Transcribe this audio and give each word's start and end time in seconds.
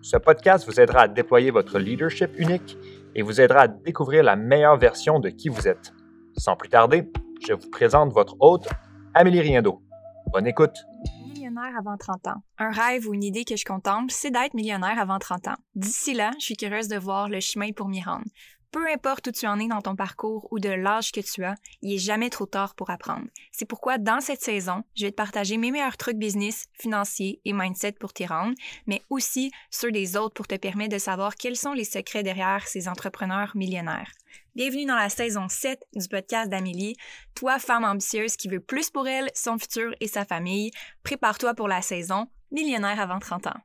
ce 0.00 0.16
podcast 0.16 0.66
vous 0.66 0.80
aidera 0.80 1.02
à 1.02 1.08
déployer 1.08 1.50
votre 1.50 1.78
leadership 1.78 2.30
unique 2.38 2.76
et 3.14 3.22
vous 3.22 3.40
aidera 3.40 3.62
à 3.62 3.68
découvrir 3.68 4.22
la 4.22 4.36
meilleure 4.36 4.76
version 4.76 5.18
de 5.18 5.28
qui 5.28 5.48
vous 5.48 5.66
êtes. 5.66 5.92
Sans 6.36 6.56
plus 6.56 6.68
tarder, 6.68 7.10
je 7.46 7.52
vous 7.52 7.70
présente 7.70 8.12
votre 8.12 8.36
hôte, 8.40 8.68
Amélie 9.14 9.40
Riendo. 9.40 9.82
Bonne 10.32 10.46
écoute. 10.46 10.76
Millionnaire 11.34 11.72
avant 11.78 11.96
30 11.96 12.28
ans. 12.28 12.42
Un 12.58 12.70
rêve 12.70 13.08
ou 13.08 13.14
une 13.14 13.24
idée 13.24 13.44
que 13.44 13.56
je 13.56 13.64
contemple, 13.64 14.12
c'est 14.12 14.30
d'être 14.30 14.54
millionnaire 14.54 14.98
avant 14.98 15.18
30 15.18 15.48
ans. 15.48 15.56
D'ici 15.74 16.14
là, 16.14 16.30
je 16.38 16.44
suis 16.44 16.56
curieuse 16.56 16.88
de 16.88 16.98
voir 16.98 17.28
le 17.28 17.40
chemin 17.40 17.72
pour 17.72 17.88
m'y 17.88 18.02
rendre. 18.02 18.26
Peu 18.70 18.86
importe 18.92 19.28
où 19.28 19.32
tu 19.32 19.46
en 19.46 19.58
es 19.58 19.66
dans 19.66 19.80
ton 19.80 19.96
parcours 19.96 20.46
ou 20.50 20.60
de 20.60 20.68
l'âge 20.68 21.10
que 21.10 21.20
tu 21.20 21.42
as, 21.42 21.54
il 21.80 21.94
est 21.94 21.98
jamais 21.98 22.28
trop 22.28 22.44
tard 22.44 22.74
pour 22.74 22.90
apprendre. 22.90 23.26
C'est 23.50 23.64
pourquoi 23.64 23.96
dans 23.96 24.20
cette 24.20 24.42
saison, 24.42 24.84
je 24.94 25.06
vais 25.06 25.10
te 25.10 25.16
partager 25.16 25.56
mes 25.56 25.70
meilleurs 25.70 25.96
trucs 25.96 26.18
business, 26.18 26.66
financiers 26.74 27.40
et 27.46 27.54
mindset 27.54 27.92
pour 27.92 28.12
t'y 28.12 28.26
rendre, 28.26 28.54
mais 28.86 29.02
aussi 29.08 29.50
ceux 29.70 29.90
des 29.90 30.18
autres 30.18 30.34
pour 30.34 30.46
te 30.46 30.56
permettre 30.56 30.92
de 30.92 30.98
savoir 30.98 31.36
quels 31.36 31.56
sont 31.56 31.72
les 31.72 31.84
secrets 31.84 32.22
derrière 32.22 32.68
ces 32.68 32.88
entrepreneurs 32.88 33.52
millionnaires. 33.54 34.12
Bienvenue 34.54 34.84
dans 34.84 34.96
la 34.96 35.08
saison 35.08 35.48
7 35.48 35.82
du 35.94 36.06
podcast 36.06 36.50
d'Amélie. 36.50 36.96
Toi, 37.34 37.58
femme 37.58 37.84
ambitieuse 37.84 38.36
qui 38.36 38.48
veut 38.48 38.60
plus 38.60 38.90
pour 38.90 39.08
elle, 39.08 39.30
son 39.34 39.56
futur 39.56 39.94
et 40.00 40.08
sa 40.08 40.26
famille, 40.26 40.72
prépare-toi 41.04 41.54
pour 41.54 41.68
la 41.68 41.80
saison 41.80 42.28
Millionnaire 42.50 42.98
avant 42.98 43.18
30 43.18 43.46
ans. 43.48 43.60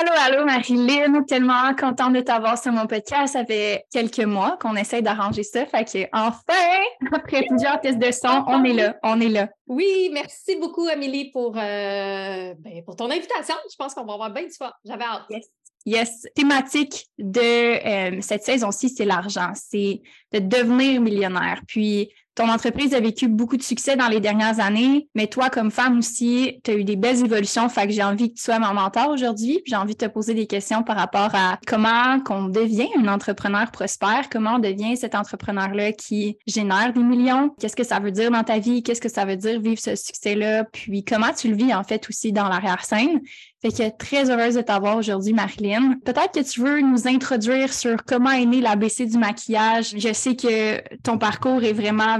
Allô, 0.00 0.12
allô, 0.16 0.44
Marilyn. 0.44 1.24
Tellement 1.24 1.74
contente 1.74 2.12
de 2.12 2.20
t'avoir 2.20 2.56
sur 2.56 2.70
mon 2.70 2.86
podcast. 2.86 3.32
Ça 3.32 3.44
fait 3.44 3.84
quelques 3.92 4.20
mois 4.20 4.56
qu'on 4.60 4.76
essaye 4.76 5.02
d'arranger 5.02 5.42
ça. 5.42 5.66
Fait 5.66 5.84
que, 5.84 6.08
enfin, 6.12 6.84
après 7.12 7.42
plusieurs 7.48 7.80
tests 7.80 7.98
de 7.98 8.12
son, 8.12 8.44
on 8.46 8.62
est 8.62 8.74
là. 8.74 8.96
On 9.02 9.20
est 9.20 9.28
là. 9.28 9.48
Oui, 9.66 10.10
merci 10.12 10.54
beaucoup, 10.56 10.86
Amélie, 10.86 11.32
pour, 11.32 11.56
euh, 11.56 12.54
ben, 12.58 12.84
pour 12.84 12.94
ton 12.94 13.10
invitation. 13.10 13.56
Je 13.68 13.74
pense 13.76 13.92
qu'on 13.92 14.04
va 14.04 14.12
avoir 14.12 14.30
bien 14.30 14.44
du 14.44 14.52
fun. 14.52 14.72
J'avais 14.84 15.02
hâte. 15.02 15.24
Yes. 15.30 15.46
Yes. 15.84 16.26
Thématique 16.32 17.06
de 17.18 17.40
euh, 17.40 18.20
cette 18.20 18.44
saison-ci, 18.44 18.90
c'est 18.90 19.04
l'argent. 19.04 19.50
C'est 19.54 20.00
de 20.32 20.38
devenir 20.38 21.00
millionnaire. 21.00 21.60
Puis, 21.66 22.12
ton 22.38 22.48
entreprise 22.50 22.94
a 22.94 23.00
vécu 23.00 23.26
beaucoup 23.26 23.56
de 23.56 23.64
succès 23.64 23.96
dans 23.96 24.06
les 24.06 24.20
dernières 24.20 24.60
années, 24.60 25.08
mais 25.16 25.26
toi, 25.26 25.50
comme 25.50 25.72
femme 25.72 25.98
aussi, 25.98 26.60
tu 26.62 26.70
as 26.70 26.74
eu 26.74 26.84
des 26.84 26.94
belles 26.94 27.24
évolutions. 27.24 27.68
Fait 27.68 27.88
que 27.88 27.92
j'ai 27.92 28.04
envie 28.04 28.30
que 28.30 28.36
tu 28.36 28.44
sois 28.44 28.60
mon 28.60 28.74
mentor 28.74 29.08
aujourd'hui. 29.08 29.60
J'ai 29.66 29.74
envie 29.74 29.94
de 29.94 29.98
te 29.98 30.06
poser 30.06 30.34
des 30.34 30.46
questions 30.46 30.84
par 30.84 30.96
rapport 30.96 31.34
à 31.34 31.58
comment 31.66 32.20
qu'on 32.20 32.44
devient 32.44 32.86
un 32.96 33.08
entrepreneur 33.08 33.72
prospère, 33.72 34.28
comment 34.30 34.54
on 34.54 34.58
devient 34.60 34.96
cet 34.96 35.16
entrepreneur-là 35.16 35.90
qui 35.90 36.38
génère 36.46 36.92
des 36.92 37.02
millions. 37.02 37.50
Qu'est-ce 37.58 37.74
que 37.74 37.82
ça 37.82 37.98
veut 37.98 38.12
dire 38.12 38.30
dans 38.30 38.44
ta 38.44 38.60
vie? 38.60 38.84
Qu'est-ce 38.84 39.00
que 39.00 39.08
ça 39.08 39.24
veut 39.24 39.36
dire 39.36 39.60
vivre 39.60 39.80
ce 39.80 39.96
succès-là? 39.96 40.62
Puis 40.62 41.02
comment 41.02 41.32
tu 41.36 41.48
le 41.48 41.56
vis 41.56 41.74
en 41.74 41.82
fait 41.82 42.08
aussi 42.08 42.30
dans 42.30 42.48
l'arrière-scène? 42.48 43.20
Fait 43.60 43.70
que 43.72 43.96
très 43.96 44.30
heureuse 44.30 44.54
de 44.54 44.60
t'avoir 44.60 44.96
aujourd'hui, 44.96 45.32
Marilyn. 45.32 45.94
Peut-être 46.04 46.32
que 46.32 46.48
tu 46.48 46.60
veux 46.60 46.80
nous 46.80 47.08
introduire 47.08 47.72
sur 47.72 48.04
comment 48.04 48.30
est 48.30 48.46
né 48.46 48.60
l'ABC 48.60 49.06
du 49.06 49.18
maquillage. 49.18 49.94
Je 49.96 50.12
sais 50.12 50.36
que 50.36 50.80
ton 50.98 51.18
parcours 51.18 51.64
est 51.64 51.72
vraiment, 51.72 52.18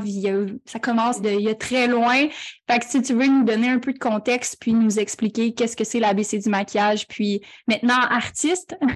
ça 0.64 0.80
commence 0.80 1.20
de, 1.20 1.30
il 1.30 1.42
y 1.42 1.48
a 1.48 1.54
très 1.54 1.86
loin. 1.86 2.26
Fait 2.68 2.80
que 2.80 2.86
si 2.86 3.02
tu 3.02 3.14
veux 3.14 3.28
nous 3.28 3.44
donner 3.44 3.68
un 3.68 3.78
peu 3.78 3.92
de 3.92 3.98
contexte, 3.98 4.56
puis 4.58 4.72
nous 4.72 4.98
expliquer 4.98 5.54
qu'est-ce 5.54 5.76
que 5.76 5.84
c'est 5.84 6.00
l'ABC 6.00 6.38
du 6.38 6.48
maquillage, 6.48 7.06
puis 7.06 7.40
maintenant 7.68 8.00
artiste. 8.00 8.76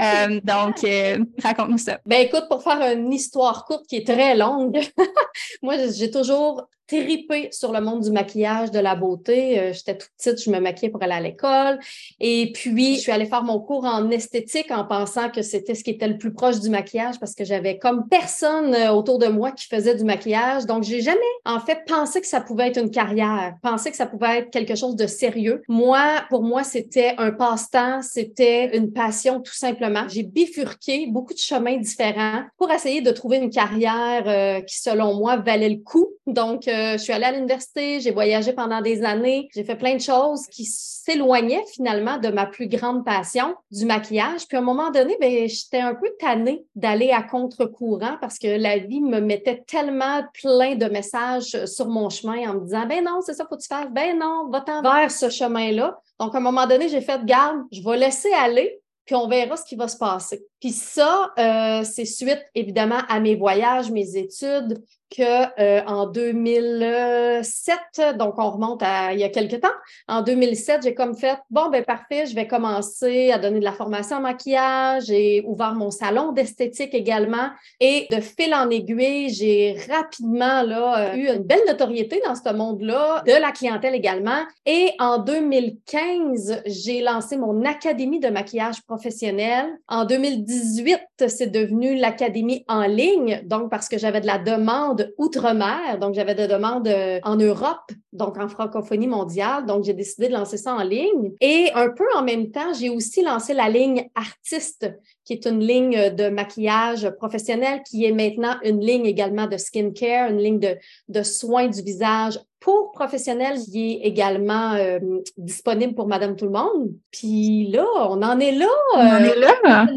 Euh, 0.00 0.40
donc, 0.42 0.82
euh, 0.82 1.24
raconte-nous 1.40 1.78
ça. 1.78 2.00
Ben 2.04 2.26
écoute, 2.26 2.46
pour 2.50 2.64
faire 2.64 2.80
une 2.96 3.12
histoire 3.12 3.64
courte 3.64 3.86
qui 3.86 3.94
est 3.94 4.04
très 4.04 4.36
longue, 4.36 4.76
moi 5.62 5.76
j'ai 5.96 6.10
toujours 6.10 6.68
tripé 6.88 7.50
sur 7.52 7.72
le 7.72 7.80
monde 7.80 8.02
du 8.02 8.10
maquillage, 8.10 8.70
de 8.70 8.78
la 8.78 8.96
beauté. 8.96 9.60
Euh, 9.60 9.72
j'étais 9.72 9.96
toute 9.96 10.10
petite, 10.16 10.42
je 10.42 10.50
me 10.50 10.58
maquillais 10.58 10.90
pour 10.90 11.02
aller 11.02 11.12
à 11.12 11.20
l'école. 11.20 11.78
Et 12.18 12.50
puis, 12.52 12.96
je 12.96 13.00
suis 13.00 13.12
allée 13.12 13.26
faire 13.26 13.44
mon 13.44 13.60
cours 13.60 13.84
en 13.84 14.10
esthétique 14.10 14.70
en 14.70 14.84
pensant 14.84 15.30
que 15.30 15.42
c'était 15.42 15.74
ce 15.74 15.84
qui 15.84 15.90
était 15.90 16.08
le 16.08 16.16
plus 16.16 16.32
proche 16.32 16.60
du 16.60 16.70
maquillage 16.70 17.20
parce 17.20 17.34
que 17.34 17.44
j'avais 17.44 17.78
comme 17.78 18.08
personne 18.08 18.74
euh, 18.74 18.90
autour 18.90 19.18
de 19.18 19.26
moi 19.26 19.52
qui 19.52 19.66
faisait 19.66 19.94
du 19.94 20.04
maquillage. 20.04 20.64
Donc, 20.64 20.82
j'ai 20.82 21.02
jamais, 21.02 21.20
en 21.44 21.60
fait, 21.60 21.84
pensé 21.86 22.20
que 22.20 22.26
ça 22.26 22.40
pouvait 22.40 22.68
être 22.68 22.80
une 22.80 22.90
carrière, 22.90 23.54
pensé 23.62 23.90
que 23.90 23.96
ça 23.96 24.06
pouvait 24.06 24.38
être 24.38 24.50
quelque 24.50 24.74
chose 24.74 24.96
de 24.96 25.06
sérieux. 25.06 25.62
Moi, 25.68 26.02
pour 26.30 26.42
moi, 26.42 26.64
c'était 26.64 27.14
un 27.18 27.32
passe-temps, 27.32 28.00
c'était 28.00 28.76
une 28.76 28.92
passion 28.92 29.40
tout 29.40 29.54
simplement. 29.54 30.04
J'ai 30.08 30.22
bifurqué 30.22 31.06
beaucoup 31.08 31.34
de 31.34 31.38
chemins 31.38 31.76
différents 31.76 32.44
pour 32.56 32.70
essayer 32.70 33.02
de 33.02 33.10
trouver 33.10 33.36
une 33.36 33.50
carrière 33.50 34.24
euh, 34.26 34.60
qui, 34.62 34.78
selon 34.78 35.14
moi, 35.14 35.36
valait 35.36 35.68
le 35.68 35.82
coup. 35.84 36.08
Donc, 36.26 36.66
je 36.92 36.98
suis 36.98 37.12
allée 37.12 37.24
à 37.24 37.32
l'université, 37.32 38.00
j'ai 38.00 38.10
voyagé 38.10 38.52
pendant 38.52 38.80
des 38.80 39.02
années, 39.04 39.48
j'ai 39.54 39.64
fait 39.64 39.76
plein 39.76 39.94
de 39.94 40.00
choses 40.00 40.46
qui 40.48 40.64
s'éloignaient 40.64 41.64
finalement 41.72 42.18
de 42.18 42.28
ma 42.28 42.46
plus 42.46 42.68
grande 42.68 43.04
passion, 43.04 43.54
du 43.70 43.86
maquillage. 43.86 44.46
Puis 44.46 44.56
à 44.56 44.60
un 44.60 44.64
moment 44.64 44.90
donné, 44.90 45.16
ben, 45.20 45.48
j'étais 45.48 45.80
un 45.80 45.94
peu 45.94 46.10
tannée 46.18 46.64
d'aller 46.74 47.10
à 47.10 47.22
contre-courant 47.22 48.16
parce 48.20 48.38
que 48.38 48.58
la 48.60 48.78
vie 48.78 49.00
me 49.00 49.20
mettait 49.20 49.64
tellement 49.66 50.22
plein 50.34 50.74
de 50.74 50.86
messages 50.86 51.64
sur 51.66 51.88
mon 51.88 52.10
chemin 52.10 52.50
en 52.50 52.54
me 52.54 52.64
disant, 52.64 52.86
ben 52.86 53.04
non, 53.04 53.20
c'est 53.24 53.34
ça, 53.34 53.46
faut 53.48 53.56
que 53.56 53.62
tu 53.62 53.68
fasses, 53.68 53.90
ben 53.90 54.18
non, 54.18 54.48
va-t'en 54.50 54.82
vers 54.82 55.10
ce 55.10 55.30
chemin-là. 55.30 55.98
Donc, 56.18 56.34
à 56.34 56.38
un 56.38 56.42
moment 56.42 56.66
donné, 56.66 56.88
j'ai 56.88 57.00
fait, 57.00 57.24
garde, 57.24 57.60
je 57.72 57.82
vais 57.82 57.96
laisser 57.96 58.32
aller, 58.32 58.80
puis 59.08 59.14
on 59.14 59.26
verra 59.26 59.56
ce 59.56 59.64
qui 59.64 59.74
va 59.74 59.88
se 59.88 59.96
passer. 59.96 60.44
Puis 60.60 60.72
ça, 60.72 61.32
euh, 61.38 61.82
c'est 61.82 62.04
suite 62.04 62.44
évidemment 62.54 63.00
à 63.08 63.20
mes 63.20 63.36
voyages, 63.36 63.90
mes 63.90 64.16
études, 64.16 64.82
que 65.10 65.60
euh, 65.60 65.82
en 65.86 66.06
2007, 66.06 68.16
donc 68.16 68.34
on 68.38 68.50
remonte 68.50 68.82
à 68.82 69.12
il 69.12 69.20
y 69.20 69.24
a 69.24 69.28
quelques 69.28 69.60
temps, 69.60 69.68
en 70.06 70.22
2007, 70.22 70.82
j'ai 70.82 70.94
comme 70.94 71.16
fait 71.16 71.38
bon 71.50 71.68
ben 71.70 71.84
parfait, 71.84 72.26
je 72.26 72.34
vais 72.34 72.46
commencer 72.46 73.32
à 73.32 73.38
donner 73.38 73.60
de 73.60 73.64
la 73.64 73.72
formation 73.72 74.18
en 74.18 74.20
maquillage, 74.20 75.04
j'ai 75.06 75.42
ouvert 75.46 75.74
mon 75.74 75.90
salon 75.90 76.32
d'esthétique 76.32 76.94
également 76.94 77.50
et 77.80 78.06
de 78.10 78.20
fil 78.20 78.54
en 78.54 78.70
aiguille, 78.70 79.30
j'ai 79.30 79.76
rapidement 79.90 80.62
là 80.62 81.12
euh, 81.12 81.16
eu 81.16 81.28
une 81.28 81.42
belle 81.42 81.64
notoriété 81.66 82.20
dans 82.24 82.34
ce 82.34 82.52
monde-là, 82.52 83.22
de 83.26 83.32
la 83.32 83.52
clientèle 83.52 83.94
également 83.94 84.42
et 84.66 84.92
en 84.98 85.18
2015, 85.18 86.62
j'ai 86.66 87.02
lancé 87.02 87.36
mon 87.36 87.64
académie 87.64 88.20
de 88.20 88.28
maquillage 88.28 88.82
professionnel. 88.82 89.66
En 89.88 90.04
2018, 90.04 90.98
c'est 91.26 91.50
devenu 91.50 91.96
l'académie 91.96 92.64
en 92.68 92.82
ligne, 92.82 93.42
donc 93.44 93.70
parce 93.70 93.88
que 93.88 93.98
j'avais 93.98 94.20
de 94.20 94.26
la 94.26 94.38
demande 94.38 94.97
outre-mer. 95.18 95.98
Donc, 95.98 96.14
j'avais 96.14 96.34
des 96.34 96.46
demandes 96.46 96.88
euh, 96.88 97.20
en 97.24 97.36
Europe, 97.36 97.90
donc 98.12 98.38
en 98.38 98.48
francophonie 98.48 99.06
mondiale. 99.06 99.66
Donc, 99.66 99.84
j'ai 99.84 99.94
décidé 99.94 100.28
de 100.28 100.32
lancer 100.32 100.56
ça 100.56 100.74
en 100.74 100.82
ligne. 100.82 101.32
Et 101.40 101.70
un 101.74 101.90
peu 101.90 102.06
en 102.16 102.22
même 102.22 102.50
temps, 102.50 102.72
j'ai 102.78 102.90
aussi 102.90 103.22
lancé 103.22 103.54
la 103.54 103.68
ligne 103.68 104.08
artiste, 104.14 104.92
qui 105.24 105.32
est 105.32 105.46
une 105.46 105.60
ligne 105.60 106.14
de 106.14 106.28
maquillage 106.28 107.10
professionnel, 107.18 107.82
qui 107.88 108.04
est 108.04 108.12
maintenant 108.12 108.56
une 108.64 108.80
ligne 108.80 109.06
également 109.06 109.46
de 109.46 109.56
skincare, 109.56 110.30
une 110.30 110.38
ligne 110.38 110.60
de, 110.60 110.76
de 111.08 111.22
soins 111.22 111.68
du 111.68 111.82
visage 111.82 112.38
pour 112.60 112.92
professionnels 112.92 113.58
qui 113.60 113.92
est 113.92 114.06
également 114.06 114.72
euh, 114.72 114.98
disponible 115.36 115.94
pour 115.94 116.08
Madame 116.08 116.36
Tout 116.36 116.46
le 116.46 116.50
Monde. 116.50 116.90
Puis 117.10 117.68
là, 117.68 117.86
on 118.08 118.22
en 118.22 118.40
est 118.40 118.52
là. 118.52 118.66
On 118.94 118.98
en 118.98 119.24
est 119.24 119.36
là. 119.36 119.86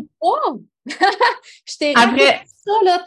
je 0.86 1.77
t'ai 1.77 1.94
Après... 1.95 2.42
ça, 2.45 2.71
là, 2.83 3.04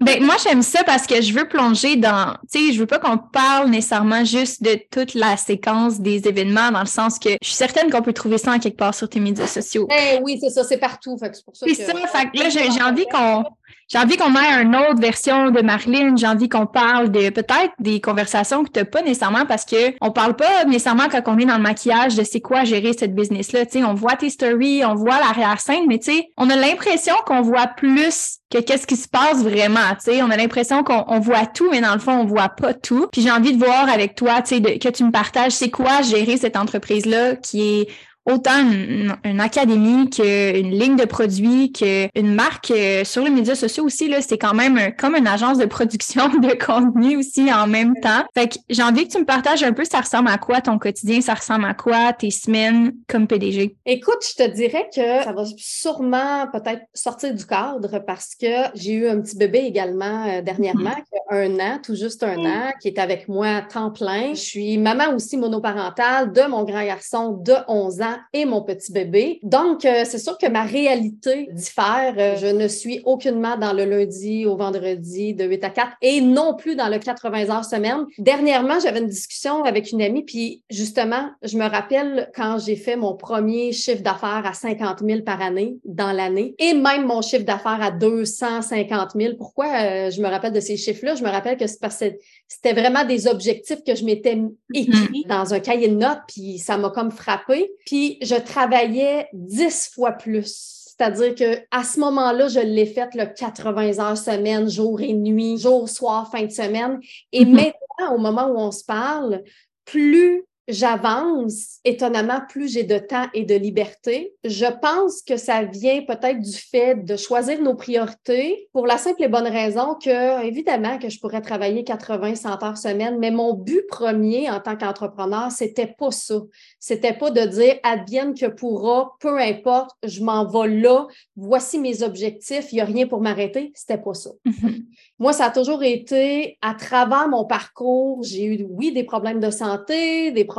ben, 0.00 0.22
moi, 0.22 0.36
j'aime 0.42 0.62
ça 0.62 0.84
parce 0.84 1.06
que 1.06 1.20
je 1.20 1.32
veux 1.32 1.48
plonger 1.48 1.96
dans, 1.96 2.36
tu 2.50 2.68
sais, 2.68 2.72
je 2.72 2.78
veux 2.78 2.86
pas 2.86 3.00
qu'on 3.00 3.18
parle 3.18 3.68
nécessairement 3.68 4.24
juste 4.24 4.62
de 4.62 4.78
toute 4.90 5.14
la 5.14 5.36
séquence 5.36 6.00
des 6.00 6.28
événements, 6.28 6.70
dans 6.70 6.80
le 6.80 6.86
sens 6.86 7.18
que 7.18 7.30
je 7.42 7.48
suis 7.48 7.56
certaine 7.56 7.90
qu'on 7.90 8.02
peut 8.02 8.12
trouver 8.12 8.38
ça 8.38 8.52
en 8.52 8.58
quelque 8.60 8.76
part 8.76 8.94
sur 8.94 9.08
tes 9.08 9.18
médias 9.18 9.48
sociaux. 9.48 9.88
Eh 9.90 10.20
oui, 10.22 10.38
c'est 10.40 10.50
ça, 10.50 10.62
c'est 10.62 10.78
partout. 10.78 11.18
c'est 11.20 11.44
pour 11.44 11.56
ça 11.56 11.66
que... 11.66 11.74
ça, 11.74 11.92
fait 11.92 12.30
que 12.30 12.38
là, 12.38 12.48
j'ai 12.48 12.82
envie 12.82 13.06
qu'on, 13.06 13.44
j'ai 13.88 13.98
envie 13.98 14.18
qu'on 14.18 14.34
ait 14.34 14.62
une 14.62 14.76
autre 14.76 15.00
version 15.00 15.50
de 15.50 15.62
Marilyn. 15.62 16.14
J'ai 16.16 16.26
envie 16.26 16.50
qu'on 16.50 16.66
parle 16.66 17.10
de 17.10 17.30
peut-être 17.30 17.72
des 17.78 18.02
conversations 18.02 18.62
que 18.62 18.70
tu 18.70 18.80
n'as 18.80 18.84
pas 18.84 19.00
nécessairement 19.00 19.46
parce 19.46 19.64
que 19.64 19.94
on 20.02 20.10
parle 20.10 20.36
pas 20.36 20.66
nécessairement 20.66 21.08
quand 21.10 21.22
on 21.26 21.38
est 21.38 21.46
dans 21.46 21.56
le 21.56 21.62
maquillage 21.62 22.14
de 22.14 22.22
c'est 22.22 22.40
quoi 22.40 22.64
gérer 22.64 22.92
cette 22.92 23.14
business-là. 23.14 23.64
On 23.86 23.94
voit 23.94 24.16
tes 24.16 24.28
stories, 24.28 24.84
on 24.84 24.94
voit 24.94 25.18
l'arrière-scène, 25.18 25.86
mais 25.88 26.00
on 26.36 26.50
a 26.50 26.56
l'impression 26.56 27.14
qu'on 27.24 27.40
voit 27.40 27.66
plus 27.66 28.38
que 28.50 28.58
qu'est-ce 28.58 28.86
qui 28.86 28.96
se 28.96 29.08
passe 29.08 29.42
vraiment. 29.42 29.80
Tu 30.02 30.22
on 30.22 30.30
a 30.30 30.36
l'impression 30.36 30.82
qu'on 30.84 31.20
voit 31.20 31.46
tout, 31.46 31.70
mais 31.70 31.80
dans 31.80 31.94
le 31.94 31.98
fond, 31.98 32.12
on 32.12 32.24
voit 32.24 32.50
pas 32.50 32.74
tout. 32.74 33.08
Puis 33.10 33.22
j'ai 33.22 33.30
envie 33.30 33.56
de 33.56 33.64
voir 33.64 33.88
avec 33.88 34.14
toi, 34.14 34.42
tu 34.42 34.60
que 34.60 34.88
tu 34.88 35.04
me 35.04 35.10
partages 35.10 35.52
c'est 35.52 35.70
quoi 35.70 36.02
gérer 36.02 36.36
cette 36.36 36.56
entreprise-là 36.56 37.36
qui 37.36 37.62
est 37.62 37.88
autant 38.28 38.58
une, 38.60 39.40
académie 39.40 40.10
qu'une 40.10 40.70
ligne 40.70 40.96
de 40.96 41.04
produits, 41.04 41.72
qu'une 41.72 42.34
marque 42.34 42.70
euh, 42.70 43.04
sur 43.04 43.22
les 43.22 43.30
médias 43.30 43.54
sociaux 43.54 43.84
aussi. 43.84 44.08
Là, 44.08 44.20
c'est 44.20 44.38
quand 44.38 44.54
même 44.54 44.92
comme 44.98 45.14
une 45.14 45.26
agence 45.26 45.58
de 45.58 45.64
production 45.64 46.28
de 46.40 46.54
contenu 46.64 47.16
aussi 47.16 47.52
en 47.52 47.66
même 47.66 47.94
temps. 48.00 48.24
Fait 48.34 48.48
que 48.48 48.58
j'ai 48.68 48.82
envie 48.82 49.06
que 49.06 49.12
tu 49.12 49.18
me 49.18 49.24
partages 49.24 49.62
un 49.62 49.72
peu 49.72 49.84
ça 49.84 50.00
ressemble 50.00 50.28
à 50.28 50.38
quoi 50.38 50.60
ton 50.60 50.78
quotidien, 50.78 51.20
ça 51.20 51.34
ressemble 51.34 51.64
à 51.64 51.74
quoi 51.74 52.12
tes 52.12 52.30
semaines 52.30 52.94
comme 53.08 53.26
PDG. 53.26 53.76
Écoute, 53.86 54.24
je 54.28 54.44
te 54.44 54.50
dirais 54.50 54.88
que 54.94 55.24
ça 55.24 55.32
va 55.32 55.44
sûrement 55.56 56.46
peut-être 56.52 56.82
sortir 56.94 57.34
du 57.34 57.46
cadre 57.46 57.98
parce 58.00 58.34
que 58.34 58.68
j'ai 58.74 58.92
eu 58.92 59.08
un 59.08 59.20
petit 59.20 59.36
bébé 59.36 59.58
également 59.60 60.26
euh, 60.26 60.42
dernièrement, 60.42 60.90
mm-hmm. 60.90 61.28
qui 61.28 61.34
a 61.34 61.36
un 61.36 61.54
an, 61.58 61.78
tout 61.82 61.94
juste 61.94 62.22
un 62.22 62.36
mm. 62.36 62.46
an, 62.46 62.72
qui 62.80 62.88
est 62.88 62.98
avec 62.98 63.28
moi 63.28 63.48
à 63.48 63.62
temps 63.62 63.90
plein. 63.90 64.34
Je 64.34 64.40
suis 64.40 64.78
maman 64.78 65.14
aussi 65.14 65.36
monoparentale 65.36 66.32
de 66.32 66.42
mon 66.42 66.64
grand 66.64 66.84
garçon 66.84 67.32
de 67.32 67.54
11 67.66 68.02
ans 68.02 68.17
et 68.32 68.44
mon 68.44 68.62
petit 68.62 68.92
bébé. 68.92 69.40
Donc, 69.42 69.84
euh, 69.84 70.02
c'est 70.04 70.18
sûr 70.18 70.38
que 70.38 70.46
ma 70.46 70.62
réalité 70.62 71.48
diffère. 71.52 72.14
Euh, 72.18 72.36
je 72.36 72.46
ne 72.46 72.68
suis 72.68 73.00
aucunement 73.04 73.56
dans 73.56 73.72
le 73.72 73.84
lundi 73.84 74.46
au 74.46 74.56
vendredi 74.56 75.34
de 75.34 75.44
8 75.44 75.64
à 75.64 75.70
4 75.70 75.88
et 76.02 76.20
non 76.20 76.54
plus 76.54 76.76
dans 76.76 76.88
le 76.88 76.98
80 76.98 77.50
heures 77.50 77.64
semaine. 77.64 78.06
Dernièrement, 78.18 78.80
j'avais 78.80 79.00
une 79.00 79.08
discussion 79.08 79.64
avec 79.64 79.92
une 79.92 80.02
amie, 80.02 80.24
puis 80.24 80.62
justement, 80.70 81.30
je 81.42 81.56
me 81.56 81.68
rappelle 81.68 82.30
quand 82.34 82.58
j'ai 82.58 82.76
fait 82.76 82.96
mon 82.96 83.14
premier 83.14 83.72
chiffre 83.72 84.02
d'affaires 84.02 84.44
à 84.44 84.52
50 84.52 85.00
000 85.04 85.22
par 85.22 85.40
année 85.40 85.78
dans 85.84 86.12
l'année 86.12 86.54
et 86.58 86.74
même 86.74 87.06
mon 87.06 87.22
chiffre 87.22 87.44
d'affaires 87.44 87.82
à 87.82 87.90
250 87.90 89.10
000. 89.16 89.34
Pourquoi 89.36 89.66
euh, 89.66 90.10
je 90.10 90.20
me 90.20 90.28
rappelle 90.28 90.52
de 90.52 90.60
ces 90.60 90.76
chiffres-là? 90.76 91.14
Je 91.14 91.22
me 91.22 91.28
rappelle 91.28 91.56
que 91.56 91.66
c'est 91.66 91.80
parce 91.80 91.98
que 91.98 92.06
c'était 92.46 92.72
vraiment 92.72 93.04
des 93.04 93.26
objectifs 93.26 93.82
que 93.86 93.94
je 93.94 94.04
m'étais 94.04 94.38
écrit 94.74 95.24
mm. 95.24 95.28
dans 95.28 95.54
un 95.54 95.60
cahier 95.60 95.88
de 95.88 95.96
notes, 95.96 96.20
puis 96.26 96.58
ça 96.58 96.76
m'a 96.78 96.90
comme 96.90 97.10
frappé. 97.10 97.70
Puis 97.86 98.07
je 98.22 98.36
travaillais 98.36 99.28
dix 99.32 99.90
fois 99.92 100.12
plus. 100.12 100.78
C'est-à-dire 100.98 101.34
que 101.34 101.60
à 101.70 101.84
ce 101.84 102.00
moment-là, 102.00 102.48
je 102.48 102.60
l'ai 102.60 102.86
fait 102.86 103.14
le 103.14 103.26
80 103.26 103.98
heures 104.00 104.18
semaine, 104.18 104.68
jour 104.68 105.00
et 105.00 105.12
nuit, 105.12 105.58
jour, 105.58 105.88
soir, 105.88 106.30
fin 106.30 106.44
de 106.44 106.50
semaine. 106.50 106.98
Et 107.32 107.44
mm-hmm. 107.44 107.52
maintenant, 107.52 108.14
au 108.14 108.18
moment 108.18 108.48
où 108.48 108.58
on 108.58 108.72
se 108.72 108.84
parle, 108.84 109.42
plus 109.84 110.44
j'avance, 110.68 111.78
étonnamment, 111.84 112.42
plus 112.46 112.72
j'ai 112.72 112.84
de 112.84 112.98
temps 112.98 113.26
et 113.32 113.44
de 113.44 113.54
liberté. 113.54 114.34
Je 114.44 114.66
pense 114.82 115.22
que 115.22 115.38
ça 115.38 115.64
vient 115.64 116.02
peut-être 116.02 116.40
du 116.40 116.52
fait 116.52 116.94
de 116.94 117.16
choisir 117.16 117.60
nos 117.62 117.74
priorités 117.74 118.68
pour 118.74 118.86
la 118.86 118.98
simple 118.98 119.22
et 119.22 119.28
bonne 119.28 119.46
raison 119.46 119.94
que, 119.94 120.44
évidemment, 120.44 120.98
que 120.98 121.08
je 121.08 121.18
pourrais 121.20 121.40
travailler 121.40 121.84
80, 121.84 122.34
100 122.34 122.62
heures 122.62 122.76
semaine, 122.76 123.18
mais 123.18 123.30
mon 123.30 123.54
but 123.54 123.82
premier 123.88 124.50
en 124.50 124.60
tant 124.60 124.76
qu'entrepreneur, 124.76 125.50
c'était 125.50 125.94
pas 125.98 126.10
ça. 126.10 126.40
C'était 126.78 127.14
pas 127.14 127.30
de 127.30 127.46
dire 127.46 127.76
advienne 127.82 128.34
que 128.34 128.46
pourra, 128.46 129.16
peu 129.20 129.38
importe, 129.38 129.92
je 130.04 130.22
m'en 130.22 130.46
vais 130.46 130.68
là, 130.68 131.06
voici 131.36 131.78
mes 131.78 132.02
objectifs, 132.02 132.72
il 132.72 132.76
n'y 132.76 132.80
a 132.82 132.84
rien 132.84 133.06
pour 133.06 133.22
m'arrêter. 133.22 133.72
C'était 133.74 133.98
pas 133.98 134.12
ça. 134.14 134.30
Mm-hmm. 134.46 134.84
Moi, 135.18 135.32
ça 135.32 135.46
a 135.46 135.50
toujours 135.50 135.82
été 135.82 136.58
à 136.60 136.74
travers 136.74 137.28
mon 137.28 137.46
parcours, 137.46 138.22
j'ai 138.22 138.44
eu, 138.44 138.66
oui, 138.68 138.92
des 138.92 139.04
problèmes 139.04 139.40
de 139.40 139.50
santé, 139.50 140.30
des 140.30 140.44
problèmes 140.44 140.57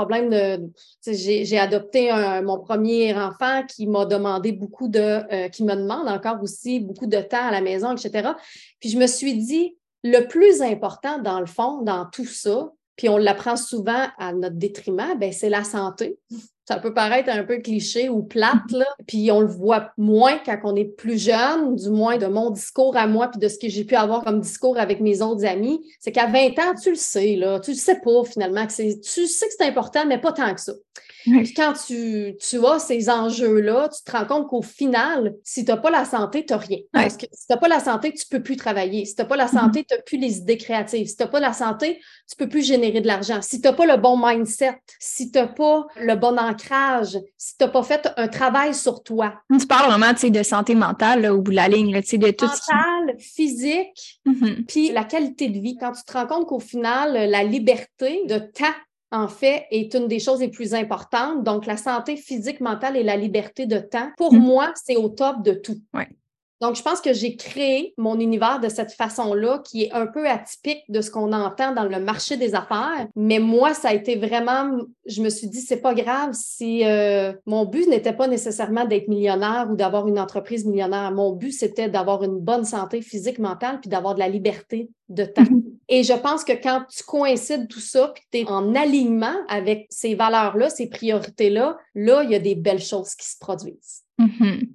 J'ai 1.06 1.60
adopté 1.60 2.12
mon 2.44 2.60
premier 2.60 3.14
enfant 3.16 3.64
qui 3.68 3.88
m'a 3.88 4.06
demandé 4.06 4.52
beaucoup 4.52 4.88
de. 4.88 5.00
Euh, 5.00 5.50
qui 5.50 5.64
me 5.64 5.76
demande 5.76 6.08
encore 6.08 6.42
aussi 6.42 6.80
beaucoup 6.80 7.08
de 7.08 7.20
temps 7.22 7.48
à 7.48 7.52
la 7.52 7.62
maison, 7.62 7.96
etc. 7.96 8.30
Puis 8.80 8.90
je 8.90 8.98
me 8.98 9.08
suis 9.08 9.36
dit, 9.36 9.78
le 10.04 10.28
plus 10.28 10.62
important, 10.62 11.20
dans 11.20 11.40
le 11.40 11.46
fond, 11.46 11.82
dans 11.82 12.06
tout 12.06 12.26
ça, 12.26 12.72
puis 12.96 13.10
on 13.10 13.18
l'apprend 13.18 13.56
souvent 13.56 14.08
à 14.18 14.34
notre 14.34 14.58
détriment, 14.58 15.18
ben, 15.18 15.32
c'est 15.32 15.50
la 15.50 15.64
santé. 15.64 16.20
Ça 16.70 16.78
peut 16.78 16.94
paraître 16.94 17.32
un 17.32 17.44
peu 17.46 17.58
cliché 17.58 18.10
ou 18.10 18.22
plate, 18.22 18.76
puis 19.08 19.32
on 19.32 19.42
le 19.42 19.48
voit 19.48 19.92
moins 19.98 20.38
quand 20.46 20.60
on 20.66 20.76
est 20.76 20.86
plus 20.86 21.18
jeune, 21.18 21.76
du 21.76 21.90
moins 21.90 22.20
de 22.20 22.28
mon 22.28 22.52
discours 22.52 22.96
à 22.96 23.08
moi, 23.08 23.28
puis 23.30 23.40
de 23.40 23.48
ce 23.48 23.58
que 23.58 23.68
j'ai 23.68 23.86
pu 23.86 23.96
avoir 23.96 24.24
comme 24.24 24.40
discours 24.40 24.78
avec 24.78 25.00
mes 25.00 25.24
autres 25.24 25.46
amis. 25.48 25.82
C'est 26.00 26.12
qu'à 26.12 26.28
20 26.28 26.60
ans, 26.60 26.76
tu 26.80 26.92
le 26.92 26.96
sais, 26.96 27.38
là, 27.38 27.60
tu 27.60 27.72
le 27.72 27.76
sais 27.76 28.00
pas 28.00 28.24
finalement, 28.24 28.68
que 28.68 29.00
tu 29.02 29.26
sais 29.26 29.48
que 29.48 29.54
c'est 29.58 29.66
important, 29.66 30.06
mais 30.06 30.20
pas 30.20 30.32
tant 30.32 30.54
que 30.54 30.62
ça. 30.62 30.74
Puis 31.24 31.54
quand 31.54 31.74
tu, 31.74 32.36
tu 32.40 32.66
as 32.66 32.80
ces 32.80 33.10
enjeux-là, 33.10 33.90
tu 33.90 34.04
te 34.04 34.12
rends 34.16 34.26
compte 34.26 34.48
qu'au 34.48 34.62
final, 34.62 35.36
si 35.44 35.66
tu 35.66 35.72
n'as 35.72 35.78
pas 35.78 35.90
la 35.90 36.06
santé, 36.06 36.46
tu 36.46 36.54
n'as 36.54 36.60
rien. 36.60 36.80
Parce 36.92 37.18
que 37.18 37.26
si 37.32 37.48
tu 37.48 37.54
n'as 37.54 37.58
pas 37.58 37.68
la 37.68 37.80
santé, 37.80 38.12
tu 38.14 38.24
ne 38.30 38.38
peux 38.38 38.44
plus 38.44 38.56
travailler. 38.56 39.06
Si 39.06 39.16
tu 39.16 39.22
n'as 39.22 39.28
pas 39.28 39.36
la 39.36 39.46
mm-hmm. 39.46 39.60
santé, 39.60 39.86
tu 39.88 39.96
n'as 39.96 40.02
plus 40.02 40.18
les 40.18 40.38
idées 40.38 40.58
créatives. 40.58 41.08
Si 41.08 41.16
tu 41.16 41.24
n'as 41.24 41.30
pas 41.30 41.40
la 41.40 41.54
santé, 41.54 42.00
tu 42.28 42.36
ne 42.40 42.46
peux 42.46 42.50
plus 42.50 42.66
générer 42.66 43.02
de 43.02 43.08
l'argent. 43.08 43.42
Si 43.42 43.62
tu 43.62 43.68
n'as 43.68 43.74
pas 43.74 43.86
le 43.86 43.98
bon 43.98 44.18
mindset, 44.18 44.80
si 45.00 45.32
tu 45.32 45.40
n'as 45.40 45.48
pas 45.48 45.88
le 45.98 46.16
bon 46.16 46.38
ancrage, 46.38 47.18
si 47.38 47.58
tu 47.58 47.64
n'as 47.64 47.70
pas 47.70 47.84
fait 47.84 48.10
un 48.18 48.28
travail 48.28 48.74
sur 48.74 49.04
toi. 49.04 49.34
Tu 49.60 49.68
parles 49.68 49.90
vraiment 49.90 50.14
de 50.14 50.44
santé 50.44 50.76
mentale 50.76 51.26
au 51.32 51.42
bout 51.42 51.52
de 51.52 51.56
la 51.56 51.68
ligne, 51.68 51.92
là, 51.94 52.02
de 52.02 52.32
tout 52.32 52.46
Mentale, 52.46 53.16
physique, 53.20 54.22
mm-hmm. 54.26 54.66
puis 54.66 54.92
la 54.92 55.04
qualité 55.04 55.50
de 55.50 55.60
vie. 55.60 55.78
Quand 55.78 55.92
tu 55.92 56.04
te 56.04 56.14
rends 56.14 56.28
compte 56.28 56.48
qu'au 56.48 56.60
final, 56.60 57.30
la 57.30 57.44
liberté 57.44 58.24
de 58.28 58.40
temps 58.40 58.76
en 59.12 59.28
fait, 59.28 59.66
est 59.72 59.94
une 59.94 60.08
des 60.08 60.20
choses 60.20 60.40
les 60.40 60.50
plus 60.50 60.74
importantes. 60.74 61.44
Donc, 61.44 61.66
la 61.66 61.78
santé 61.78 62.16
physique, 62.16 62.62
mentale 62.62 62.96
et 62.96 63.04
la 63.04 63.18
liberté 63.18 63.66
de 63.66 63.80
temps, 63.80 64.12
pour 64.18 64.34
mm. 64.34 64.40
moi, 64.40 64.72
c'est 64.76 64.96
au 64.96 65.10
top 65.10 65.44
de 65.44 65.54
tout. 65.54 65.82
Donc, 66.62 66.76
je 66.76 66.82
pense 66.82 67.00
que 67.00 67.14
j'ai 67.14 67.36
créé 67.36 67.94
mon 67.98 68.20
univers 68.20 68.60
de 68.60 68.68
cette 68.68 68.92
façon-là, 68.92 69.62
qui 69.64 69.84
est 69.84 69.92
un 69.94 70.08
peu 70.08 70.28
atypique 70.28 70.84
de 70.90 71.02
ce 71.02 71.10
qu'on 71.10 71.32
entend 71.32 71.74
dans 71.74 71.86
le 71.86 72.00
marché 72.00 72.36
des 72.38 72.54
affaires. 72.54 73.08
Mais 73.16 73.40
moi, 73.40 73.74
ça 73.74 73.90
a 73.90 73.94
été 73.94 74.16
vraiment, 74.16 74.78
je 75.06 75.22
me 75.22 75.30
suis 75.30 75.48
dit, 75.48 75.62
c'est 75.62 75.82
pas 75.82 75.94
grave 75.94 76.32
si 76.34 76.86
euh, 76.86 77.32
mon 77.46 77.66
but 77.66 77.88
n'était 77.88 78.14
pas 78.14 78.28
nécessairement 78.28 78.86
d'être 78.86 79.08
millionnaire 79.08 79.68
ou 79.72 79.76
d'avoir 79.76 80.08
une 80.08 80.20
entreprise 80.20 80.66
millionnaire. 80.66 81.12
Mon 81.12 81.32
but, 81.32 81.52
c'était 81.52 81.90
d'avoir 81.90 82.24
une 82.24 82.40
bonne 82.40 82.66
santé 82.66 83.02
physique, 83.02 83.40
mentale, 83.40 83.80
puis 83.80 83.90
d'avoir 83.90 84.16
de 84.16 84.20
la 84.20 84.28
liberté 84.28 84.90
de 85.08 85.24
temps. 85.24 85.44
Mm-hmm. 85.44 85.64
Et 85.88 86.04
je 86.04 86.14
pense 86.14 86.44
que 86.44 86.54
quand 86.54 86.84
tu 86.90 87.04
coïncides 87.04 87.68
tout 87.68 87.80
ça, 87.80 88.12
puis 88.14 88.24
tu 88.32 88.40
es 88.40 88.46
en 88.48 88.76
alignement 88.76 89.36
avec 89.48 89.88
ces 89.90 90.14
valeurs-là, 90.14 90.70
ces 90.70 90.88
priorités-là, 90.88 91.78
là, 91.96 92.24
il 92.24 92.32
y 92.32 92.36
a 92.36 92.40
des 92.40 92.56
belles 92.56 92.82
choses 92.82 93.16
qui 93.16 93.28
se 93.28 93.38
produisent. 93.40 94.04
Mm-hmm. 94.20 94.68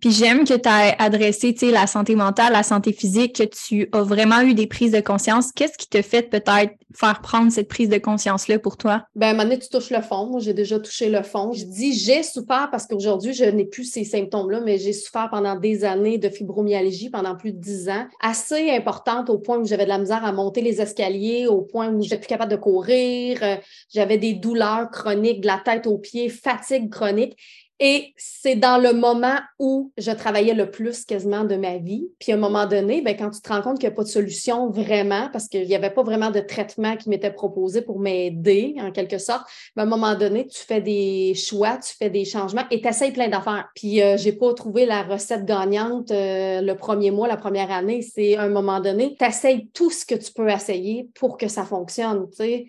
Puis 0.00 0.10
j'aime 0.10 0.44
que 0.44 0.54
tu 0.54 0.68
as 0.68 1.00
adressé 1.00 1.54
la 1.70 1.86
santé 1.86 2.16
mentale, 2.16 2.52
la 2.52 2.62
santé 2.62 2.92
physique, 2.92 3.36
que 3.36 3.44
tu 3.44 3.88
as 3.92 4.02
vraiment 4.02 4.40
eu 4.40 4.54
des 4.54 4.66
prises 4.66 4.92
de 4.92 5.00
conscience. 5.00 5.52
Qu'est-ce 5.52 5.78
qui 5.78 5.88
te 5.88 6.02
fait 6.02 6.22
peut-être 6.22 6.74
faire 6.94 7.20
prendre 7.20 7.52
cette 7.52 7.68
prise 7.68 7.88
de 7.88 7.98
conscience-là 7.98 8.58
pour 8.58 8.76
toi? 8.76 9.04
Ben, 9.14 9.38
à 9.38 9.56
tu 9.56 9.68
touches 9.68 9.90
le 9.90 10.02
fond. 10.02 10.26
Moi, 10.26 10.40
j'ai 10.40 10.54
déjà 10.54 10.80
touché 10.80 11.08
le 11.08 11.22
fond. 11.22 11.52
Je 11.52 11.64
dis 11.64 11.92
j'ai 11.92 12.22
souffert 12.22 12.68
parce 12.70 12.86
qu'aujourd'hui, 12.86 13.32
je 13.34 13.44
n'ai 13.44 13.66
plus 13.66 13.84
ces 13.84 14.04
symptômes-là, 14.04 14.60
mais 14.60 14.78
j'ai 14.78 14.92
souffert 14.92 15.28
pendant 15.30 15.54
des 15.54 15.84
années 15.84 16.18
de 16.18 16.28
fibromyalgie, 16.28 17.10
pendant 17.10 17.36
plus 17.36 17.52
de 17.52 17.58
dix 17.58 17.88
ans, 17.88 18.06
assez 18.20 18.70
importante 18.70 19.30
au 19.30 19.38
point 19.38 19.58
où 19.58 19.64
j'avais 19.64 19.84
de 19.84 19.90
la 19.90 19.98
misère 19.98 20.24
à 20.24 20.32
monter 20.32 20.60
les 20.60 20.80
escaliers, 20.80 21.46
au 21.46 21.62
point 21.62 21.88
où 21.88 22.02
j'étais 22.02 22.18
plus 22.18 22.26
capable 22.26 22.50
de 22.50 22.56
courir. 22.56 23.38
Euh, 23.42 23.56
j'avais 23.92 24.18
des 24.18 24.34
douleurs 24.34 24.90
chroniques 24.90 25.40
de 25.40 25.46
la 25.46 25.60
tête 25.64 25.86
aux 25.86 25.98
pieds, 25.98 26.28
fatigue 26.28 26.90
chronique. 26.90 27.36
Et 27.80 28.12
c'est 28.16 28.56
dans 28.56 28.78
le 28.78 28.92
moment 28.92 29.38
où 29.60 29.92
je 29.96 30.10
travaillais 30.10 30.54
le 30.54 30.70
plus 30.70 31.04
quasiment 31.04 31.44
de 31.44 31.54
ma 31.54 31.78
vie. 31.78 32.08
Puis 32.18 32.32
à 32.32 32.34
un 32.34 32.38
moment 32.38 32.66
donné, 32.66 33.02
ben, 33.02 33.16
quand 33.16 33.30
tu 33.30 33.40
te 33.40 33.48
rends 33.48 33.62
compte 33.62 33.78
qu'il 33.78 33.88
n'y 33.88 33.92
a 33.92 33.96
pas 33.96 34.02
de 34.02 34.08
solution 34.08 34.68
vraiment, 34.70 35.28
parce 35.32 35.48
qu'il 35.48 35.66
n'y 35.66 35.74
avait 35.76 35.90
pas 35.90 36.02
vraiment 36.02 36.30
de 36.30 36.40
traitement 36.40 36.96
qui 36.96 37.08
m'était 37.08 37.32
proposé 37.32 37.82
pour 37.82 38.00
m'aider 38.00 38.74
en 38.80 38.90
quelque 38.90 39.18
sorte, 39.18 39.46
ben, 39.76 39.82
à 39.82 39.86
un 39.86 39.88
moment 39.88 40.16
donné, 40.16 40.48
tu 40.48 40.58
fais 40.58 40.80
des 40.80 41.34
choix, 41.34 41.76
tu 41.76 41.94
fais 41.96 42.10
des 42.10 42.24
changements 42.24 42.64
et 42.70 42.80
tu 42.80 42.88
essayes 42.88 43.12
plein 43.12 43.28
d'affaires. 43.28 43.68
Puis 43.76 44.02
euh, 44.02 44.16
j'ai 44.16 44.32
pas 44.32 44.52
trouvé 44.54 44.84
la 44.84 45.02
recette 45.04 45.44
gagnante 45.44 46.10
euh, 46.10 46.60
le 46.60 46.74
premier 46.74 47.12
mois, 47.12 47.28
la 47.28 47.36
première 47.36 47.70
année. 47.70 48.02
C'est 48.02 48.36
à 48.36 48.42
un 48.42 48.48
moment 48.48 48.80
donné, 48.80 49.14
tu 49.16 49.24
essayes 49.24 49.68
tout 49.68 49.90
ce 49.90 50.04
que 50.04 50.16
tu 50.16 50.32
peux 50.32 50.48
essayer 50.48 51.08
pour 51.14 51.36
que 51.36 51.46
ça 51.46 51.64
fonctionne. 51.64 52.28
Tu 52.30 52.36
sais. 52.36 52.66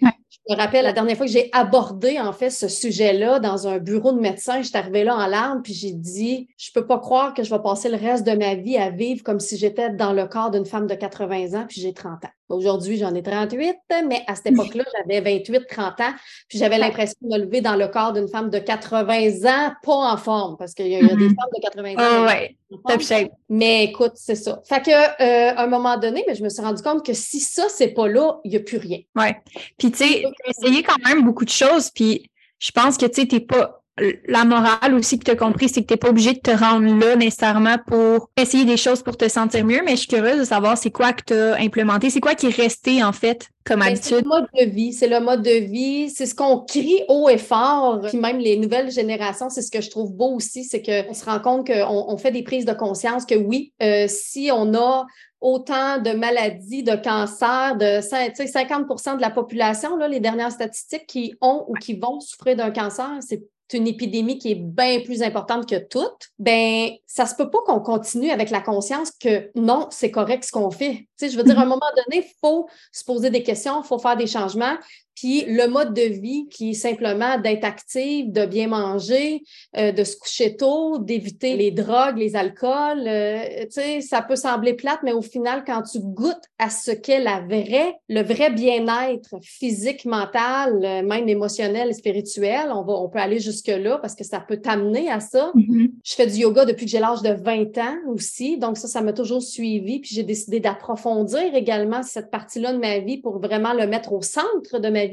Me 0.49 0.55
rappelle 0.55 0.83
la 0.83 0.93
dernière 0.93 1.15
fois 1.15 1.25
que 1.25 1.31
j'ai 1.31 1.49
abordé 1.53 2.19
en 2.19 2.33
fait 2.33 2.49
ce 2.49 2.67
sujet-là 2.67 3.39
dans 3.39 3.67
un 3.67 3.77
bureau 3.77 4.11
de 4.11 4.19
médecin, 4.19 4.61
j'étais 4.61 4.77
arrivée 4.77 5.03
là 5.03 5.15
en 5.15 5.27
larmes 5.27 5.61
puis 5.61 5.73
j'ai 5.73 5.91
dit 5.91 6.47
je 6.57 6.71
peux 6.71 6.85
pas 6.85 6.99
croire 6.99 7.33
que 7.33 7.43
je 7.43 7.49
vais 7.53 7.61
passer 7.61 7.89
le 7.89 7.97
reste 7.97 8.25
de 8.25 8.31
ma 8.31 8.55
vie 8.55 8.77
à 8.77 8.89
vivre 8.89 9.23
comme 9.23 9.39
si 9.39 9.57
j'étais 9.57 9.89
dans 9.91 10.13
le 10.13 10.27
corps 10.27 10.51
d'une 10.51 10.65
femme 10.65 10.87
de 10.87 10.95
80 10.95 11.59
ans 11.59 11.65
puis 11.67 11.81
j'ai 11.81 11.93
30 11.93 12.25
ans. 12.25 12.38
Aujourd'hui, 12.49 12.97
j'en 12.97 13.13
ai 13.13 13.21
38, 13.21 13.77
mais 14.07 14.23
à 14.27 14.35
cette 14.35 14.47
époque-là, 14.47 14.83
j'avais 14.97 15.21
28, 15.21 15.67
30 15.67 16.01
ans, 16.01 16.13
puis 16.47 16.57
j'avais 16.57 16.79
l'impression 16.79 17.15
de 17.21 17.27
me 17.27 17.43
lever 17.43 17.61
dans 17.61 17.75
le 17.75 17.87
corps 17.87 18.11
d'une 18.11 18.27
femme 18.27 18.49
de 18.49 18.57
80 18.57 19.45
ans, 19.45 19.73
pas 19.83 20.13
en 20.13 20.17
forme, 20.17 20.57
parce 20.57 20.73
qu'il 20.73 20.87
y, 20.87 20.95
a 20.95 21.01
des 21.01 21.05
mm-hmm. 21.05 21.35
femmes 21.35 21.49
de 21.55 21.61
80 21.61 21.91
ans. 21.93 22.23
Oh, 22.23 22.27
ouais. 22.27 22.55
Top 22.87 23.01
shape. 23.01 23.31
Mais 23.49 23.85
écoute, 23.85 24.13
c'est 24.15 24.35
ça. 24.35 24.61
Fait 24.65 24.83
que, 24.83 24.91
euh, 24.91 25.55
à 25.55 25.63
un 25.63 25.67
moment 25.67 25.97
donné, 25.97 26.23
mais 26.27 26.35
je 26.35 26.43
me 26.43 26.49
suis 26.49 26.61
rendu 26.61 26.81
compte 26.81 27.05
que 27.05 27.13
si 27.13 27.39
ça, 27.39 27.67
c'est 27.69 27.89
pas 27.89 28.07
là, 28.07 28.39
il 28.43 28.51
n'y 28.51 28.57
a 28.57 28.61
plus 28.61 28.77
rien. 28.77 28.99
Ouais. 29.15 29.35
Puis, 29.77 29.91
tu 29.91 29.97
sais, 29.97 30.23
essayé 30.45 30.83
quand 30.83 30.97
même 31.05 31.23
beaucoup 31.23 31.45
de 31.45 31.49
choses, 31.49 31.91
puis 31.91 32.29
je 32.59 32.71
pense 32.71 32.97
que, 32.97 33.05
tu 33.05 33.21
sais, 33.21 33.27
t'es 33.27 33.39
pas 33.39 33.79
la 34.27 34.45
morale 34.45 34.93
aussi 34.93 35.19
que 35.19 35.25
tu 35.25 35.31
as 35.31 35.35
compris, 35.35 35.69
c'est 35.69 35.81
que 35.81 35.87
tu 35.87 35.93
n'es 35.93 35.97
pas 35.97 36.09
obligé 36.09 36.33
de 36.33 36.39
te 36.39 36.51
rendre 36.51 36.87
là 36.99 37.15
nécessairement 37.15 37.77
pour 37.85 38.29
essayer 38.37 38.65
des 38.65 38.77
choses 38.77 39.03
pour 39.03 39.17
te 39.17 39.27
sentir 39.27 39.65
mieux, 39.65 39.81
mais 39.83 39.91
je 39.91 40.01
suis 40.01 40.07
curieuse 40.07 40.39
de 40.39 40.43
savoir 40.43 40.77
c'est 40.77 40.91
quoi 40.91 41.13
que 41.13 41.23
tu 41.25 41.33
as 41.33 41.55
implémenté, 41.55 42.09
c'est 42.09 42.19
quoi 42.19 42.35
qui 42.35 42.47
est 42.47 42.55
resté 42.55 43.03
en 43.03 43.11
fait 43.11 43.49
comme 43.65 43.81
habitude. 43.81 44.03
C'est 44.03 44.21
le 44.21 44.27
mode 44.27 44.47
de 44.57 44.65
vie, 44.65 44.93
c'est 44.93 45.07
le 45.07 45.19
mode 45.19 45.43
de 45.43 45.59
vie, 45.69 46.09
c'est 46.09 46.25
ce 46.25 46.33
qu'on 46.35 46.59
crie 46.59 47.03
haut 47.07 47.29
et 47.29 47.37
fort. 47.37 48.01
Puis 48.07 48.17
même 48.17 48.39
les 48.39 48.57
nouvelles 48.57 48.91
générations, 48.91 49.49
c'est 49.49 49.61
ce 49.61 49.71
que 49.71 49.81
je 49.81 49.89
trouve 49.89 50.13
beau 50.13 50.33
aussi, 50.35 50.63
c'est 50.63 50.81
qu'on 50.81 51.13
se 51.13 51.25
rend 51.25 51.39
compte 51.39 51.67
qu'on 51.67 52.05
on 52.07 52.17
fait 52.17 52.31
des 52.31 52.43
prises 52.43 52.65
de 52.65 52.73
conscience 52.73 53.25
que 53.25 53.35
oui, 53.35 53.73
euh, 53.81 54.05
si 54.07 54.49
on 54.51 54.73
a 54.73 55.05
autant 55.41 55.99
de 55.99 56.11
maladies, 56.11 56.83
de 56.83 56.95
cancers, 56.95 57.77
de 57.77 58.01
50% 58.01 59.15
de 59.15 59.21
la 59.21 59.29
population, 59.29 59.95
là, 59.95 60.07
les 60.07 60.19
dernières 60.19 60.51
statistiques 60.51 61.07
qui 61.07 61.35
ont 61.41 61.65
ou 61.67 61.73
qui 61.75 61.93
vont 61.93 62.19
souffrir 62.19 62.57
d'un 62.57 62.71
cancer, 62.71 63.09
c'est 63.21 63.41
une 63.73 63.87
épidémie 63.87 64.37
qui 64.37 64.51
est 64.51 64.55
bien 64.55 65.01
plus 65.01 65.21
importante 65.21 65.69
que 65.69 65.75
toute, 65.75 66.29
ben 66.39 66.91
ça 67.05 67.25
se 67.25 67.35
peut 67.35 67.49
pas 67.49 67.59
qu'on 67.65 67.79
continue 67.79 68.31
avec 68.31 68.49
la 68.49 68.61
conscience 68.61 69.11
que 69.11 69.51
non, 69.55 69.87
c'est 69.91 70.11
correct 70.11 70.43
ce 70.43 70.51
qu'on 70.51 70.71
fait. 70.71 70.95
Tu 70.95 71.07
sais, 71.17 71.29
je 71.29 71.37
veux 71.37 71.43
dire, 71.43 71.59
à 71.59 71.61
un 71.61 71.65
mm-hmm. 71.65 71.69
moment 71.69 71.81
donné, 71.95 72.25
il 72.25 72.31
faut 72.41 72.67
se 72.91 73.03
poser 73.03 73.29
des 73.29 73.43
questions, 73.43 73.81
il 73.81 73.85
faut 73.85 73.99
faire 73.99 74.17
des 74.17 74.27
changements. 74.27 74.77
Puis 75.19 75.43
le 75.45 75.67
mode 75.67 75.93
de 75.93 76.01
vie 76.01 76.47
qui 76.49 76.69
est 76.69 76.73
simplement 76.73 77.37
d'être 77.37 77.65
active, 77.65 78.31
de 78.31 78.45
bien 78.45 78.69
manger, 78.69 79.43
euh, 79.75 79.91
de 79.91 80.05
se 80.05 80.15
coucher 80.15 80.55
tôt, 80.55 80.97
d'éviter 80.97 81.57
les 81.57 81.71
drogues, 81.71 82.17
les 82.17 82.37
alcools, 82.37 83.05
euh, 83.05 83.41
tu 83.63 83.71
sais, 83.71 83.99
ça 83.99 84.21
peut 84.21 84.37
sembler 84.37 84.75
plate, 84.75 84.99
mais 85.03 85.11
au 85.11 85.21
final, 85.21 85.65
quand 85.67 85.81
tu 85.81 85.99
goûtes 85.99 86.45
à 86.57 86.69
ce 86.69 86.91
qu'est 86.91 87.19
la 87.19 87.41
vraie, 87.41 87.97
le 88.07 88.21
vrai 88.21 88.49
bien-être 88.49 89.35
physique, 89.41 90.05
mental, 90.05 90.79
euh, 90.85 91.01
même 91.01 91.27
émotionnel 91.27 91.89
et 91.89 91.93
spirituel, 91.93 92.71
on, 92.73 92.83
va, 92.83 92.93
on 92.93 93.09
peut 93.09 93.19
aller 93.19 93.39
jusque-là 93.39 93.97
parce 93.97 94.15
que 94.15 94.23
ça 94.23 94.39
peut 94.39 94.61
t'amener 94.61 95.11
à 95.11 95.19
ça. 95.19 95.51
Mm-hmm. 95.53 95.91
Je 96.01 96.13
fais 96.15 96.27
du 96.27 96.35
yoga 96.35 96.63
depuis 96.63 96.85
que 96.85 96.91
j'ai 96.91 96.99
l'âge 96.99 97.23
de 97.23 97.33
20 97.33 97.77
ans 97.77 97.97
aussi, 98.07 98.57
donc 98.57 98.77
ça, 98.77 98.87
ça 98.87 99.01
m'a 99.01 99.11
toujours 99.11 99.41
suivi. 99.41 99.99
Puis 99.99 100.15
j'ai 100.15 100.23
décidé 100.23 100.61
d'approfondir 100.61 101.53
également 101.53 102.03
cette 102.03 102.31
partie-là 102.31 102.71
de 102.71 102.77
ma 102.77 102.99
vie 102.99 103.17
pour 103.17 103.39
vraiment 103.39 103.73
le 103.73 103.85
mettre 103.85 104.13
au 104.13 104.21
centre 104.21 104.79
de 104.79 104.87
ma 104.87 105.07
vie 105.07 105.08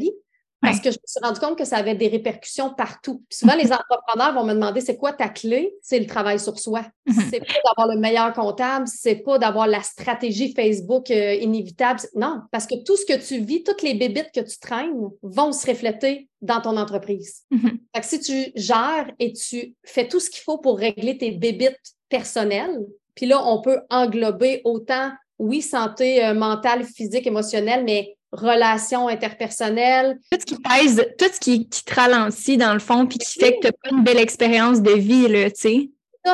parce 0.61 0.81
que 0.81 0.91
je 0.91 0.97
me 0.97 1.07
suis 1.07 1.21
rendu 1.23 1.38
compte 1.38 1.59
que 1.59 1.65
ça 1.65 1.76
avait 1.76 1.95
des 1.95 2.09
répercussions 2.09 2.71
partout. 2.75 3.23
souvent, 3.31 3.55
les 3.55 3.71
entrepreneurs 3.73 4.35
vont 4.35 4.45
me 4.45 4.55
demander 4.55 4.81
c'est 4.81 4.97
quoi 4.97 5.12
ta 5.12 5.29
clé? 5.29 5.75
C'est 5.83 5.99
le 5.99 6.07
travail 6.07 6.41
sur 6.41 6.59
soi. 6.59 6.85
Mhm. 7.07 7.23
C'est 7.31 7.41
pas 7.41 7.55
d'avoir 7.65 7.95
le 7.95 8.00
meilleur 8.00 8.33
comptable, 8.33 8.87
c'est 8.88 9.17
pas 9.17 9.38
d'avoir 9.38 9.67
la 9.67 9.83
stratégie 9.83 10.53
Facebook 10.55 11.11
euh, 11.11 11.35
inévitable. 11.35 12.00
Non, 12.15 12.43
parce 12.50 12.67
que 12.67 12.75
tout 12.85 12.97
ce 12.97 13.07
que 13.07 13.19
tu 13.19 13.41
vis, 13.41 13.62
toutes 13.62 13.83
les 13.83 13.95
bébites 13.95 14.33
que 14.35 14.41
tu 14.41 14.59
traînes 14.59 14.93
vont 15.23 15.53
se 15.53 15.67
refléter 15.67 16.29
dans 16.41 16.61
ton 16.61 16.76
entreprise. 16.76 17.43
Mhm. 17.50 17.79
Fait 17.95 18.00
que 18.00 18.07
si 18.07 18.21
tu 18.21 18.53
gères 18.57 19.11
et 19.19 19.33
tu 19.33 19.75
fais 19.85 20.09
tout 20.09 20.21
ce 20.21 20.31
qu'il 20.31 20.43
faut 20.43 20.59
pour 20.59 20.79
régler 20.79 21.19
tes 21.19 21.33
bébites 21.33 21.95
personnelles, 22.09 22.81
puis 23.15 23.26
là, 23.26 23.43
on 23.45 23.61
peut 23.61 23.81
englober 23.88 24.62
autant, 24.65 25.11
oui, 25.38 25.62
santé 25.62 26.25
euh, 26.25 26.35
mentale, 26.35 26.85
physique, 26.85 27.26
émotionnelle, 27.26 27.85
mais 27.85 28.16
relations 28.33 29.09
interpersonnelles. 29.09 30.18
Tout 30.30 30.38
ce 30.40 30.47
qui 30.47 30.56
pèse, 30.56 31.04
tout 31.18 31.26
ce 31.33 31.40
qui, 31.40 31.68
te 31.68 31.95
ralentit 31.95 32.56
dans 32.56 32.73
le 32.73 32.78
fond, 32.78 33.06
puis 33.06 33.18
qui 33.18 33.38
fait 33.38 33.56
que 33.56 33.61
tu 33.61 33.66
n'as 33.66 33.73
pas 33.73 33.97
une 33.97 34.04
belle 34.04 34.18
expérience 34.18 34.83
de 34.83 34.92
vie, 34.92 35.28
là, 35.28 35.50
tu 35.50 35.61
sais. 35.61 35.90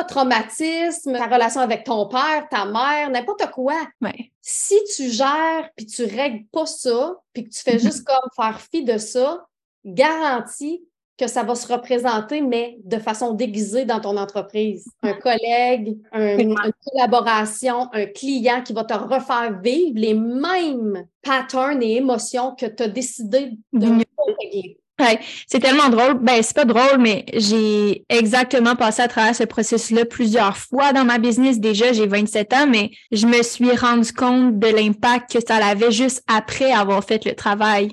traumatisme, 0.07 1.13
ta 1.13 1.27
relation 1.27 1.61
avec 1.61 1.83
ton 1.83 2.07
père, 2.07 2.47
ta 2.49 2.65
mère, 2.65 3.09
n'importe 3.09 3.49
quoi. 3.51 3.75
Si 4.41 4.75
tu 4.95 5.09
gères 5.09 5.69
puis 5.75 5.85
tu 5.85 6.03
règles 6.03 6.45
pas 6.51 6.65
ça, 6.65 7.15
puis 7.33 7.45
que 7.45 7.49
tu 7.49 7.61
fais 7.61 7.77
mm-hmm. 7.77 7.81
juste 7.81 8.03
comme 8.05 8.29
faire 8.35 8.59
fi 8.59 8.83
de 8.83 8.97
ça, 8.97 9.45
garantie 9.85 10.83
que 11.17 11.27
ça 11.27 11.43
va 11.43 11.55
se 11.55 11.71
représenter, 11.71 12.41
mais 12.41 12.77
de 12.83 12.97
façon 12.97 13.33
déguisée 13.33 13.85
dans 13.85 13.99
ton 13.99 14.17
entreprise. 14.17 14.85
Un 15.03 15.13
collègue, 15.13 15.97
une 16.13 16.55
collaboration, 16.91 17.89
un 17.93 18.05
client 18.07 18.61
qui 18.63 18.73
va 18.73 18.83
te 18.83 18.93
refaire 18.93 19.59
vivre 19.61 19.93
les 19.95 20.13
mêmes 20.13 21.05
patterns 21.21 21.81
et 21.83 21.97
émotions 21.97 22.55
que 22.55 22.65
tu 22.65 22.83
as 22.83 22.87
décidé 22.87 23.51
de 23.71 23.87
régler. 24.41 24.77
c'est 25.47 25.59
tellement 25.59 25.89
drôle. 25.89 26.15
Ben, 26.15 26.41
c'est 26.41 26.55
pas 26.55 26.65
drôle, 26.65 26.99
mais 26.99 27.25
j'ai 27.33 28.05
exactement 28.09 28.75
passé 28.75 29.03
à 29.03 29.07
travers 29.07 29.35
ce 29.35 29.43
processus-là 29.43 30.05
plusieurs 30.05 30.57
fois 30.57 30.93
dans 30.93 31.05
ma 31.05 31.19
business. 31.19 31.59
Déjà, 31.59 31.93
j'ai 31.93 32.07
27 32.07 32.53
ans, 32.53 32.67
mais 32.67 32.89
je 33.11 33.27
me 33.27 33.41
suis 33.43 33.75
rendu 33.75 34.11
compte 34.13 34.57
de 34.57 34.67
l'impact 34.67 35.33
que 35.33 35.39
ça 35.45 35.55
avait 35.57 35.91
juste 35.91 36.23
après 36.27 36.71
avoir 36.71 37.03
fait 37.03 37.23
le 37.25 37.35
travail. 37.35 37.91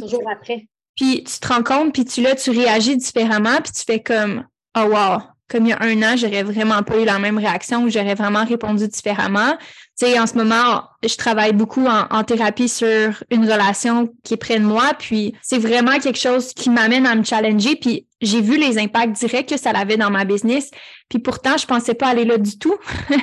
toujours 0.00 0.28
après. 0.30 0.66
Puis 1.00 1.24
tu 1.24 1.40
te 1.40 1.48
rends 1.48 1.62
compte, 1.62 1.94
puis 1.94 2.04
tu 2.04 2.20
là, 2.20 2.34
tu 2.34 2.50
réagis 2.50 2.94
différemment, 2.94 3.56
puis 3.64 3.72
tu 3.72 3.82
fais 3.86 4.00
comme 4.00 4.44
Oh 4.76 4.82
wow, 4.82 5.22
comme 5.48 5.64
il 5.64 5.70
y 5.70 5.72
a 5.72 5.78
un 5.80 6.02
an, 6.02 6.14
j'aurais 6.14 6.42
vraiment 6.42 6.82
pas 6.82 6.98
eu 6.98 7.06
la 7.06 7.18
même 7.18 7.38
réaction 7.38 7.84
ou 7.84 7.88
j'aurais 7.88 8.14
vraiment 8.14 8.44
répondu 8.44 8.86
différemment. 8.86 9.56
Tu 9.98 10.06
sais, 10.06 10.18
en 10.20 10.26
ce 10.26 10.34
moment, 10.34 10.82
je 11.02 11.16
travaille 11.16 11.54
beaucoup 11.54 11.86
en, 11.86 12.22
thérapie 12.24 12.68
sur 12.68 13.24
une 13.30 13.50
relation 13.50 14.12
qui 14.24 14.34
est 14.34 14.36
près 14.36 14.58
de 14.58 14.64
moi, 14.64 14.92
puis 14.98 15.34
c'est 15.40 15.56
vraiment 15.56 15.98
quelque 16.00 16.18
chose 16.18 16.52
qui 16.52 16.68
m'amène 16.68 17.06
à 17.06 17.14
me 17.14 17.24
challenger, 17.24 17.76
puis 17.76 18.06
j'ai 18.20 18.42
vu 18.42 18.58
les 18.58 18.76
impacts 18.76 19.18
directs 19.18 19.48
que 19.48 19.56
ça 19.56 19.70
avait 19.70 19.96
dans 19.96 20.10
ma 20.10 20.26
business, 20.26 20.70
puis 21.08 21.18
pourtant, 21.18 21.56
je 21.56 21.64
pensais 21.64 21.94
pas 21.94 22.08
aller 22.08 22.26
là 22.26 22.36
du 22.36 22.58
tout. 22.58 22.76
tu 23.08 23.16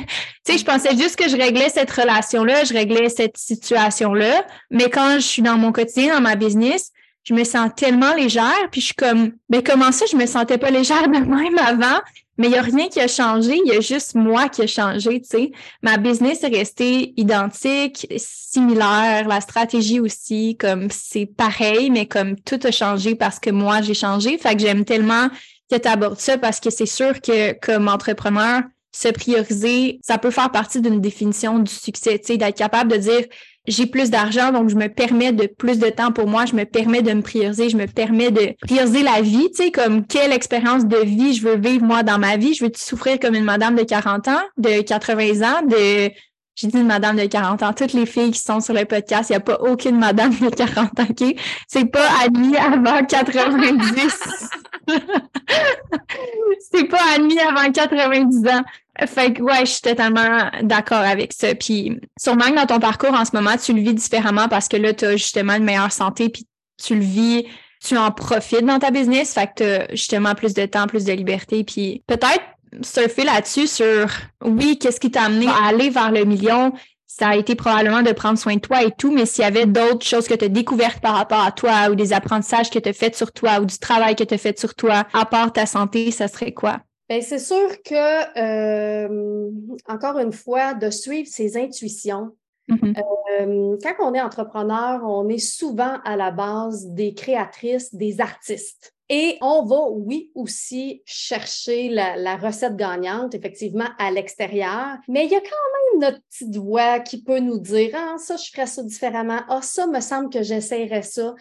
sais, 0.48 0.58
je 0.58 0.66
pensais 0.66 0.98
juste 0.98 1.16
que 1.16 1.30
je 1.30 1.38
réglais 1.38 1.70
cette 1.70 1.92
relation-là, 1.92 2.64
je 2.64 2.74
réglais 2.74 3.10
cette 3.10 3.38
situation-là, 3.38 4.48
mais 4.72 4.90
quand 4.90 5.20
je 5.20 5.28
suis 5.28 5.44
dans 5.44 5.60
mon 5.60 5.72
quotidien, 5.72 6.16
dans 6.16 6.22
ma 6.22 6.36
business, 6.36 6.92
je 7.28 7.34
me 7.34 7.44
sens 7.44 7.70
tellement 7.76 8.14
légère, 8.14 8.70
puis 8.72 8.80
je 8.80 8.86
suis 8.86 8.96
comme, 8.96 9.34
ben 9.50 9.62
comment 9.62 9.92
ça, 9.92 10.06
je 10.10 10.16
me 10.16 10.26
sentais 10.26 10.58
pas 10.58 10.70
légère 10.72 11.04
de 11.04 11.10
même 11.10 11.58
avant, 11.58 12.00
mais 12.38 12.48
il 12.48 12.52
n'y 12.52 12.58
a 12.58 12.62
rien 12.62 12.88
qui 12.88 13.02
a 13.02 13.08
changé, 13.10 13.60
il 13.66 13.68
y 13.68 13.76
a 13.76 13.82
juste 13.82 14.16
moi 14.16 14.48
qui 14.48 14.62
a 14.62 14.68
changé, 14.68 15.20
tu 15.20 15.28
sais. 15.28 15.52
Ma 15.82 15.98
business 15.98 16.44
est 16.44 16.48
restée 16.48 17.14
identique, 17.18 18.08
similaire, 18.16 19.28
la 19.28 19.42
stratégie 19.42 20.00
aussi, 20.00 20.56
comme 20.58 20.88
c'est 20.90 21.26
pareil, 21.26 21.90
mais 21.90 22.06
comme 22.06 22.38
tout 22.40 22.60
a 22.64 22.72
changé 22.72 23.14
parce 23.16 23.40
que 23.40 23.50
moi, 23.50 23.82
j'ai 23.82 23.94
changé. 23.94 24.38
Fait 24.38 24.56
que 24.56 24.62
j'aime 24.62 24.86
tellement 24.86 25.28
que 25.70 25.76
tu 25.76 25.88
abordes 25.90 26.22
ça 26.22 26.38
parce 26.38 26.62
que 26.62 26.70
c'est 26.70 26.86
sûr 26.86 27.20
que 27.20 27.60
comme 27.60 27.90
entrepreneur, 27.90 28.62
se 28.98 29.10
prioriser, 29.10 30.00
ça 30.02 30.18
peut 30.18 30.32
faire 30.32 30.52
partie 30.52 30.82
d'une 30.82 31.00
définition 31.00 31.60
du 31.60 31.72
succès, 31.72 32.18
tu 32.20 32.28
sais, 32.28 32.38
d'être 32.38 32.58
capable 32.58 32.92
de 32.92 32.98
dire 32.98 33.26
j'ai 33.68 33.86
plus 33.86 34.10
d'argent, 34.10 34.52
donc 34.52 34.70
je 34.70 34.76
me 34.76 34.88
permets 34.88 35.34
de 35.34 35.46
plus 35.46 35.78
de 35.78 35.90
temps 35.90 36.12
pour 36.12 36.28
moi, 36.28 36.46
je 36.46 36.56
me 36.56 36.64
permets 36.64 37.02
de 37.02 37.12
me 37.12 37.22
prioriser, 37.22 37.70
je 37.70 37.78
me 37.78 37.86
permets 37.86 38.32
de 38.32 38.56
prioriser 38.62 39.04
la 39.04 39.22
vie, 39.22 39.50
tu 39.52 39.66
sais, 39.66 39.72
comme 39.72 40.08
quelle 40.08 40.32
expérience 40.32 40.86
de 40.86 40.98
vie 40.98 41.34
je 41.34 41.44
veux 41.44 41.58
vivre 41.58 41.84
moi 41.84 42.02
dans 42.02 42.18
ma 42.18 42.38
vie. 42.38 42.54
Je 42.54 42.64
veux 42.64 42.72
souffrir 42.76 43.20
comme 43.20 43.36
une 43.36 43.44
madame 43.44 43.76
de 43.76 43.84
40 43.84 44.30
ans, 44.30 44.42
de 44.58 44.82
80 44.82 45.42
ans, 45.42 45.62
de 45.68 46.10
j'ai 46.56 46.68
dit 46.68 46.78
une 46.80 46.88
madame 46.88 47.18
de 47.18 47.26
40 47.26 47.62
ans. 47.62 47.74
Toutes 47.74 47.94
les 47.94 48.08
filles 48.08 48.32
qui 48.32 48.40
sont 48.40 48.62
sur 48.62 48.74
le 48.74 48.86
podcast, 48.86 49.30
il 49.30 49.34
n'y 49.34 49.38
a 49.38 49.42
pas 49.42 49.60
aucune 49.60 50.00
madame 50.00 50.32
de 50.32 50.50
40 50.50 51.00
ans, 51.00 51.08
OK? 51.08 51.36
C'est 51.68 51.86
pas 51.86 52.08
admis 52.24 52.58
avant 52.58 53.06
90. 53.06 53.92
c'est 56.72 56.86
pas 56.86 57.02
admis 57.16 57.40
avant 57.40 57.72
90 57.72 58.48
ans. 58.48 58.64
Fait 59.06 59.34
que 59.34 59.42
ouais, 59.44 59.60
je 59.62 59.72
suis 59.72 59.82
totalement 59.82 60.50
d'accord 60.64 61.00
avec 61.00 61.34
ça. 61.34 61.54
Puis 61.54 62.00
sûrement 62.20 62.46
que 62.46 62.56
dans 62.56 62.66
ton 62.66 62.80
parcours 62.80 63.14
en 63.14 63.26
ce 63.26 63.36
moment, 63.36 63.56
tu 63.58 63.74
le 63.74 63.82
vis 63.82 63.94
différemment 63.94 64.48
parce 64.48 64.68
que 64.68 64.78
là, 64.78 64.94
tu 64.94 65.06
as 65.06 65.18
justement 65.18 65.54
une 65.54 65.64
meilleure 65.64 65.92
santé, 65.92 66.30
puis 66.30 66.48
tu 66.84 66.96
le 66.96 67.02
vis, 67.02 67.46
tu 67.84 67.98
en 67.98 68.12
profites 68.12 68.66
dans 68.66 68.80
ta 68.80 68.90
business. 68.92 69.34
Fait 69.34 69.48
que 69.48 69.52
tu 69.58 69.64
as 69.64 69.88
justement 69.92 70.34
plus 70.34 70.54
de 70.54 70.66
temps, 70.66 70.88
plus 70.88 71.06
de 71.06 71.14
liberté. 71.14 71.64
Puis 71.64 72.04
peut-être 72.08 72.44
surfer 72.82 73.24
là-dessus 73.24 73.68
sur 73.68 74.10
oui, 74.44 74.78
qu'est-ce 74.80 75.00
qui 75.00 75.12
t'a 75.12 75.24
amené 75.24 75.48
à 75.48 75.68
aller 75.68 75.90
vers 75.90 76.12
le 76.12 76.26
million? 76.26 76.74
Ça 77.20 77.30
a 77.30 77.36
été 77.36 77.56
probablement 77.56 78.04
de 78.04 78.12
prendre 78.12 78.38
soin 78.38 78.58
de 78.58 78.60
toi 78.60 78.84
et 78.84 78.92
tout, 78.92 79.12
mais 79.12 79.26
s'il 79.26 79.44
y 79.44 79.48
avait 79.48 79.66
d'autres 79.66 80.06
choses 80.06 80.28
que 80.28 80.36
tu 80.36 80.46
as 80.46 80.50
découvertes 80.50 81.02
par 81.02 81.16
rapport 81.16 81.44
à 81.44 81.52
toi 81.52 81.90
ou 81.90 81.96
des 81.96 82.14
apprentissages 82.14 82.70
que 82.70 82.78
tu 82.78 82.90
as 82.90 82.94
fait 82.94 83.16
sur 83.16 83.32
toi 83.32 83.60
ou 83.60 83.66
du 83.66 83.80
travail 83.80 84.16
que 84.16 84.24
tu 84.24 84.36
as 84.36 84.38
fait 84.38 84.60
sur 84.60 84.76
toi, 84.76 85.08
à 85.14 85.26
part 85.26 85.52
ta 85.52 85.66
santé, 85.66 86.12
ça 86.12 86.28
serait 86.28 86.52
quoi? 86.52 86.82
Bien, 87.10 87.22
c'est 87.22 87.40
sûr 87.40 87.82
que, 87.84 88.38
euh, 88.38 89.50
encore 89.88 90.20
une 90.20 90.32
fois, 90.32 90.76
de 90.76 90.92
suivre 90.92 91.28
ses 91.28 91.58
intuitions. 91.58 92.36
Mm-hmm. 92.70 93.00
Euh, 93.40 93.78
quand 93.82 94.12
on 94.12 94.14
est 94.14 94.22
entrepreneur, 94.22 95.02
on 95.04 95.28
est 95.28 95.40
souvent 95.40 95.98
à 96.06 96.18
la 96.18 96.30
base 96.30 96.86
des 96.92 97.16
créatrices, 97.16 97.96
des 97.96 98.22
artistes. 98.22 98.94
Et 99.10 99.38
on 99.42 99.64
va, 99.64 99.88
oui, 99.90 100.32
aussi 100.36 101.02
chercher 101.06 101.90
la, 101.90 102.36
recette 102.36 102.76
gagnante, 102.76 103.36
effectivement, 103.36 103.88
à 103.98 104.12
l'extérieur. 104.12 104.98
Mais 105.08 105.26
il 105.26 105.32
y 105.32 105.36
a 105.36 105.40
quand 105.40 106.00
même 106.00 106.02
notre 106.02 106.22
petite 106.30 106.56
voix 106.58 107.00
qui 107.00 107.24
peut 107.24 107.40
nous 107.40 107.60
dire 107.60 107.92
Ah, 107.96 108.16
ça, 108.18 108.36
je 108.36 108.50
ferais 108.52 108.68
ça 108.68 108.84
différemment. 108.84 109.42
Ah, 109.48 109.62
ça, 109.62 109.88
me 109.88 110.02
semble 110.02 110.30
que 110.30 110.44
j'essayerais 110.44 111.04
ça. 111.04 111.36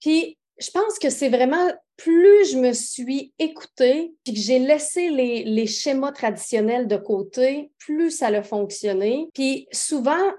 Puis, 0.00 0.36
je 0.58 0.70
pense 0.70 0.98
que 0.98 1.10
c'est 1.10 1.30
vraiment 1.30 1.72
plus 1.96 2.50
je 2.50 2.58
me 2.58 2.72
suis 2.72 3.32
écoutée 3.38 4.14
puis 4.24 4.34
que 4.34 4.40
j'ai 4.40 4.58
laissé 4.58 5.10
les, 5.10 5.44
les, 5.44 5.66
schémas 5.66 6.12
traditionnels 6.12 6.88
de 6.88 6.96
côté, 6.96 7.70
plus 7.78 8.10
ça 8.10 8.28
a 8.28 8.42
fonctionné. 8.42 9.28
Puis 9.32 9.66
souvent, 9.72 10.32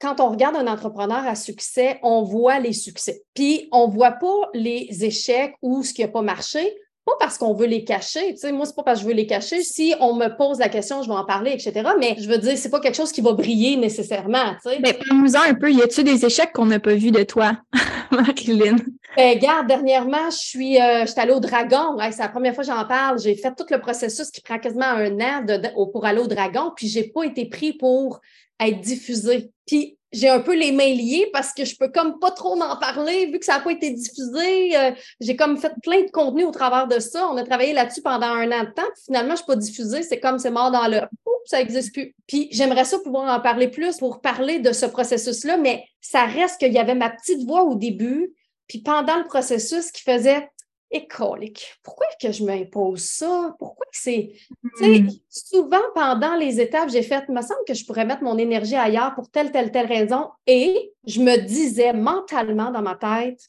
quand 0.00 0.20
on 0.20 0.30
regarde 0.30 0.56
un 0.56 0.66
entrepreneur 0.66 1.26
à 1.26 1.34
succès, 1.34 1.98
on 2.02 2.22
voit 2.22 2.60
les 2.60 2.72
succès. 2.72 3.22
Puis 3.34 3.68
on 3.72 3.88
voit 3.88 4.12
pas 4.12 4.48
les 4.54 4.88
échecs 5.02 5.54
ou 5.62 5.82
ce 5.82 5.92
qui 5.92 6.02
n'a 6.02 6.08
pas 6.08 6.22
marché. 6.22 6.76
pas 7.04 7.12
parce 7.18 7.38
qu'on 7.38 7.54
veut 7.54 7.66
les 7.66 7.84
cacher. 7.84 8.34
Tu 8.34 8.40
sais, 8.40 8.52
moi, 8.52 8.66
c'est 8.66 8.76
pas 8.76 8.82
parce 8.82 8.98
que 8.98 9.04
je 9.04 9.08
veux 9.08 9.14
les 9.14 9.26
cacher. 9.26 9.62
Si 9.62 9.94
on 9.98 10.14
me 10.14 10.28
pose 10.36 10.58
la 10.58 10.68
question, 10.68 11.02
je 11.02 11.08
vais 11.08 11.14
en 11.14 11.24
parler, 11.24 11.52
etc. 11.52 11.72
Mais 11.98 12.16
je 12.18 12.28
veux 12.28 12.38
dire, 12.38 12.56
c'est 12.56 12.70
pas 12.70 12.80
quelque 12.80 12.96
chose 12.96 13.12
qui 13.12 13.22
va 13.22 13.32
briller 13.32 13.76
nécessairement. 13.76 14.54
Tu 14.62 14.70
sais. 14.70 14.78
Mais 14.80 14.92
parle-nous-en 14.92 15.40
un 15.40 15.54
peu. 15.54 15.72
Y 15.72 15.82
a-tu 15.82 16.04
des 16.04 16.24
échecs 16.24 16.52
qu'on 16.52 16.66
n'a 16.66 16.78
pas 16.78 16.94
vus 16.94 17.10
de 17.10 17.22
toi, 17.22 17.52
Marilyn? 18.10 18.76
Ben, 19.16 19.34
regarde, 19.34 19.66
dernièrement, 19.66 20.30
je 20.30 20.36
suis, 20.36 20.80
euh, 20.80 21.06
allée 21.16 21.32
au 21.32 21.40
Dragon. 21.40 21.96
c'est 22.12 22.18
la 22.18 22.28
première 22.28 22.54
fois 22.54 22.62
que 22.62 22.70
j'en 22.70 22.84
parle. 22.84 23.18
J'ai 23.18 23.34
fait 23.34 23.54
tout 23.56 23.66
le 23.70 23.80
processus 23.80 24.30
qui 24.30 24.42
prend 24.42 24.58
quasiment 24.58 24.84
un 24.84 25.18
an 25.20 25.46
pour 25.92 26.04
aller 26.04 26.20
au 26.20 26.26
Dragon, 26.26 26.72
puis 26.76 26.88
j'ai 26.88 27.04
pas 27.04 27.24
été 27.24 27.46
pris 27.46 27.72
pour 27.72 28.20
être 28.60 28.80
diffusé. 28.80 29.50
Puis 29.66 29.98
j'ai 30.10 30.28
un 30.28 30.40
peu 30.40 30.54
les 30.54 30.72
mains 30.72 30.94
liées 30.94 31.28
parce 31.32 31.52
que 31.52 31.64
je 31.64 31.76
peux 31.76 31.88
comme 31.88 32.18
pas 32.18 32.30
trop 32.30 32.56
m'en 32.56 32.76
parler 32.78 33.26
vu 33.26 33.38
que 33.38 33.44
ça 33.44 33.58
n'a 33.58 33.60
pas 33.60 33.72
été 33.72 33.90
diffusé. 33.90 34.76
Euh, 34.76 34.92
j'ai 35.20 35.36
comme 35.36 35.58
fait 35.58 35.72
plein 35.82 36.02
de 36.02 36.10
contenu 36.10 36.44
au 36.44 36.50
travers 36.50 36.88
de 36.88 36.98
ça. 36.98 37.28
On 37.28 37.36
a 37.36 37.44
travaillé 37.44 37.72
là-dessus 37.72 38.02
pendant 38.02 38.26
un 38.26 38.50
an 38.52 38.64
de 38.64 38.70
temps. 38.70 38.88
Puis 38.94 39.04
finalement, 39.06 39.32
je 39.32 39.38
suis 39.38 39.46
pas 39.46 39.56
diffusée. 39.56 40.02
C'est 40.02 40.20
comme 40.20 40.38
c'est 40.38 40.50
mort 40.50 40.70
dans 40.70 40.88
le 40.88 41.00
ça 41.48 41.58
n'existe 41.58 41.94
plus. 41.94 42.14
Puis 42.26 42.48
j'aimerais 42.52 42.84
ça 42.84 42.98
pouvoir 42.98 43.34
en 43.34 43.40
parler 43.40 43.68
plus 43.68 43.96
pour 43.96 44.20
parler 44.20 44.58
de 44.58 44.72
ce 44.72 44.84
processus-là, 44.84 45.56
mais 45.56 45.84
ça 46.00 46.26
reste 46.26 46.60
qu'il 46.60 46.74
y 46.74 46.78
avait 46.78 46.94
ma 46.94 47.08
petite 47.08 47.46
voix 47.46 47.62
au 47.62 47.74
début, 47.74 48.34
puis 48.66 48.80
pendant 48.80 49.16
le 49.16 49.24
processus 49.24 49.90
qui 49.90 50.02
faisait 50.02 50.50
écolique. 50.90 51.74
Pourquoi 51.82 52.06
que 52.20 52.32
je 52.32 52.44
m'impose 52.44 53.02
ça? 53.02 53.54
Pourquoi 53.58 53.86
que 53.86 53.98
c'est. 53.98 54.32
Hmm. 54.80 55.08
Souvent, 55.28 55.82
pendant 55.94 56.34
les 56.36 56.60
étapes, 56.60 56.88
j'ai 56.90 57.02
fait, 57.02 57.24
il 57.28 57.34
me 57.34 57.42
semble 57.42 57.60
que 57.66 57.74
je 57.74 57.84
pourrais 57.84 58.04
mettre 58.04 58.22
mon 58.22 58.38
énergie 58.38 58.76
ailleurs 58.76 59.14
pour 59.14 59.30
telle, 59.30 59.52
telle, 59.52 59.70
telle 59.70 59.86
raison. 59.86 60.30
Et 60.46 60.92
je 61.06 61.20
me 61.20 61.36
disais 61.36 61.92
mentalement 61.92 62.70
dans 62.70 62.82
ma 62.82 62.96
tête, 62.96 63.40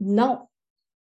non, 0.00 0.40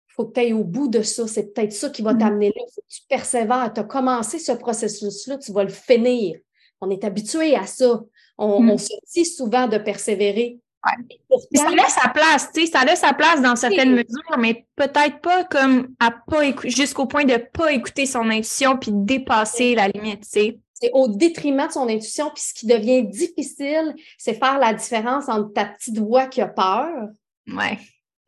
il 0.09 0.15
faut 0.15 0.27
que 0.27 0.33
tu 0.33 0.41
ailles 0.41 0.53
au 0.53 0.65
bout 0.65 0.89
de 0.89 1.03
ça. 1.03 1.27
C'est 1.27 1.53
peut-être 1.53 1.73
ça 1.73 1.91
qui 1.91 2.03
va 2.03 2.15
hmm. 2.15 2.19
t'amener 2.19 2.49
là. 2.49 2.63
Il 2.67 2.73
faut 2.75 2.81
que 2.81 2.95
tu 2.95 3.03
persévères. 3.09 3.73
Tu 3.73 3.81
as 3.81 3.85
commencé 3.85 4.39
ce 4.39 4.53
processus-là, 4.53 5.39
tu 5.39 5.53
vas 5.53 5.65
le 5.65 5.71
finir. 5.71 6.39
On 6.81 6.91
est 6.91 7.05
habitué 7.05 7.57
à 7.57 7.67
ça. 7.67 8.03
On, 8.39 8.63
hmm. 8.63 8.71
on 8.71 8.79
se 8.79 8.95
dit 9.15 9.27
souvent 9.27 9.67
de 9.67 9.79
persévérer. 9.79 10.61
Ça 11.55 11.71
laisse 11.71 11.95
sa 12.01 12.09
place, 12.09 12.51
tu 12.53 12.61
sais, 12.61 12.67
ça 12.73 12.85
laisse 12.85 13.01
sa 13.01 13.13
place 13.13 13.43
dans 13.43 13.57
certaines 13.57 13.93
mesures, 13.93 14.39
mais 14.39 14.67
peut-être 14.77 15.21
pas 15.21 15.45
comme 15.45 15.89
à 15.99 16.11
pas 16.11 16.43
jusqu'au 16.65 17.07
point 17.07 17.25
de 17.25 17.37
pas 17.37 17.73
écouter 17.73 18.07
son 18.07 18.31
intuition 18.31 18.77
puis 18.77 18.93
dépasser 18.93 19.75
la 19.75 19.89
limite, 19.89 20.23
tu 20.23 20.29
sais. 20.29 20.59
C'est 20.75 20.91
au 20.93 21.09
détriment 21.09 21.67
de 21.67 21.73
son 21.73 21.89
intuition, 21.89 22.31
puis 22.33 22.43
ce 22.43 22.55
qui 22.55 22.67
devient 22.67 23.03
difficile, 23.03 23.97
c'est 24.17 24.35
faire 24.35 24.61
la 24.61 24.73
différence 24.73 25.29
entre 25.29 25.53
ta 25.53 25.65
petite 25.65 25.99
voix 25.99 26.27
qui 26.27 26.41
a 26.41 26.47
peur, 26.47 27.09
ouais. 27.49 27.79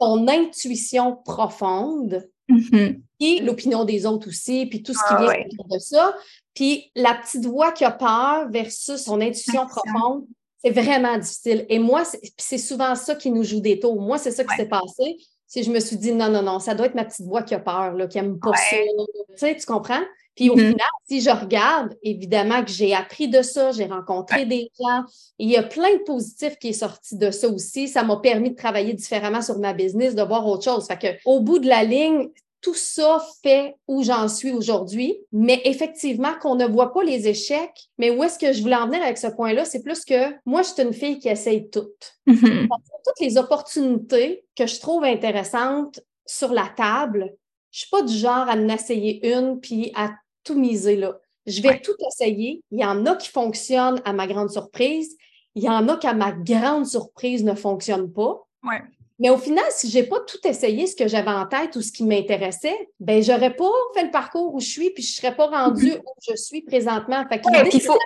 ton 0.00 0.26
intuition 0.26 1.14
profonde, 1.24 2.28
mm-hmm. 2.48 3.00
et 3.20 3.40
l'opinion 3.42 3.84
des 3.84 4.04
autres 4.04 4.28
aussi, 4.28 4.66
puis 4.66 4.82
tout 4.82 4.94
ce 4.94 4.98
qui 4.98 5.14
ah, 5.14 5.32
vient 5.32 5.44
de 5.70 5.78
ça, 5.78 6.16
puis 6.54 6.90
la 6.96 7.14
petite 7.14 7.46
voix 7.46 7.70
qui 7.70 7.84
a 7.84 7.92
peur 7.92 8.50
versus 8.50 9.00
son 9.00 9.20
intuition 9.20 9.68
profonde, 9.68 10.24
c'est 10.62 10.70
vraiment 10.70 11.16
difficile. 11.18 11.66
Et 11.68 11.78
moi, 11.78 12.02
c'est 12.36 12.58
souvent 12.58 12.94
ça 12.94 13.14
qui 13.14 13.30
nous 13.30 13.42
joue 13.42 13.60
des 13.60 13.80
tours. 13.80 14.00
Moi, 14.00 14.18
c'est 14.18 14.30
ça 14.30 14.44
qui 14.44 14.54
s'est 14.56 14.68
passé. 14.68 15.16
Si 15.46 15.64
je 15.64 15.70
me 15.70 15.80
suis 15.80 15.96
dit, 15.96 16.12
non, 16.12 16.28
non, 16.28 16.42
non, 16.42 16.58
ça 16.58 16.74
doit 16.74 16.86
être 16.86 16.94
ma 16.94 17.04
petite 17.04 17.26
voix 17.26 17.42
qui 17.42 17.54
a 17.54 17.58
peur, 17.58 17.94
là, 17.94 18.06
qui 18.06 18.18
aime 18.18 18.38
pas 18.38 18.54
ça. 18.54 18.76
Tu 18.76 19.36
sais, 19.36 19.56
tu 19.56 19.66
comprends? 19.66 20.02
Puis 20.36 20.48
au 20.48 20.54
mm-hmm. 20.54 20.70
final, 20.70 20.88
si 21.08 21.20
je 21.20 21.30
regarde, 21.30 21.96
évidemment 22.02 22.64
que 22.64 22.70
j'ai 22.70 22.94
appris 22.94 23.28
de 23.28 23.42
ça, 23.42 23.72
j'ai 23.72 23.86
rencontré 23.86 24.46
des 24.46 24.70
gens. 24.78 25.02
Et 25.38 25.44
il 25.44 25.50
y 25.50 25.56
a 25.56 25.62
plein 25.62 25.92
de 25.94 26.02
positifs 26.04 26.56
qui 26.58 26.68
est 26.68 26.72
sorti 26.72 27.16
de 27.16 27.30
ça 27.30 27.48
aussi. 27.48 27.88
Ça 27.88 28.04
m'a 28.04 28.16
permis 28.16 28.50
de 28.50 28.56
travailler 28.56 28.94
différemment 28.94 29.42
sur 29.42 29.58
ma 29.58 29.72
business, 29.72 30.14
de 30.14 30.22
voir 30.22 30.46
autre 30.46 30.64
chose. 30.64 30.86
Fait 30.86 30.98
que, 30.98 31.08
au 31.24 31.40
bout 31.40 31.58
de 31.58 31.68
la 31.68 31.84
ligne, 31.84 32.28
tout 32.60 32.74
ça 32.74 33.22
fait 33.42 33.76
où 33.88 34.02
j'en 34.02 34.28
suis 34.28 34.52
aujourd'hui, 34.52 35.18
mais 35.32 35.60
effectivement 35.64 36.34
qu'on 36.40 36.56
ne 36.56 36.66
voit 36.66 36.92
pas 36.92 37.02
les 37.02 37.26
échecs. 37.26 37.88
Mais 37.98 38.10
où 38.10 38.22
est-ce 38.22 38.38
que 38.38 38.52
je 38.52 38.60
voulais 38.60 38.76
en 38.76 38.86
venir 38.86 39.02
avec 39.02 39.18
ce 39.18 39.28
point-là? 39.28 39.64
C'est 39.64 39.82
plus 39.82 40.04
que 40.04 40.34
moi, 40.44 40.62
je 40.62 40.68
suis 40.68 40.82
une 40.82 40.92
fille 40.92 41.18
qui 41.18 41.28
essaye 41.28 41.70
toutes. 41.70 42.18
Mm-hmm. 42.26 42.68
Toutes 42.68 43.20
les 43.20 43.38
opportunités 43.38 44.44
que 44.56 44.66
je 44.66 44.78
trouve 44.78 45.04
intéressantes 45.04 46.00
sur 46.26 46.52
la 46.52 46.68
table, 46.76 47.34
je 47.70 47.80
suis 47.80 47.90
pas 47.90 48.02
du 48.02 48.14
genre 48.14 48.48
à 48.48 48.54
en 48.54 48.68
essayer 48.68 49.26
une 49.34 49.60
puis 49.60 49.90
à 49.94 50.10
tout 50.44 50.54
miser 50.54 50.96
là. 50.96 51.18
Je 51.46 51.62
vais 51.62 51.80
tout 51.80 51.96
essayer. 52.06 52.62
Il 52.70 52.80
y 52.80 52.84
en 52.84 53.06
a 53.06 53.16
qui 53.16 53.28
fonctionnent 53.28 54.00
à 54.04 54.12
ma 54.12 54.26
grande 54.26 54.50
surprise. 54.50 55.16
Il 55.54 55.64
y 55.64 55.68
en 55.68 55.88
a 55.88 55.96
qui, 55.96 56.06
à 56.06 56.14
ma 56.14 56.32
grande 56.32 56.86
surprise, 56.86 57.42
ne 57.42 57.54
fonctionnent 57.54 58.12
pas. 58.12 58.46
Ouais. 58.62 58.82
Mais 59.20 59.28
au 59.28 59.36
final, 59.36 59.64
si 59.70 59.90
j'ai 59.90 60.04
pas 60.04 60.20
tout 60.20 60.38
essayé 60.44 60.86
ce 60.86 60.96
que 60.96 61.06
j'avais 61.06 61.30
en 61.30 61.46
tête 61.46 61.76
ou 61.76 61.82
ce 61.82 61.92
qui 61.92 62.04
m'intéressait, 62.04 62.88
ben 62.98 63.22
j'aurais 63.22 63.54
pas 63.54 63.70
fait 63.94 64.04
le 64.04 64.10
parcours 64.10 64.54
où 64.54 64.60
je 64.60 64.66
suis, 64.66 64.90
puis 64.90 65.02
je 65.02 65.14
serais 65.14 65.36
pas 65.36 65.46
rendue 65.46 65.92
où 65.92 66.12
je 66.26 66.34
suis 66.36 66.62
présentement. 66.62 67.22
Fait 67.28 67.42
faut... 67.80 67.98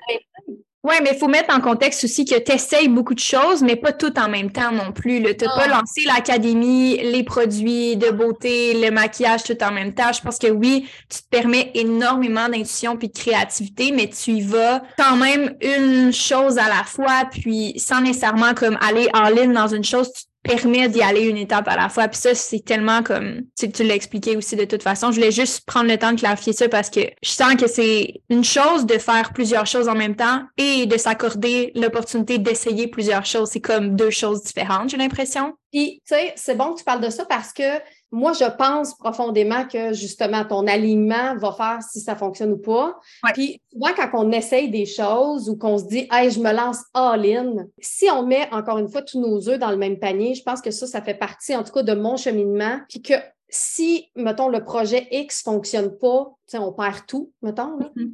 Oui, 0.85 0.97
mais 1.03 1.13
il 1.15 1.19
faut 1.19 1.29
mettre 1.29 1.57
en 1.57 1.63
contexte 1.63 2.05
aussi 2.05 2.27
que 2.27 2.39
tu 2.39 2.53
essayes 2.53 2.89
beaucoup 2.89 3.15
de 3.15 3.21
choses, 3.21 3.63
mais 3.63 3.75
pas 3.75 3.93
tout 3.93 4.19
en 4.19 4.29
même 4.29 4.51
temps 4.51 4.71
non 4.71 4.93
plus. 4.93 5.23
Tu 5.23 5.45
n'as 5.45 5.57
pas 5.57 5.67
lancé 5.67 6.03
l'académie, 6.05 6.99
les 6.99 7.23
produits 7.23 7.97
de 7.97 8.11
beauté, 8.11 8.75
le 8.75 8.91
maquillage 8.91 9.45
tout 9.45 9.57
en 9.63 9.73
même 9.73 9.95
temps. 9.95 10.13
Je 10.13 10.21
pense 10.21 10.39
que 10.39 10.49
oui, 10.49 10.87
tu 11.09 11.23
te 11.23 11.29
permets 11.31 11.71
énormément 11.73 12.51
d'intuition 12.51 12.99
puis 12.99 13.09
de 13.09 13.17
créativité, 13.17 13.93
mais 13.93 14.09
tu 14.11 14.33
y 14.33 14.41
vas 14.43 14.83
quand 14.99 15.17
même 15.17 15.57
une 15.63 16.13
chose 16.13 16.59
à 16.59 16.69
la 16.69 16.85
fois, 16.85 17.31
puis 17.31 17.79
sans 17.79 18.03
nécessairement 18.03 18.53
comme 18.53 18.77
aller 18.87 19.09
en 19.15 19.31
ligne 19.31 19.55
dans 19.55 19.69
une 19.69 19.85
chose, 19.85 20.13
tu 20.13 20.25
permet 20.45 20.89
d'y 20.89 21.03
aller 21.03 21.23
une 21.23 21.39
étape 21.39 21.67
à 21.67 21.77
la 21.77 21.89
fois. 21.89 22.07
Puis 22.07 22.21
ça, 22.21 22.35
c'est 22.35 22.61
tellement 22.61 23.03
comme, 23.03 23.43
tu, 23.59 23.71
tu 23.73 23.83
l'as 23.83 23.95
expliqué 23.95 24.37
aussi 24.37 24.55
de 24.55 24.65
toute 24.65 24.83
façon. 24.83 25.11
Je 25.11 25.17
voulais 25.17 25.33
juste 25.33 25.65
prendre 25.67 25.91
le 25.91 25.99
temps 25.99 26.13
de 26.13 26.21
clarifier 26.21 26.53
ça 26.53 26.69
parce 26.69 26.91
que 26.91 27.01
je 27.23 27.31
sens 27.31 27.57
que 27.57 27.67
c'est 27.67 28.21
une 28.29 28.45
chose 28.45 28.87
de 28.87 28.99
faire 28.99 29.33
plusieurs 29.33 29.67
choses 29.67 29.89
en 29.89 29.95
même 29.95 30.15
temps 30.15 30.43
et 30.59 30.87
de 30.87 30.97
s'accorder 30.97 31.73
l'opportunité 31.75 32.39
d'essayer 32.39 32.87
plusieurs 32.87 33.25
choses. 33.25 33.49
C'est 33.51 33.61
comme 33.61 33.97
deux 33.97 34.11
choses 34.11 34.43
différentes, 34.43 34.91
j'ai 34.91 34.99
l'impression. 34.99 35.55
Puis, 35.73 36.03
tu 36.07 36.15
sais, 36.15 36.33
c'est 36.37 36.55
bon 36.55 36.73
que 36.73 36.79
tu 36.79 36.85
parles 36.85 37.01
de 37.01 37.11
ça 37.11 37.25
parce 37.25 37.53
que 37.53 37.81
moi, 38.15 38.33
je 38.33 38.45
pense 38.57 38.95
profondément 38.95 39.67
que 39.67 39.93
justement 39.93 40.45
ton 40.45 40.69
alignement 40.69 41.37
va 41.37 41.53
faire 41.53 41.79
si 41.83 41.99
ça 41.99 42.15
fonctionne 42.15 42.53
ou 42.53 42.59
pas. 42.59 43.01
Puis 43.33 43.61
souvent, 43.73 43.91
quand 43.97 44.09
on 44.15 44.31
essaye 44.31 44.71
des 44.71 44.87
choses 44.87 45.51
ou 45.51 45.57
qu'on 45.57 45.79
se 45.79 45.85
dit, 45.87 46.07
hey, 46.13 46.31
je 46.31 46.39
me 46.39 46.53
lance 46.53 46.79
all-in, 46.95 47.67
si 47.81 48.09
on 48.11 48.25
met 48.25 48.49
encore 48.53 48.79
une 48.79 48.89
fois 48.89 49.03
tous 49.03 49.21
nos 49.21 49.49
œufs 49.49 49.59
dans 49.59 49.71
le 49.71 49.77
même 49.77 49.99
panier, 49.99 50.37
je 50.37 50.45
pense 50.45 50.61
que 50.61 50.71
ça, 50.71 50.87
ça 50.87 51.03
fait 51.03 51.15
partie 51.15 51.57
en 51.57 51.65
tout 51.65 51.73
cas 51.73 51.83
de 51.83 51.93
mon 51.93 52.17
cheminement. 52.17 52.79
Puis 52.89 53.03
que 53.03 53.15
si, 53.49 54.09
mettons, 54.15 54.49
le 54.49 54.63
projet 54.63 55.09
X 55.11 55.43
fonctionne 55.43 55.99
pas, 55.99 56.33
on 56.55 56.73
perd 56.73 57.07
tout, 57.09 57.33
mettons. 57.43 57.79
Là. 57.79 57.91
Mm-hmm. 57.97 58.11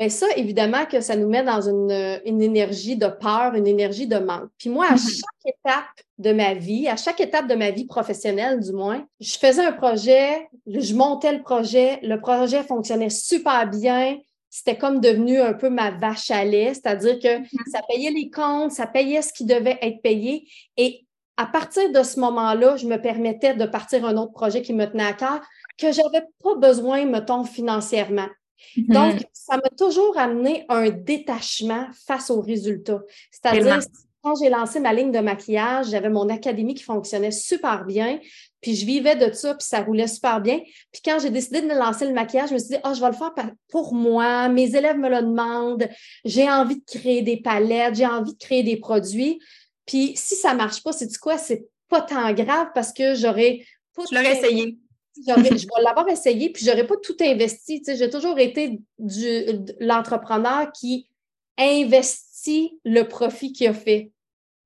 Bien, 0.00 0.08
ça, 0.08 0.26
évidemment, 0.36 0.84
que 0.86 1.00
ça 1.00 1.14
nous 1.14 1.28
met 1.28 1.44
dans 1.44 1.60
une, 1.60 2.20
une, 2.24 2.42
énergie 2.42 2.96
de 2.96 3.06
peur, 3.06 3.54
une 3.54 3.68
énergie 3.68 4.08
de 4.08 4.18
manque. 4.18 4.50
Puis 4.58 4.68
moi, 4.68 4.86
à 4.86 4.94
mm-hmm. 4.96 5.20
chaque 5.20 5.54
étape 5.54 6.03
de 6.18 6.32
ma 6.32 6.54
vie, 6.54 6.88
à 6.88 6.96
chaque 6.96 7.20
étape 7.20 7.48
de 7.48 7.54
ma 7.54 7.70
vie 7.70 7.86
professionnelle, 7.86 8.60
du 8.60 8.72
moins, 8.72 9.06
je 9.20 9.36
faisais 9.36 9.64
un 9.64 9.72
projet, 9.72 10.48
je 10.66 10.94
montais 10.94 11.32
le 11.32 11.42
projet, 11.42 11.98
le 12.02 12.20
projet 12.20 12.62
fonctionnait 12.62 13.10
super 13.10 13.68
bien. 13.68 14.18
C'était 14.48 14.78
comme 14.78 15.00
devenu 15.00 15.40
un 15.40 15.52
peu 15.54 15.68
ma 15.68 15.90
vache 15.90 16.30
à 16.30 16.44
lait, 16.44 16.74
c'est-à-dire 16.74 17.18
que 17.18 17.40
mm-hmm. 17.40 17.70
ça 17.72 17.80
payait 17.88 18.12
les 18.12 18.30
comptes, 18.30 18.70
ça 18.70 18.86
payait 18.86 19.22
ce 19.22 19.32
qui 19.32 19.44
devait 19.44 19.78
être 19.82 20.00
payé. 20.02 20.48
Et 20.76 21.04
à 21.36 21.46
partir 21.46 21.90
de 21.90 22.02
ce 22.04 22.20
moment-là, 22.20 22.76
je 22.76 22.86
me 22.86 22.96
permettais 22.96 23.54
de 23.54 23.64
partir 23.64 24.04
un 24.04 24.16
autre 24.16 24.32
projet 24.32 24.62
qui 24.62 24.72
me 24.72 24.86
tenait 24.86 25.06
à 25.06 25.12
cœur, 25.12 25.40
que 25.76 25.90
j'avais 25.90 26.24
pas 26.42 26.54
besoin, 26.54 27.04
mettons, 27.04 27.42
financièrement. 27.42 28.28
Donc, 28.76 29.16
mm-hmm. 29.16 29.26
ça 29.32 29.56
m'a 29.56 29.70
toujours 29.76 30.16
amené 30.16 30.64
un 30.68 30.88
détachement 30.90 31.88
face 32.06 32.30
aux 32.30 32.40
résultats. 32.40 33.02
C'est-à-dire, 33.32 33.80
quand 34.24 34.34
j'ai 34.36 34.48
lancé 34.48 34.80
ma 34.80 34.92
ligne 34.92 35.12
de 35.12 35.18
maquillage, 35.18 35.90
j'avais 35.90 36.08
mon 36.08 36.28
académie 36.30 36.74
qui 36.74 36.82
fonctionnait 36.82 37.30
super 37.30 37.84
bien, 37.84 38.18
puis 38.60 38.74
je 38.74 38.86
vivais 38.86 39.16
de 39.16 39.32
ça, 39.32 39.54
puis 39.54 39.66
ça 39.66 39.82
roulait 39.82 40.06
super 40.06 40.40
bien. 40.40 40.60
Puis 40.90 41.02
quand 41.04 41.18
j'ai 41.20 41.30
décidé 41.30 41.60
de 41.60 41.68
lancer 41.68 42.06
le 42.06 42.14
maquillage, 42.14 42.48
je 42.48 42.54
me 42.54 42.58
suis 42.58 42.70
dit, 42.70 42.78
oh, 42.84 42.92
je 42.94 43.00
vais 43.00 43.08
le 43.08 43.12
faire 43.12 43.32
pour 43.68 43.94
moi, 43.94 44.48
mes 44.48 44.74
élèves 44.74 44.96
me 44.96 45.10
le 45.10 45.22
demandent, 45.22 45.88
j'ai 46.24 46.50
envie 46.50 46.76
de 46.76 46.84
créer 46.84 47.22
des 47.22 47.36
palettes, 47.36 47.96
j'ai 47.96 48.06
envie 48.06 48.32
de 48.32 48.38
créer 48.38 48.62
des 48.62 48.76
produits. 48.76 49.38
Puis 49.86 50.14
si 50.16 50.34
ça 50.34 50.52
ne 50.52 50.58
marche 50.58 50.82
pas, 50.82 50.92
c'est 50.92 51.14
quoi? 51.18 51.36
C'est 51.36 51.68
pas 51.88 52.00
tant 52.00 52.32
grave 52.32 52.68
parce 52.74 52.92
que 52.92 53.14
j'aurais 53.14 53.60
pas. 53.94 54.04
Je 54.10 54.14
l'aurais 54.16 54.38
essayé 54.38 54.78
je 55.16 55.66
vais 55.66 55.82
l'avoir 55.82 56.08
essayé, 56.08 56.50
puis 56.50 56.64
j'aurais 56.64 56.86
pas 56.86 56.96
tout 56.96 57.16
investi. 57.20 57.82
j'ai 57.86 58.10
toujours 58.10 58.38
été 58.38 58.80
du, 58.98 59.44
l'entrepreneur 59.78 60.72
qui 60.72 61.08
investit 61.56 62.80
le 62.84 63.02
profit 63.02 63.52
qu'il 63.52 63.68
a 63.68 63.74
fait. 63.74 64.10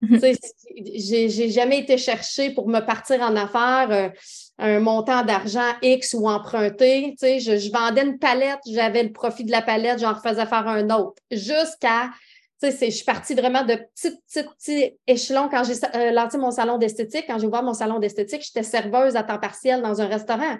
Mhm. 0.01 0.21
j'ai, 0.95 1.51
jamais 1.51 1.81
été 1.81 1.99
chercher 1.99 2.51
pour 2.51 2.69
me 2.69 2.81
partir 2.81 3.21
en 3.21 3.35
affaires 3.35 3.89
euh, 3.91 4.09
un 4.59 4.79
montant 4.79 5.25
d'argent 5.25 5.73
X 5.83 6.15
ou 6.15 6.29
emprunté. 6.29 7.17
je, 7.21 7.59
je 7.59 7.73
vendais 7.73 8.03
une 8.03 8.19
palette, 8.19 8.61
j'avais 8.71 9.03
le 9.03 9.13
profit 9.13 9.45
de 9.45 9.51
la 9.51 9.63
palette, 9.63 9.99
j'en 9.99 10.15
refaisais 10.15 10.47
faire 10.47 10.69
un 10.69 10.89
autre. 10.91 11.21
Jusqu'à 11.33 12.11
je 12.63 12.91
suis 12.91 13.05
partie 13.05 13.35
vraiment 13.35 13.65
de 13.65 13.75
petit, 13.75 14.17
petit, 14.27 14.43
petit 14.43 14.99
échelon 15.07 15.49
quand 15.49 15.63
j'ai 15.65 15.75
euh, 15.95 16.11
lancé 16.11 16.39
mon 16.39 16.51
salon 16.51 16.79
d'esthétique. 16.79 17.25
Quand 17.27 17.39
j'ai 17.39 17.47
ouvert 17.47 17.63
mon 17.63 17.75
salon 17.75 17.99
d'esthétique, 17.99 18.43
j'étais 18.43 18.65
serveuse 18.65 19.17
à 19.17 19.23
temps 19.23 19.39
partiel 19.39 19.83
dans 19.83 20.01
un 20.01 20.07
restaurant. 20.07 20.57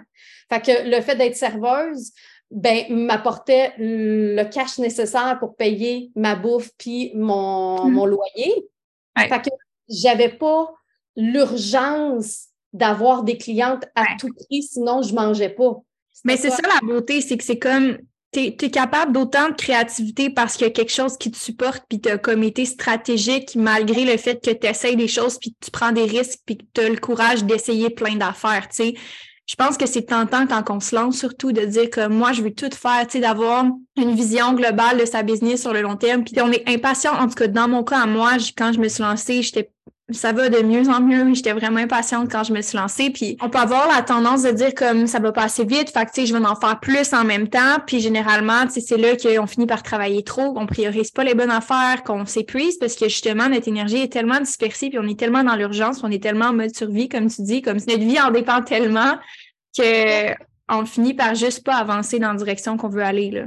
Fait 0.49 0.61
que 0.61 0.89
le 0.89 1.01
fait 1.01 1.15
d'être 1.15 1.35
serveuse, 1.35 2.11
ben, 2.51 2.85
m'apportait 2.89 3.73
le 3.77 4.43
cash 4.45 4.79
nécessaire 4.79 5.37
pour 5.39 5.55
payer 5.55 6.11
ma 6.15 6.35
bouffe 6.35 6.71
puis 6.77 7.11
mon, 7.15 7.85
mmh. 7.85 7.91
mon 7.91 8.05
loyer. 8.05 8.65
Fait 9.27 9.41
que 9.41 9.49
j'avais 9.89 10.29
pas 10.29 10.71
l'urgence 11.15 12.47
d'avoir 12.73 13.23
des 13.23 13.37
clientes 13.37 13.85
à 13.95 14.05
tout 14.19 14.29
prix, 14.33 14.63
sinon 14.63 15.01
je 15.01 15.13
mangeais 15.13 15.49
pas. 15.49 15.77
Mais 16.23 16.37
c'est 16.37 16.49
ça 16.49 16.61
la 16.63 16.85
beauté, 16.85 17.21
c'est 17.21 17.37
que 17.37 17.43
c'est 17.43 17.59
comme 17.59 17.97
tu 18.31 18.41
es, 18.41 18.69
capable 18.69 19.11
d'autant 19.11 19.49
de 19.49 19.55
créativité 19.55 20.29
parce 20.29 20.55
qu'il 20.55 20.67
y 20.67 20.69
a 20.69 20.73
quelque 20.73 20.91
chose 20.91 21.17
qui 21.17 21.31
te 21.31 21.37
supporte, 21.37 21.83
puis 21.89 21.99
tu 21.99 22.09
as 22.09 22.19
comme 22.19 22.43
été 22.43 22.65
stratégique 22.65 23.55
malgré 23.55 24.05
le 24.05 24.17
fait 24.17 24.43
que 24.43 24.51
tu 24.51 24.67
essayes 24.67 24.95
des 24.95 25.07
choses, 25.07 25.39
puis 25.39 25.51
que 25.51 25.65
tu 25.65 25.71
prends 25.71 25.91
des 25.91 26.03
risques, 26.03 26.39
puis 26.45 26.57
que 26.57 26.65
tu 26.73 26.81
as 26.81 26.89
le 26.89 26.97
courage 26.97 27.43
d'essayer 27.43 27.89
plein 27.89 28.15
d'affaires. 28.15 28.67
sais 28.69 28.93
Je 29.49 29.55
pense 29.55 29.77
que 29.77 29.87
c'est 29.87 30.03
tentant 30.03 30.45
quand 30.45 30.69
on 30.69 30.79
se 30.79 30.95
lance, 30.95 31.17
surtout 31.17 31.51
de 31.51 31.61
dire 31.61 31.89
que 31.89 32.07
moi, 32.07 32.33
je 32.33 32.43
veux 32.43 32.53
tout 32.53 32.69
faire, 32.71 33.07
d'avoir 33.19 33.65
une 33.97 34.13
vision 34.13 34.53
globale 34.53 34.99
de 34.99 35.05
sa 35.05 35.23
business 35.23 35.61
sur 35.61 35.73
le 35.73 35.81
long 35.81 35.95
terme. 35.95 36.23
Puis 36.23 36.39
on 36.39 36.51
est 36.51 36.69
impatient, 36.69 37.13
en 37.13 37.27
tout 37.27 37.33
cas, 37.33 37.47
dans 37.47 37.67
mon 37.67 37.83
cas, 37.83 38.01
à 38.01 38.05
moi, 38.05 38.33
quand 38.55 38.73
je 38.73 38.79
me 38.79 38.87
suis 38.87 39.01
lancée, 39.01 39.41
j'étais 39.41 39.71
ça 40.11 40.31
va 40.31 40.49
de 40.49 40.61
mieux 40.61 40.89
en 40.89 41.01
mieux. 41.01 41.33
J'étais 41.33 41.53
vraiment 41.53 41.79
impatiente 41.79 42.31
quand 42.31 42.43
je 42.43 42.53
me 42.53 42.61
suis 42.61 42.77
lancée. 42.77 43.09
Puis 43.09 43.37
on 43.41 43.49
peut 43.49 43.59
avoir 43.59 43.87
la 43.87 44.01
tendance 44.01 44.43
de 44.43 44.51
dire 44.51 44.73
comme 44.73 45.07
ça 45.07 45.19
va 45.19 45.31
passer 45.31 45.65
vite, 45.65 45.91
fait 45.91 46.05
que 46.05 46.11
tu 46.11 46.21
sais, 46.21 46.25
je 46.25 46.35
vais 46.35 46.45
en 46.45 46.55
faire 46.55 46.79
plus 46.79 47.13
en 47.13 47.23
même 47.23 47.47
temps. 47.47 47.77
Puis 47.85 47.99
généralement, 47.99 48.65
tu 48.65 48.73
sais, 48.73 48.81
c'est 48.81 48.97
là 48.97 49.15
qu'on 49.15 49.47
finit 49.47 49.67
par 49.67 49.83
travailler 49.83 50.23
trop, 50.23 50.53
qu'on 50.53 50.65
priorise 50.65 51.11
pas 51.11 51.23
les 51.23 51.35
bonnes 51.35 51.51
affaires, 51.51 52.03
qu'on 52.03 52.25
s'épuise 52.25 52.77
parce 52.77 52.95
que 52.95 53.05
justement, 53.05 53.49
notre 53.49 53.67
énergie 53.67 53.97
est 53.97 54.11
tellement 54.11 54.39
dispersée, 54.39 54.89
puis 54.89 54.99
on 54.99 55.07
est 55.07 55.19
tellement 55.19 55.43
dans 55.43 55.55
l'urgence, 55.55 56.03
on 56.03 56.11
est 56.11 56.21
tellement 56.21 56.45
en 56.45 56.53
mode 56.53 56.75
survie, 56.75 57.09
comme 57.09 57.29
tu 57.29 57.41
dis, 57.43 57.61
comme 57.61 57.77
notre 57.77 57.99
vie 57.99 58.19
en 58.19 58.31
dépend 58.31 58.61
tellement 58.61 59.17
que 59.77 60.33
on 60.71 60.85
finit 60.85 61.13
par 61.13 61.33
juste 61.35 61.63
pas 61.63 61.75
avancer 61.75 62.19
dans 62.19 62.31
la 62.31 62.37
direction 62.37 62.77
qu'on 62.77 62.89
veut 62.89 63.03
aller. 63.03 63.31
Là 63.31 63.45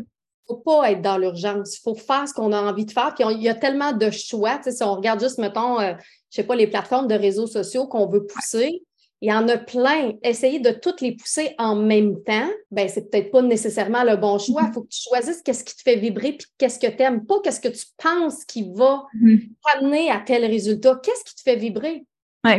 faut 0.52 0.56
pas 0.58 0.90
être 0.90 1.02
dans 1.02 1.18
l'urgence. 1.18 1.76
Il 1.76 1.80
faut 1.82 1.94
faire 1.94 2.28
ce 2.28 2.34
qu'on 2.34 2.52
a 2.52 2.60
envie 2.60 2.84
de 2.84 2.92
faire. 2.92 3.14
Puis 3.14 3.24
il 3.30 3.42
y 3.42 3.48
a 3.48 3.54
tellement 3.54 3.92
de 3.92 4.10
choix. 4.10 4.56
Tu 4.58 4.64
sais, 4.64 4.72
si 4.72 4.82
on 4.82 4.94
regarde 4.94 5.20
juste, 5.20 5.38
mettons, 5.38 5.80
euh, 5.80 5.94
je 6.30 6.36
sais 6.36 6.44
pas, 6.44 6.54
les 6.54 6.66
plateformes 6.66 7.08
de 7.08 7.14
réseaux 7.14 7.46
sociaux 7.46 7.86
qu'on 7.86 8.06
veut 8.06 8.26
pousser, 8.26 8.82
il 9.20 9.30
y 9.30 9.32
en 9.32 9.48
a 9.48 9.56
plein. 9.56 10.12
Essayer 10.22 10.58
de 10.58 10.70
toutes 10.70 11.00
les 11.00 11.12
pousser 11.12 11.54
en 11.58 11.76
même 11.76 12.22
temps, 12.24 12.50
ben 12.70 12.88
c'est 12.88 13.08
peut-être 13.08 13.30
pas 13.30 13.42
nécessairement 13.42 14.04
le 14.04 14.16
bon 14.16 14.38
choix. 14.38 14.62
Il 14.62 14.68
mm-hmm. 14.68 14.72
faut 14.74 14.82
que 14.82 14.88
tu 14.88 15.00
choisisses 15.00 15.42
qu'est-ce 15.42 15.64
qui 15.64 15.76
te 15.76 15.82
fait 15.82 15.96
vibrer 15.96 16.32
puis 16.32 16.46
qu'est-ce 16.58 16.78
que 16.78 16.88
tu 16.88 17.02
aimes, 17.02 17.24
pas 17.24 17.40
qu'est-ce 17.42 17.60
que 17.60 17.68
tu 17.68 17.86
penses 18.02 18.44
qui 18.44 18.70
va 18.74 19.04
mm-hmm. 19.14 19.50
t'amener 19.64 20.10
à 20.10 20.20
tel 20.20 20.44
résultat. 20.44 21.00
Qu'est-ce 21.02 21.24
qui 21.24 21.36
te 21.36 21.42
fait 21.42 21.56
vibrer? 21.56 22.04
Oui, 22.44 22.52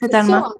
totalement 0.00 0.52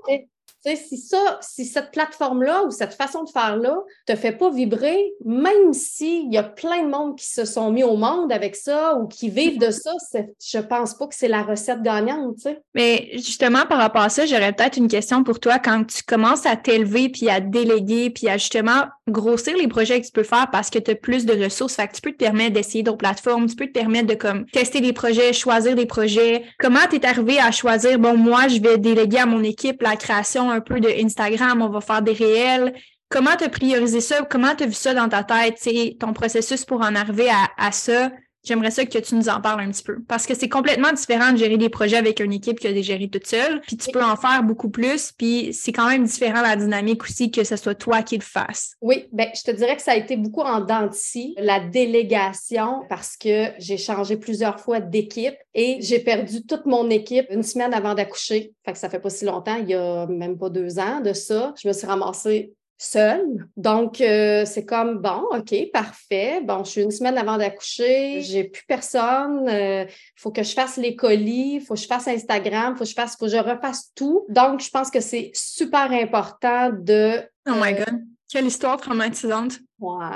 si 0.64 0.96
ça, 0.96 1.38
si 1.40 1.64
cette 1.64 1.90
plateforme-là 1.90 2.64
ou 2.64 2.70
cette 2.70 2.94
façon 2.94 3.25
de 3.25 3.31
faire-là 3.31 3.77
te 4.07 4.14
fait 4.14 4.33
pas 4.33 4.51
vibrer, 4.51 5.12
même 5.25 5.72
s'il 5.72 6.33
y 6.33 6.38
a 6.38 6.42
plein 6.42 6.85
de 6.85 6.88
monde 6.88 7.18
qui 7.18 7.27
se 7.27 7.44
sont 7.44 7.70
mis 7.70 7.85
au 7.85 7.96
monde 7.96 8.33
avec 8.33 8.57
ça 8.57 8.96
ou 8.96 9.07
qui 9.07 9.29
vivent 9.29 9.59
de 9.59 9.70
ça, 9.70 9.92
je 10.14 10.59
pense 10.59 10.94
pas 10.94 11.07
que 11.07 11.14
c'est 11.14 11.29
la 11.29 11.42
recette 11.42 11.83
gagnante. 11.83 12.46
Mais 12.75 13.11
justement, 13.14 13.66
par 13.66 13.79
rapport 13.79 14.03
à 14.03 14.09
ça, 14.09 14.27
j'aurais 14.27 14.53
peut-être 14.53 14.77
une 14.77 14.88
question 14.88 15.25
pour 15.25 15.40
toi. 15.40 15.59
Quand 15.59 15.85
tu 15.85 16.03
commences 16.03 16.46
à 16.46 16.57
t'élever 16.57 17.09
puis 17.09 17.29
à 17.29 17.40
déléguer 17.40 18.11
puis 18.11 18.29
à 18.29 18.37
justement 18.38 18.85
grossir 19.09 19.57
les 19.57 19.68
projets 19.68 20.01
que 20.01 20.07
tu 20.07 20.12
peux 20.12 20.22
faire 20.22 20.48
parce 20.53 20.70
que 20.70 20.79
tu 20.79 20.92
as 20.92 20.94
plus 20.94 21.27
de 21.27 21.42
ressources, 21.42 21.75
fait 21.75 21.88
que 21.88 21.94
tu 21.94 22.01
peux 22.01 22.12
te 22.12 22.16
permettre 22.16 22.55
d'essayer 22.55 22.83
d'autres 22.83 22.98
plateformes, 22.98 23.46
tu 23.46 23.57
peux 23.57 23.66
te 23.66 23.72
permettre 23.72 24.07
de 24.07 24.14
comme 24.14 24.46
tester 24.46 24.81
des 24.81 24.92
projets, 24.92 25.33
choisir 25.33 25.75
des 25.75 25.87
projets. 25.87 26.44
Comment 26.59 26.87
tu 26.88 26.96
es 26.96 27.07
arrivé 27.07 27.38
à 27.38 27.51
choisir, 27.51 27.98
bon, 27.98 28.16
moi, 28.16 28.48
je 28.48 28.61
vais 28.61 28.79
déléguer 28.79 29.18
à 29.18 29.27
mon 29.27 29.42
équipe 29.42 29.83
la 29.83 29.96
création 29.96 30.52
un 30.53 30.61
peu 30.61 30.81
de 30.81 30.88
Instagram, 30.88 31.62
on 31.62 31.69
va 31.69 31.81
faire 31.81 32.03
des 32.03 32.12
réels. 32.12 32.75
Comment 33.09 33.37
tu 33.37 33.45
as 33.45 33.49
priorisé 33.49 34.01
ça? 34.01 34.23
Comment 34.23 34.55
tu 34.55 34.65
as 34.65 34.67
vu 34.67 34.73
ça 34.75 34.95
dans 34.95 35.09
ta 35.09 35.25
tête, 35.25 35.59
ton 35.99 36.12
processus 36.12 36.65
pour 36.65 36.81
en 36.81 36.95
arriver 36.95 37.31
à 37.59 37.73
ça? 37.73 38.11
J'aimerais 38.44 38.70
ça 38.70 38.85
que 38.85 38.98
tu 38.98 39.14
nous 39.14 39.28
en 39.28 39.40
parles 39.40 39.61
un 39.61 39.70
petit 39.70 39.83
peu. 39.83 39.98
Parce 40.09 40.26
que 40.26 40.35
c'est 40.35 40.48
complètement 40.48 40.92
différent 40.92 41.33
de 41.33 41.37
gérer 41.37 41.59
des 41.59 41.68
projets 41.68 41.96
avec 41.96 42.20
une 42.20 42.33
équipe 42.33 42.59
que 42.59 42.68
de 42.68 42.83
gérer 42.83 43.09
toute 43.09 43.26
seule. 43.26 43.61
Puis 43.61 43.76
tu 43.76 43.90
peux 43.90 44.02
en 44.02 44.16
faire 44.16 44.42
beaucoup 44.42 44.70
plus. 44.70 45.12
Puis 45.12 45.52
c'est 45.52 45.72
quand 45.72 45.88
même 45.88 46.05
différent 46.05 46.42
la 46.42 46.57
dynamique 46.57 47.05
aussi 47.05 47.31
que 47.31 47.44
ce 47.44 47.57
soit 47.57 47.74
toi 47.74 48.02
qui 48.02 48.16
le 48.16 48.22
fasses. 48.22 48.74
Oui, 48.81 49.07
ben 49.12 49.28
je 49.35 49.42
te 49.42 49.50
dirais 49.50 49.76
que 49.76 49.83
ça 49.83 49.92
a 49.92 49.96
été 49.96 50.16
beaucoup 50.16 50.40
en 50.40 50.61
denti, 50.61 51.35
la 51.38 51.61
délégation, 51.61 52.83
parce 52.88 53.16
que 53.16 53.48
j'ai 53.59 53.78
changé 53.78 54.16
plusieurs 54.16 54.59
fois 54.59 54.81
d'équipe 54.81 55.37
et 55.55 55.78
j'ai 55.81 56.00
perdu 56.00 56.44
toute 56.44 56.66
mon 56.66 56.90
équipe 56.90 57.26
une 57.31 57.42
semaine 57.42 57.72
avant 57.72 57.94
d'accoucher. 57.94 58.52
Fait 58.64 58.72
que 58.72 58.78
ça 58.78 58.88
fait 58.88 59.00
pas 59.00 59.11
si 59.11 59.24
longtemps, 59.24 59.57
il 59.57 59.68
y 59.68 59.74
a 59.74 60.07
même 60.07 60.37
pas 60.37 60.50
deux 60.50 60.78
ans 60.78 61.00
de 61.00 61.12
ça. 61.12 61.55
Je 61.62 61.68
me 61.68 61.72
suis 61.72 61.87
ramassée 61.87 62.55
seule. 62.83 63.47
Donc, 63.57 64.01
euh, 64.01 64.45
c'est 64.45 64.64
comme, 64.64 64.99
bon, 64.99 65.23
OK, 65.31 65.55
parfait. 65.73 66.40
Bon, 66.42 66.64
je 66.64 66.71
suis 66.71 66.83
une 66.83 66.90
semaine 66.90 67.16
avant 67.16 67.38
d'accoucher, 67.38 68.21
j'ai 68.23 68.45
plus 68.45 68.64
personne. 68.66 69.45
Il 69.47 69.55
euh, 69.55 69.85
faut 70.16 70.31
que 70.31 70.42
je 70.42 70.53
fasse 70.53 70.77
les 70.77 70.97
colis, 70.97 71.55
il 71.57 71.61
faut 71.61 71.75
que 71.75 71.81
je 71.81 71.87
fasse 71.87 72.09
Instagram, 72.09 72.75
il 72.75 72.79
faut 72.79 72.85
que 72.85 72.90
je 72.90 72.95
fasse, 72.95 73.16
faut 73.16 73.27
que 73.27 73.31
je 73.31 73.37
refasse 73.37 73.92
tout. 73.95 74.27
Donc, 74.29 74.61
je 74.61 74.71
pense 74.71 74.90
que 74.90 75.01
c'est 75.01 75.31
super 75.35 75.90
important 75.92 76.71
de... 76.73 77.21
oh 77.49 77.53
my 77.55 77.73
euh, 77.73 77.85
God! 77.85 78.03
Quelle 78.29 78.47
histoire 78.47 78.79
traumatisante! 78.79 79.59
Ouais, 79.79 80.07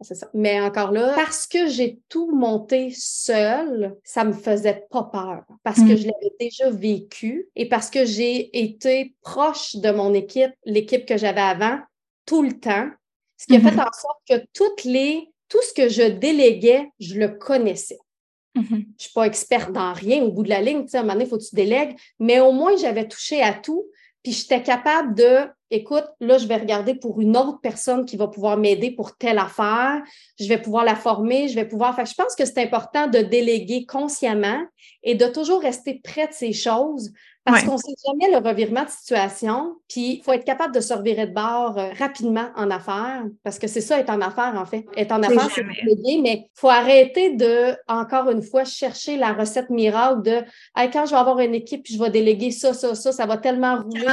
c'est 0.00 0.14
ça. 0.14 0.28
Mais 0.34 0.60
encore 0.60 0.90
là, 0.90 1.12
parce 1.14 1.46
que 1.46 1.68
j'ai 1.68 2.00
tout 2.08 2.34
monté 2.34 2.90
seule, 2.96 3.94
ça 4.02 4.24
me 4.24 4.32
faisait 4.32 4.86
pas 4.90 5.04
peur. 5.04 5.44
Parce 5.62 5.78
que 5.78 5.92
mm. 5.92 5.96
je 5.96 6.06
l'avais 6.06 6.32
déjà 6.40 6.70
vécu 6.70 7.48
et 7.54 7.68
parce 7.68 7.88
que 7.88 8.04
j'ai 8.04 8.64
été 8.64 9.14
proche 9.20 9.76
de 9.76 9.90
mon 9.90 10.12
équipe, 10.12 10.50
l'équipe 10.64 11.06
que 11.06 11.16
j'avais 11.16 11.40
avant, 11.40 11.78
tout 12.24 12.42
le 12.42 12.58
temps, 12.58 12.88
ce 13.36 13.46
qui 13.46 13.56
a 13.56 13.60
fait 13.60 13.70
mm-hmm. 13.76 13.88
en 13.88 13.92
sorte 13.92 14.20
que 14.28 14.46
toutes 14.52 14.84
les, 14.84 15.28
tout 15.48 15.62
ce 15.62 15.72
que 15.74 15.88
je 15.88 16.02
déléguais, 16.02 16.90
je 17.00 17.18
le 17.18 17.28
connaissais. 17.28 17.98
Mm-hmm. 18.56 18.68
Je 18.68 18.74
ne 18.74 18.84
suis 18.98 19.12
pas 19.12 19.24
experte 19.24 19.72
dans 19.72 19.92
rien 19.92 20.22
au 20.22 20.30
bout 20.30 20.42
de 20.42 20.48
la 20.48 20.60
ligne, 20.60 20.84
tu 20.84 20.90
sais, 20.90 20.98
à 20.98 21.00
un 21.00 21.02
moment 21.02 21.14
donné, 21.14 21.24
il 21.24 21.28
faut 21.28 21.38
que 21.38 21.48
tu 21.48 21.54
délègues, 21.54 21.96
mais 22.18 22.40
au 22.40 22.52
moins 22.52 22.76
j'avais 22.76 23.08
touché 23.08 23.42
à 23.42 23.52
tout, 23.52 23.86
puis 24.22 24.32
j'étais 24.32 24.62
capable 24.62 25.14
de, 25.14 25.38
écoute, 25.70 26.04
là, 26.20 26.38
je 26.38 26.46
vais 26.46 26.56
regarder 26.56 26.94
pour 26.94 27.20
une 27.20 27.36
autre 27.36 27.58
personne 27.60 28.04
qui 28.04 28.16
va 28.16 28.28
pouvoir 28.28 28.56
m'aider 28.56 28.92
pour 28.92 29.16
telle 29.16 29.38
affaire, 29.38 30.00
je 30.38 30.46
vais 30.46 30.62
pouvoir 30.62 30.84
la 30.84 30.94
former, 30.94 31.48
je 31.48 31.56
vais 31.56 31.66
pouvoir. 31.66 31.96
Fait 31.96 32.06
je 32.06 32.14
pense 32.14 32.36
que 32.36 32.44
c'est 32.44 32.58
important 32.58 33.08
de 33.08 33.18
déléguer 33.18 33.84
consciemment 33.84 34.62
et 35.02 35.16
de 35.16 35.26
toujours 35.26 35.60
rester 35.60 36.00
près 36.04 36.28
de 36.28 36.32
ces 36.32 36.52
choses 36.52 37.12
parce 37.44 37.64
qu'on 37.64 37.74
ne 37.74 37.78
sait 37.78 37.94
jamais 38.06 38.30
le 38.30 38.46
revirement 38.46 38.84
de 38.84 38.88
situation. 38.90 39.76
Puis, 39.88 40.16
il 40.16 40.22
faut 40.22 40.32
être 40.32 40.44
capable 40.44 40.74
de 40.74 40.80
se 40.80 40.94
revirer 40.94 41.26
de 41.26 41.34
bord 41.34 41.76
euh, 41.76 41.90
rapidement 41.98 42.50
en 42.56 42.70
affaires, 42.70 43.24
parce 43.42 43.58
que 43.58 43.66
c'est 43.66 43.80
ça, 43.80 43.98
être 43.98 44.10
en 44.10 44.20
affaires, 44.20 44.54
en 44.56 44.64
fait. 44.64 44.86
Être 44.96 45.12
en 45.12 45.22
affaires, 45.22 45.48
c'est 45.52 45.64
déléguer, 45.64 46.20
mais 46.22 46.46
il 46.46 46.50
faut 46.54 46.68
arrêter 46.68 47.34
de, 47.34 47.76
encore 47.88 48.30
une 48.30 48.42
fois, 48.42 48.64
chercher 48.64 49.16
la 49.16 49.32
recette 49.32 49.70
miracle 49.70 50.22
de 50.22 50.42
quand 50.92 51.06
je 51.06 51.10
vais 51.10 51.20
avoir 51.20 51.40
une 51.40 51.54
équipe, 51.54 51.82
puis 51.82 51.94
je 51.94 52.02
vais 52.02 52.10
déléguer 52.10 52.50
ça, 52.50 52.74
ça, 52.74 52.94
ça, 52.94 53.12
ça 53.12 53.26
va 53.26 53.36
tellement 53.36 53.82
rouler. 53.82 54.06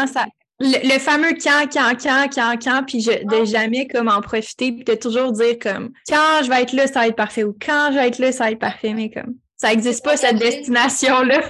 Le, 0.62 1.00
fameux 1.00 1.36
quand, 1.42 1.68
quand, 1.72 1.94
quand, 2.02 2.28
quand, 2.34 2.58
quand, 2.62 2.84
puis 2.86 3.06
de 3.06 3.42
ah. 3.42 3.46
jamais 3.46 3.88
comme 3.88 4.10
en 4.10 4.20
profiter, 4.20 4.74
puis 4.74 4.84
de 4.84 4.94
toujours 4.96 5.32
dire 5.32 5.58
comme 5.58 5.92
quand 6.08 6.44
je 6.44 6.50
vais 6.50 6.64
être 6.64 6.74
là, 6.74 6.86
ça 6.86 7.00
va 7.00 7.08
être 7.08 7.16
parfait, 7.16 7.46
ou 7.46 7.56
quand 7.66 7.90
je 7.92 7.96
vais 7.96 8.08
être 8.08 8.20
là, 8.20 8.34
ça 8.34 8.46
va 8.46 8.52
être 8.52 8.60
parfait, 8.60 8.94
mais 8.94 9.10
comme 9.10 9.36
ça 9.60 9.70
n'existe 9.70 10.04
pas, 10.04 10.16
cette 10.16 10.38
destination-là. 10.38 11.42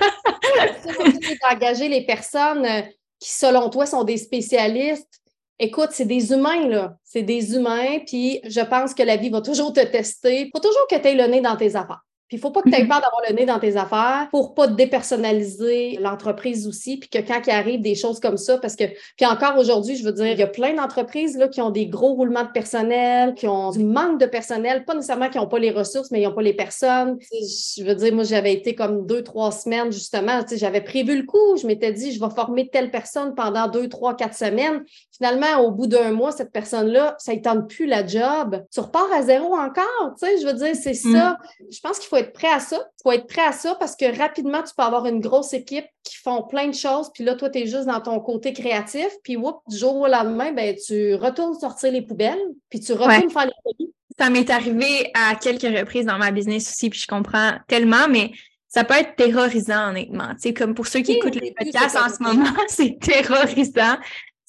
c'est 1.21 1.37
d'engager 1.43 1.87
les 1.87 2.05
personnes 2.05 2.65
euh, 2.65 2.81
qui, 3.19 3.29
selon 3.29 3.69
toi, 3.69 3.85
sont 3.85 4.03
des 4.03 4.17
spécialistes. 4.17 5.21
Écoute, 5.59 5.89
c'est 5.91 6.05
des 6.05 6.31
humains, 6.31 6.67
là. 6.67 6.95
C'est 7.03 7.21
des 7.21 7.53
humains, 7.53 7.99
puis 8.07 8.39
je 8.45 8.61
pense 8.61 8.95
que 8.95 9.03
la 9.03 9.15
vie 9.15 9.29
va 9.29 9.41
toujours 9.41 9.73
te 9.73 9.85
tester. 9.85 10.41
Il 10.41 10.49
faut 10.51 10.59
toujours 10.59 10.87
que 10.89 10.95
tu 10.95 11.07
aies 11.07 11.15
le 11.15 11.27
nez 11.27 11.41
dans 11.41 11.55
tes 11.55 11.75
affaires. 11.75 12.01
Puis 12.29 12.37
il 12.37 12.39
faut 12.39 12.51
pas 12.51 12.61
que 12.61 12.69
tu 12.69 12.75
aies 12.75 12.83
mhm. 12.83 12.89
peur 12.89 13.01
d'avoir 13.01 13.21
le 13.27 13.35
nez 13.35 13.45
dans 13.47 13.57
tes 13.57 13.75
affaires 13.75 14.27
pour 14.29 14.53
pas 14.53 14.67
dépersonnaliser 14.67 15.97
l'entreprise 15.99 16.67
aussi, 16.67 16.97
puis 16.97 17.09
que 17.09 17.17
quand 17.17 17.41
il 17.47 17.49
arrive 17.49 17.81
des 17.81 17.95
choses 17.95 18.19
comme 18.19 18.37
ça, 18.37 18.59
parce 18.59 18.75
que, 18.75 18.83
puis 19.17 19.25
encore 19.25 19.57
aujourd'hui, 19.57 19.95
je 19.95 20.03
veux 20.03 20.11
dire, 20.11 20.27
il 20.27 20.37
y 20.37 20.43
a 20.43 20.47
plein 20.47 20.75
d'entreprises 20.75 21.35
là, 21.37 21.47
qui 21.47 21.59
ont 21.59 21.71
des 21.71 21.87
gros 21.87 22.13
roulements 22.13 22.43
de 22.43 22.51
personnel, 22.51 23.33
qui 23.33 23.47
ont 23.47 23.71
du 23.71 23.83
manque 23.83 24.19
de 24.19 24.27
personnel, 24.27 24.85
pas 24.85 24.93
nécessairement 24.93 25.29
qui 25.29 25.39
n'ont 25.39 25.47
pas 25.47 25.57
les 25.57 25.71
ressources, 25.71 26.11
mais 26.11 26.21
ils 26.21 26.25
n'ont 26.25 26.35
pas 26.35 26.43
les 26.43 26.53
personnes. 26.53 27.17
Je 27.31 27.83
veux 27.83 27.95
dire, 27.95 28.13
moi, 28.13 28.23
j'avais 28.23 28.53
été 28.53 28.75
comme 28.75 29.07
deux, 29.07 29.23
trois 29.23 29.51
semaines, 29.51 29.91
justement, 29.91 30.41
j'avais 30.55 30.81
prévu 30.81 31.17
le 31.17 31.23
coup, 31.23 31.57
je 31.59 31.65
m'étais 31.65 31.91
dit, 31.91 32.11
je 32.11 32.19
vais 32.19 32.29
former 32.29 32.69
telle 32.69 32.91
personne 32.91 33.33
pendant 33.33 33.67
deux, 33.67 33.89
trois, 33.89 34.15
quatre 34.15 34.35
semaines. 34.35 34.83
Finalement, 35.21 35.65
au 35.65 35.71
bout 35.71 35.87
d'un 35.87 36.11
mois, 36.11 36.31
cette 36.31 36.53
personne-là, 36.53 37.15
ça 37.19 37.35
ne 37.35 37.39
tente 37.39 37.69
plus 37.69 37.85
la 37.85 38.07
job. 38.07 38.63
Tu 38.73 38.79
repars 38.79 39.11
à 39.13 39.21
zéro 39.21 39.53
encore, 39.53 40.15
tu 40.17 40.25
sais, 40.25 40.39
je 40.41 40.47
veux 40.47 40.53
dire, 40.53 40.73
c'est 40.75 40.91
mm. 40.91 41.13
ça. 41.13 41.37
Je 41.69 41.79
pense 41.81 41.99
qu'il 41.99 42.07
faut 42.07 42.15
être 42.15 42.31
prêt 42.31 42.47
à 42.47 42.59
ça. 42.59 42.77
Il 42.77 43.01
faut 43.03 43.11
être 43.11 43.27
prêt 43.27 43.45
à 43.45 43.51
ça 43.51 43.75
parce 43.75 43.97
que 43.97 44.17
rapidement, 44.17 44.63
tu 44.63 44.73
peux 44.75 44.83
avoir 44.83 45.05
une 45.07 45.19
grosse 45.19 45.53
équipe 45.53 45.85
qui 46.03 46.15
font 46.15 46.43
plein 46.43 46.67
de 46.67 46.73
choses, 46.73 47.11
puis 47.13 47.23
là, 47.23 47.35
toi, 47.35 47.49
tu 47.49 47.59
es 47.59 47.67
juste 47.67 47.85
dans 47.85 47.99
ton 47.99 48.19
côté 48.21 48.53
créatif, 48.53 49.09
puis 49.23 49.35
whoop, 49.35 49.57
du 49.67 49.77
jour 49.77 49.95
au 49.97 50.07
lendemain, 50.07 50.53
ben, 50.53 50.75
tu 50.75 51.15
retournes 51.15 51.59
sortir 51.59 51.91
les 51.91 52.01
poubelles, 52.01 52.39
puis 52.69 52.79
tu 52.79 52.93
retournes 52.93 53.29
faire 53.29 53.45
les 53.45 53.51
colis. 53.63 53.93
Ça 54.17 54.29
m'est 54.29 54.49
arrivé 54.49 55.11
à 55.13 55.35
quelques 55.35 55.61
reprises 55.61 56.05
dans 56.05 56.17
ma 56.17 56.31
business 56.31 56.69
aussi, 56.69 56.89
puis 56.89 56.99
je 56.99 57.07
comprends 57.07 57.53
tellement, 57.67 58.07
mais 58.09 58.31
ça 58.69 58.83
peut 58.83 58.93
être 58.93 59.15
terrorisant, 59.15 59.89
honnêtement. 59.89 60.29
Tu 60.35 60.41
sais, 60.41 60.53
comme 60.53 60.75
pour 60.75 60.87
ceux 60.87 61.01
qui 61.01 61.13
écoutent 61.13 61.35
les 61.35 61.53
podcasts 61.57 61.97
en 61.97 62.09
ce 62.09 62.21
moment, 62.21 62.53
c'est 62.67 62.97
terrorisant 62.99 63.97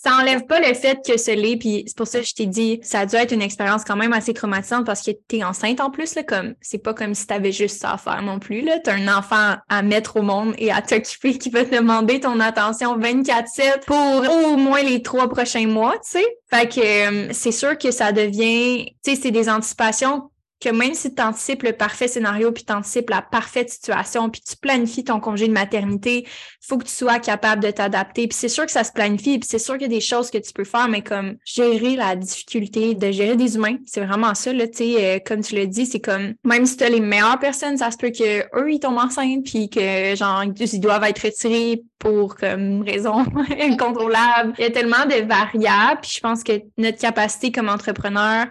ça 0.02 0.14
enlève 0.16 0.46
pas 0.46 0.60
le 0.60 0.72
fait 0.72 0.98
que 1.06 1.18
ce 1.18 1.30
l'est, 1.30 1.58
puis 1.58 1.84
c'est 1.86 1.96
pour 1.96 2.06
ça 2.06 2.20
que 2.20 2.26
je 2.26 2.34
t'ai 2.34 2.46
dit, 2.46 2.80
ça 2.82 3.00
a 3.00 3.06
dû 3.06 3.16
être 3.16 3.32
une 3.32 3.42
expérience 3.42 3.84
quand 3.84 3.96
même 3.96 4.14
assez 4.14 4.32
traumatisante 4.32 4.86
parce 4.86 5.02
que 5.02 5.10
tu 5.28 5.36
es 5.36 5.44
enceinte 5.44 5.78
en 5.78 5.90
plus, 5.90 6.14
là, 6.14 6.22
comme 6.22 6.54
c'est 6.62 6.78
pas 6.78 6.94
comme 6.94 7.14
si 7.14 7.26
tu 7.26 7.34
avais 7.34 7.52
juste 7.52 7.80
ça 7.80 7.92
à 7.92 7.98
faire 7.98 8.22
non 8.22 8.38
plus. 8.38 8.64
Tu 8.64 8.90
as 8.90 8.94
un 8.94 9.08
enfant 9.08 9.56
à 9.68 9.82
mettre 9.82 10.16
au 10.16 10.22
monde 10.22 10.54
et 10.56 10.72
à 10.72 10.80
t'occuper 10.80 11.36
qui 11.36 11.50
va 11.50 11.66
te 11.66 11.76
demander 11.76 12.18
ton 12.18 12.40
attention 12.40 12.98
24-7 12.98 13.84
pour 13.86 14.46
au 14.46 14.56
moins 14.56 14.82
les 14.82 15.02
trois 15.02 15.28
prochains 15.28 15.66
mois, 15.66 15.96
tu 15.96 16.12
sais. 16.12 16.26
Fait 16.48 16.66
que 16.66 16.80
euh, 16.80 17.28
c'est 17.32 17.52
sûr 17.52 17.76
que 17.76 17.90
ça 17.90 18.12
devient, 18.12 18.86
tu 19.04 19.14
sais, 19.14 19.20
c'est 19.20 19.30
des 19.30 19.50
anticipations 19.50 20.29
que 20.60 20.68
même 20.68 20.94
si 20.94 21.14
tu 21.14 21.22
anticipes 21.22 21.62
le 21.62 21.72
parfait 21.72 22.08
scénario, 22.08 22.52
puis 22.52 22.64
tu 22.64 22.72
anticipes 22.72 23.08
la 23.10 23.22
parfaite 23.22 23.70
situation, 23.70 24.28
puis 24.28 24.42
tu 24.42 24.56
planifies 24.56 25.04
ton 25.04 25.18
congé 25.18 25.48
de 25.48 25.52
maternité, 25.52 26.24
il 26.26 26.66
faut 26.66 26.76
que 26.76 26.84
tu 26.84 26.94
sois 26.94 27.18
capable 27.18 27.62
de 27.62 27.70
t'adapter. 27.70 28.28
Puis 28.28 28.36
c'est 28.38 28.48
sûr 28.48 28.66
que 28.66 28.72
ça 28.72 28.84
se 28.84 28.92
planifie, 28.92 29.38
puis 29.38 29.48
c'est 29.50 29.58
sûr 29.58 29.74
qu'il 29.74 29.82
y 29.82 29.86
a 29.86 29.88
des 29.88 30.00
choses 30.00 30.30
que 30.30 30.38
tu 30.38 30.52
peux 30.52 30.64
faire, 30.64 30.88
mais 30.88 31.02
comme 31.02 31.36
gérer 31.44 31.96
la 31.96 32.14
difficulté 32.14 32.94
de 32.94 33.10
gérer 33.10 33.36
des 33.36 33.56
humains, 33.56 33.76
c'est 33.86 34.04
vraiment 34.04 34.34
ça, 34.34 34.52
là, 34.52 34.68
tu 34.68 34.78
sais, 34.78 35.16
euh, 35.16 35.18
comme 35.24 35.40
tu 35.40 35.54
l'as 35.54 35.66
dit, 35.66 35.86
c'est 35.86 36.00
comme, 36.00 36.34
même 36.44 36.66
si 36.66 36.76
tu 36.76 36.84
as 36.84 36.90
les 36.90 37.00
meilleures 37.00 37.38
personnes, 37.38 37.78
ça 37.78 37.90
se 37.90 37.96
peut 37.96 38.10
que 38.10 38.40
eux 38.60 38.72
ils 38.72 38.80
tombent 38.80 38.98
enceintes, 38.98 39.44
puis 39.44 39.70
que, 39.70 40.14
genre, 40.14 40.44
ils 40.44 40.80
doivent 40.80 41.04
être 41.04 41.22
retirés 41.24 41.82
pour 41.98 42.36
comme 42.36 42.82
raison 42.82 43.24
incontrôlable. 43.60 44.54
Il 44.58 44.62
y 44.62 44.66
a 44.66 44.70
tellement 44.70 45.06
de 45.06 45.26
variables, 45.26 46.00
puis 46.02 46.10
je 46.14 46.20
pense 46.20 46.42
que 46.42 46.52
notre 46.76 46.98
capacité 46.98 47.52
comme 47.52 47.68
entrepreneur 47.68 48.46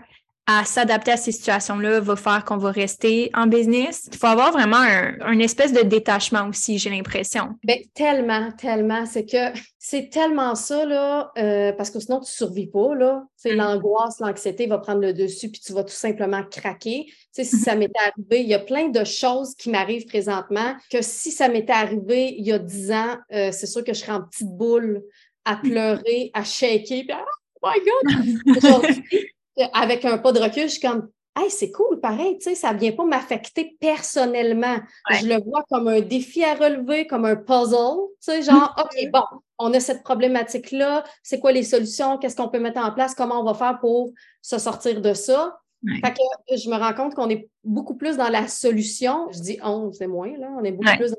à 0.52 0.66
s'adapter 0.66 1.12
à 1.12 1.18
ces 1.18 1.32
situations-là 1.32 2.00
va 2.00 2.16
faire 2.16 2.44
qu'on 2.44 2.58
va 2.58 2.72
rester 2.72 3.30
en 3.36 3.46
business. 3.46 4.10
Il 4.12 4.18
faut 4.18 4.26
avoir 4.26 4.52
vraiment 4.52 4.80
un, 4.80 5.38
espèce 5.38 5.72
de 5.74 5.82
détachement 5.82 6.48
aussi, 6.48 6.80
j'ai 6.80 6.90
l'impression. 6.90 7.50
Bien, 7.64 7.76
tellement, 7.94 8.52
tellement. 8.54 9.06
C'est 9.06 9.28
que 9.28 9.56
c'est 9.78 10.10
tellement 10.10 10.56
ça, 10.56 10.86
là, 10.86 11.32
euh, 11.38 11.72
parce 11.74 11.92
que 11.92 12.00
sinon, 12.00 12.18
tu 12.18 12.32
ne 12.32 12.48
survis 12.48 12.66
pas, 12.66 12.96
là. 12.96 13.24
Mm. 13.46 13.52
l'angoisse, 13.52 14.20
l'anxiété 14.20 14.66
va 14.66 14.80
prendre 14.80 15.02
le 15.02 15.14
dessus, 15.14 15.52
puis 15.52 15.62
tu 15.62 15.72
vas 15.72 15.84
tout 15.84 15.94
simplement 15.94 16.44
craquer. 16.44 17.06
Tu 17.06 17.14
sais, 17.32 17.44
si 17.44 17.58
ça 17.58 17.76
m'était 17.76 18.00
arrivé, 18.00 18.42
il 18.42 18.50
y 18.50 18.56
a 18.56 18.60
plein 18.60 18.90
de 18.90 19.04
choses 19.04 19.54
qui 19.54 19.70
m'arrivent 19.70 20.08
présentement 20.08 20.74
que 20.92 21.04
si 21.04 21.30
ça 21.32 21.48
m'était 21.48 21.74
arrivé 21.74 22.34
il 22.36 22.48
y 22.48 22.52
a 22.52 22.58
dix 22.58 22.92
ans, 22.92 23.18
euh, 23.34 23.52
c'est 23.52 23.68
sûr 23.68 23.84
que 23.84 23.94
je 23.94 24.00
serais 24.00 24.14
en 24.14 24.24
petite 24.24 24.50
boule 24.50 25.04
à 25.46 25.58
pleurer, 25.58 26.32
à 26.34 26.44
shaker, 26.44 27.06
puis 27.06 27.14
oh 27.62 27.68
my 27.68 28.56
God! 28.56 28.96
avec 29.74 30.06
un 30.06 30.18
pas 30.18 30.32
de 30.32 30.40
recul, 30.40 30.64
je 30.64 30.74
suis 30.74 30.82
comme 30.82 31.10
Hey, 31.38 31.50
c'est 31.50 31.72
cool, 31.72 32.02
pareil, 32.02 32.38
tu 32.38 32.50
sais, 32.50 32.56
ça 32.56 32.74
ne 32.74 32.80
vient 32.80 32.92
pas 32.92 33.06
m'affecter 33.06 33.78
personnellement. 33.80 34.78
Je 35.12 35.26
le 35.26 35.42
vois 35.42 35.64
comme 35.70 35.88
un 35.88 36.02
défi 36.02 36.44
à 36.44 36.54
relever, 36.54 37.08
comme 37.08 37.24
un 37.24 37.38
puzzle, 37.38 38.08
tu 38.22 38.32
sais, 38.32 38.42
genre, 38.42 38.76
OK, 38.78 38.94
mm-hmm. 38.94 39.12
bon, 39.12 39.24
on 39.58 39.74
a 39.74 39.80
cette 39.80 40.04
problématique-là, 40.04 41.04
c'est 41.24 41.40
quoi 41.40 41.54
les 41.54 41.64
solutions, 41.64 42.18
qu'est-ce 42.18 42.36
qu'on 42.36 42.50
peut 42.50 42.60
mettre 42.60 42.82
en 42.82 42.92
place, 42.92 43.16
comment 43.16 43.40
on 43.40 43.46
va 43.46 43.54
faire 43.54 43.80
pour 43.80 44.12
se 44.42 44.58
sortir 44.58 45.02
de 45.02 45.14
ça? 45.14 45.60
Fait 45.88 46.14
que 46.14 46.58
je 46.58 46.70
me 46.70 46.76
rends 46.76 46.94
compte 46.94 47.16
qu'on 47.16 47.30
est 47.30 47.48
beaucoup 47.64 47.96
plus 47.96 48.18
dans 48.18 48.28
la 48.28 48.50
solution. 48.50 49.30
Je 49.32 49.40
dis 49.40 49.60
on, 49.64 49.94
c'est 49.94 50.08
moins, 50.08 50.36
là, 50.38 50.50
on 50.60 50.64
est 50.64 50.74
beaucoup 50.74 50.98
plus 50.98 51.12
dans 51.12 51.18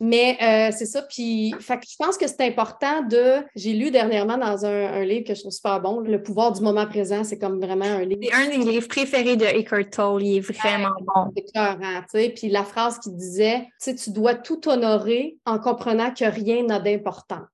mais 0.00 0.36
euh, 0.42 0.74
c'est 0.76 0.86
ça. 0.86 1.02
Puis, 1.02 1.54
je 1.58 1.96
pense 1.98 2.16
que 2.16 2.26
c'est 2.26 2.42
important 2.42 3.02
de. 3.02 3.44
J'ai 3.54 3.72
lu 3.72 3.90
dernièrement 3.90 4.38
dans 4.38 4.64
un, 4.64 5.04
livre 5.04 5.24
que 5.26 5.34
je 5.34 5.40
trouve 5.40 5.52
super 5.52 5.80
bon, 5.80 6.00
Le 6.00 6.22
pouvoir 6.22 6.52
du 6.52 6.62
moment 6.62 6.86
présent. 6.86 7.24
C'est 7.24 7.38
comme 7.38 7.60
vraiment 7.60 7.84
un 7.84 8.04
livre. 8.04 8.20
C'est 8.22 8.34
un 8.34 8.48
des 8.48 8.70
livres 8.70 8.88
préférés 8.88 9.36
de 9.36 9.44
Eckhart 9.44 9.90
Tolle. 9.90 10.22
Il 10.22 10.38
est 10.38 10.40
vraiment 10.40 10.94
bon. 11.00 11.32
C'est 11.36 11.52
clair, 11.52 11.78
tu 11.78 12.18
sais. 12.18 12.30
Puis 12.30 12.48
la 12.48 12.64
phrase 12.64 12.98
qui 12.98 13.10
disait, 13.10 13.60
tu 13.82 13.90
sais, 13.90 13.94
tu 13.94 14.10
dois 14.10 14.34
tout 14.34 14.68
honorer 14.68 15.36
en 15.46 15.58
comprenant 15.58 16.12
que 16.12 16.24
rien 16.24 16.64
n'a 16.64 16.80
d'importance. 16.80 17.48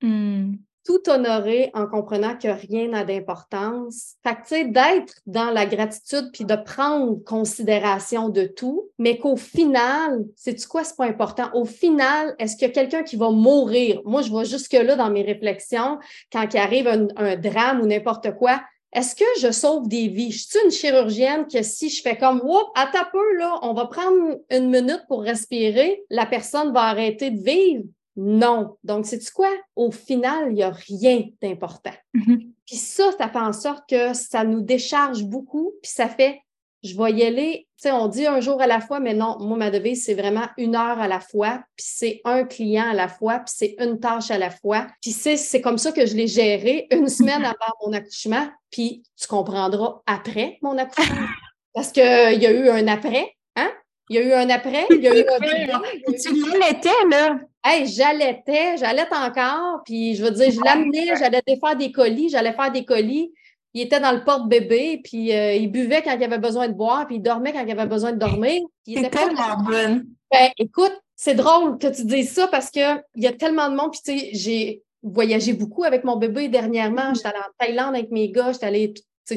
Hmm 0.00 0.54
tout 0.84 1.08
honorer 1.08 1.70
en 1.74 1.86
comprenant 1.86 2.36
que 2.36 2.48
rien 2.48 2.88
n'a 2.88 3.04
d'importance. 3.04 4.14
Fait 4.22 4.34
tu 4.34 4.40
sais, 4.46 4.64
d'être 4.64 5.14
dans 5.26 5.50
la 5.50 5.66
gratitude 5.66 6.30
puis 6.32 6.44
de 6.44 6.56
prendre 6.56 7.22
considération 7.24 8.28
de 8.28 8.44
tout, 8.44 8.90
mais 8.98 9.18
qu'au 9.18 9.36
final, 9.36 10.24
c'est-tu 10.36 10.66
quoi, 10.66 10.84
c'est 10.84 10.96
pas 10.96 11.06
important? 11.06 11.50
Au 11.54 11.64
final, 11.64 12.34
est-ce 12.38 12.56
qu'il 12.56 12.66
y 12.66 12.70
a 12.70 12.74
quelqu'un 12.74 13.02
qui 13.02 13.16
va 13.16 13.30
mourir? 13.30 14.00
Moi, 14.04 14.22
je 14.22 14.30
vois 14.30 14.44
jusque-là 14.44 14.96
dans 14.96 15.10
mes 15.10 15.22
réflexions, 15.22 15.98
quand 16.32 16.46
il 16.52 16.58
arrive 16.58 16.88
un, 16.88 17.36
drame 17.36 17.80
ou 17.80 17.86
n'importe 17.86 18.34
quoi, 18.36 18.60
est-ce 18.92 19.14
que 19.16 19.24
je 19.40 19.50
sauve 19.50 19.88
des 19.88 20.08
vies? 20.08 20.32
Je 20.32 20.46
suis 20.46 20.58
une 20.64 20.70
chirurgienne 20.70 21.46
que 21.46 21.62
si 21.62 21.88
je 21.88 22.02
fais 22.02 22.18
comme, 22.18 22.42
whoop, 22.42 22.68
à 22.74 22.86
ta 22.86 23.10
là, 23.38 23.58
on 23.62 23.72
va 23.72 23.86
prendre 23.86 24.38
une 24.50 24.68
minute 24.68 25.04
pour 25.08 25.22
respirer, 25.22 26.02
la 26.10 26.26
personne 26.26 26.72
va 26.72 26.82
arrêter 26.82 27.30
de 27.30 27.42
vivre? 27.42 27.84
Non. 28.16 28.76
Donc, 28.84 29.06
c'est 29.06 29.30
quoi? 29.32 29.50
Au 29.76 29.90
final, 29.90 30.48
il 30.50 30.54
n'y 30.54 30.62
a 30.62 30.70
rien 30.70 31.24
d'important. 31.40 31.94
Mm-hmm. 32.14 32.50
Puis 32.66 32.76
ça, 32.76 33.10
ça 33.18 33.28
fait 33.28 33.38
en 33.38 33.52
sorte 33.52 33.88
que 33.88 34.14
ça 34.14 34.44
nous 34.44 34.60
décharge 34.60 35.24
beaucoup, 35.24 35.72
puis 35.82 35.90
ça 35.90 36.08
fait, 36.08 36.40
je 36.82 36.96
vais 36.96 37.12
y 37.12 37.22
aller, 37.22 37.68
tu 37.76 37.88
sais, 37.88 37.92
on 37.92 38.08
dit 38.08 38.26
un 38.26 38.40
jour 38.40 38.60
à 38.60 38.66
la 38.66 38.80
fois, 38.80 38.98
mais 38.98 39.14
non, 39.14 39.36
moi, 39.40 39.56
ma 39.56 39.70
devise, 39.70 40.04
c'est 40.04 40.14
vraiment 40.14 40.46
une 40.56 40.74
heure 40.74 40.98
à 41.00 41.08
la 41.08 41.20
fois, 41.20 41.62
puis 41.76 41.86
c'est 41.88 42.20
un 42.24 42.44
client 42.44 42.90
à 42.90 42.94
la 42.94 43.08
fois, 43.08 43.38
puis 43.40 43.54
c'est 43.56 43.76
une 43.78 44.00
tâche 44.00 44.30
à 44.30 44.38
la 44.38 44.50
fois. 44.50 44.88
Puis 45.00 45.12
c'est 45.12 45.60
comme 45.60 45.78
ça 45.78 45.92
que 45.92 46.06
je 46.06 46.16
l'ai 46.16 46.26
géré 46.26 46.88
une 46.90 47.08
semaine 47.08 47.44
avant 47.44 47.72
mon 47.84 47.92
accouchement, 47.92 48.48
puis 48.70 49.02
tu 49.20 49.28
comprendras 49.28 50.02
après 50.06 50.58
mon 50.62 50.76
accouchement. 50.76 51.26
Parce 51.74 51.90
qu'il 51.90 52.02
y 52.02 52.46
a 52.46 52.50
eu 52.50 52.68
un 52.68 52.86
après, 52.88 53.34
hein? 53.56 53.70
Il 54.10 54.16
y 54.16 54.18
a 54.18 54.22
eu 54.22 54.32
un 54.32 54.50
après, 54.50 54.86
il 54.90 55.00
y 55.00 55.08
a 55.08 55.16
eu 55.16 55.24
un 55.26 56.12
Tu 56.12 56.50
l'allaitais, 56.50 56.90
là. 57.10 57.38
Hey, 57.64 57.86
j'allaitais, 57.86 58.76
j'allaite 58.76 59.12
encore, 59.12 59.82
puis 59.84 60.16
je 60.16 60.24
veux 60.24 60.32
dire, 60.32 60.50
je 60.50 60.60
l'amenais, 60.64 61.14
j'allais 61.16 61.42
faire 61.46 61.76
des 61.76 61.92
colis, 61.92 62.28
j'allais 62.28 62.52
faire 62.52 62.72
des 62.72 62.84
colis. 62.84 63.32
Il 63.74 63.82
était 63.82 64.00
dans 64.00 64.12
le 64.12 64.24
porte-bébé, 64.24 65.00
puis 65.02 65.32
euh, 65.32 65.54
il 65.54 65.70
buvait 65.70 66.02
quand 66.02 66.14
il 66.14 66.24
avait 66.24 66.38
besoin 66.38 66.68
de 66.68 66.74
boire, 66.74 67.06
puis 67.06 67.16
il 67.16 67.22
dormait 67.22 67.52
quand 67.52 67.64
il 67.64 67.70
avait 67.70 67.86
besoin 67.86 68.12
de 68.12 68.18
dormir. 68.18 68.62
C'est 68.86 69.10
tellement 69.10 69.56
bon. 69.64 70.02
Ben, 70.30 70.50
écoute, 70.58 70.92
c'est 71.14 71.34
drôle 71.34 71.78
que 71.78 71.86
tu 71.86 72.04
dises 72.04 72.32
ça 72.32 72.48
parce 72.48 72.70
qu'il 72.70 73.02
y 73.16 73.26
a 73.26 73.32
tellement 73.32 73.70
de 73.70 73.76
monde, 73.76 73.92
puis 73.92 74.00
tu 74.04 74.18
sais, 74.18 74.30
j'ai 74.32 74.82
voyagé 75.02 75.52
beaucoup 75.52 75.84
avec 75.84 76.04
mon 76.04 76.16
bébé 76.16 76.48
dernièrement. 76.48 77.14
J'étais 77.14 77.28
allée 77.28 77.38
en 77.38 77.64
Thaïlande 77.64 77.94
avec 77.94 78.10
mes 78.10 78.30
gars, 78.30 78.52
j'étais 78.52 78.66
allée 78.66 78.92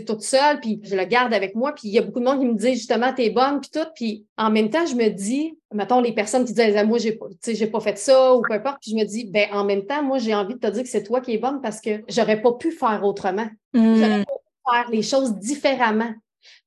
toute 0.06 0.22
seule, 0.22 0.60
puis 0.60 0.80
je 0.84 0.96
le 0.96 1.06
garde 1.06 1.34
avec 1.34 1.56
moi, 1.56 1.74
puis 1.74 1.88
il 1.90 1.94
y 1.94 2.00
a 2.00 2.02
beaucoup 2.02 2.20
de 2.20 2.26
monde 2.26 2.40
qui 2.40 2.46
me 2.46 2.56
dit 2.56 2.74
justement, 2.74 3.14
t'es 3.14 3.30
bonne, 3.30 3.62
puis 3.62 3.70
tout, 3.72 3.88
puis 3.96 4.26
en 4.38 4.50
même 4.50 4.70
temps, 4.70 4.86
je 4.86 4.96
me 4.96 5.10
dis, 5.10 5.58
mettons, 5.74 6.02
les 6.02 6.14
personnes 6.14 6.46
qui 6.46 6.54
disent, 6.54 6.84
moi, 6.86 6.98
j'ai 6.98 7.14
pas, 7.14 7.28
j'ai 7.46 7.68
pas 7.68 7.80
fait 7.80 7.98
ça, 7.98 8.36
ou 8.36 8.42
peu 8.42 8.54
importe, 8.54 8.78
puis 8.82 8.92
je 8.92 8.96
me 8.96 9.04
dis, 9.04 9.26
ben 9.26 9.48
en 9.52 9.64
même 9.64 9.86
temps, 9.86 10.04
moi, 10.04 10.18
j'ai 10.18 10.34
envie 10.34 10.56
de 10.56 10.60
te 10.60 10.68
dire 10.68 10.84
que 10.84 10.90
c'est 10.90 11.04
toi 11.04 11.22
qui 11.22 11.34
es 11.34 11.38
bonne 11.38 11.62
parce 11.62 11.82
que 11.82 12.04
j'aurais 12.08 12.42
pas 12.42 12.54
pu 12.54 12.72
faire 12.72 13.02
autrement. 13.04 13.48
Hmm. 13.74 13.96
J'aurais 13.96 14.26
pas 14.26 14.34
pu 14.34 14.74
faire 14.74 14.90
les 14.92 15.02
choses 15.02 15.36
différemment. 15.36 16.14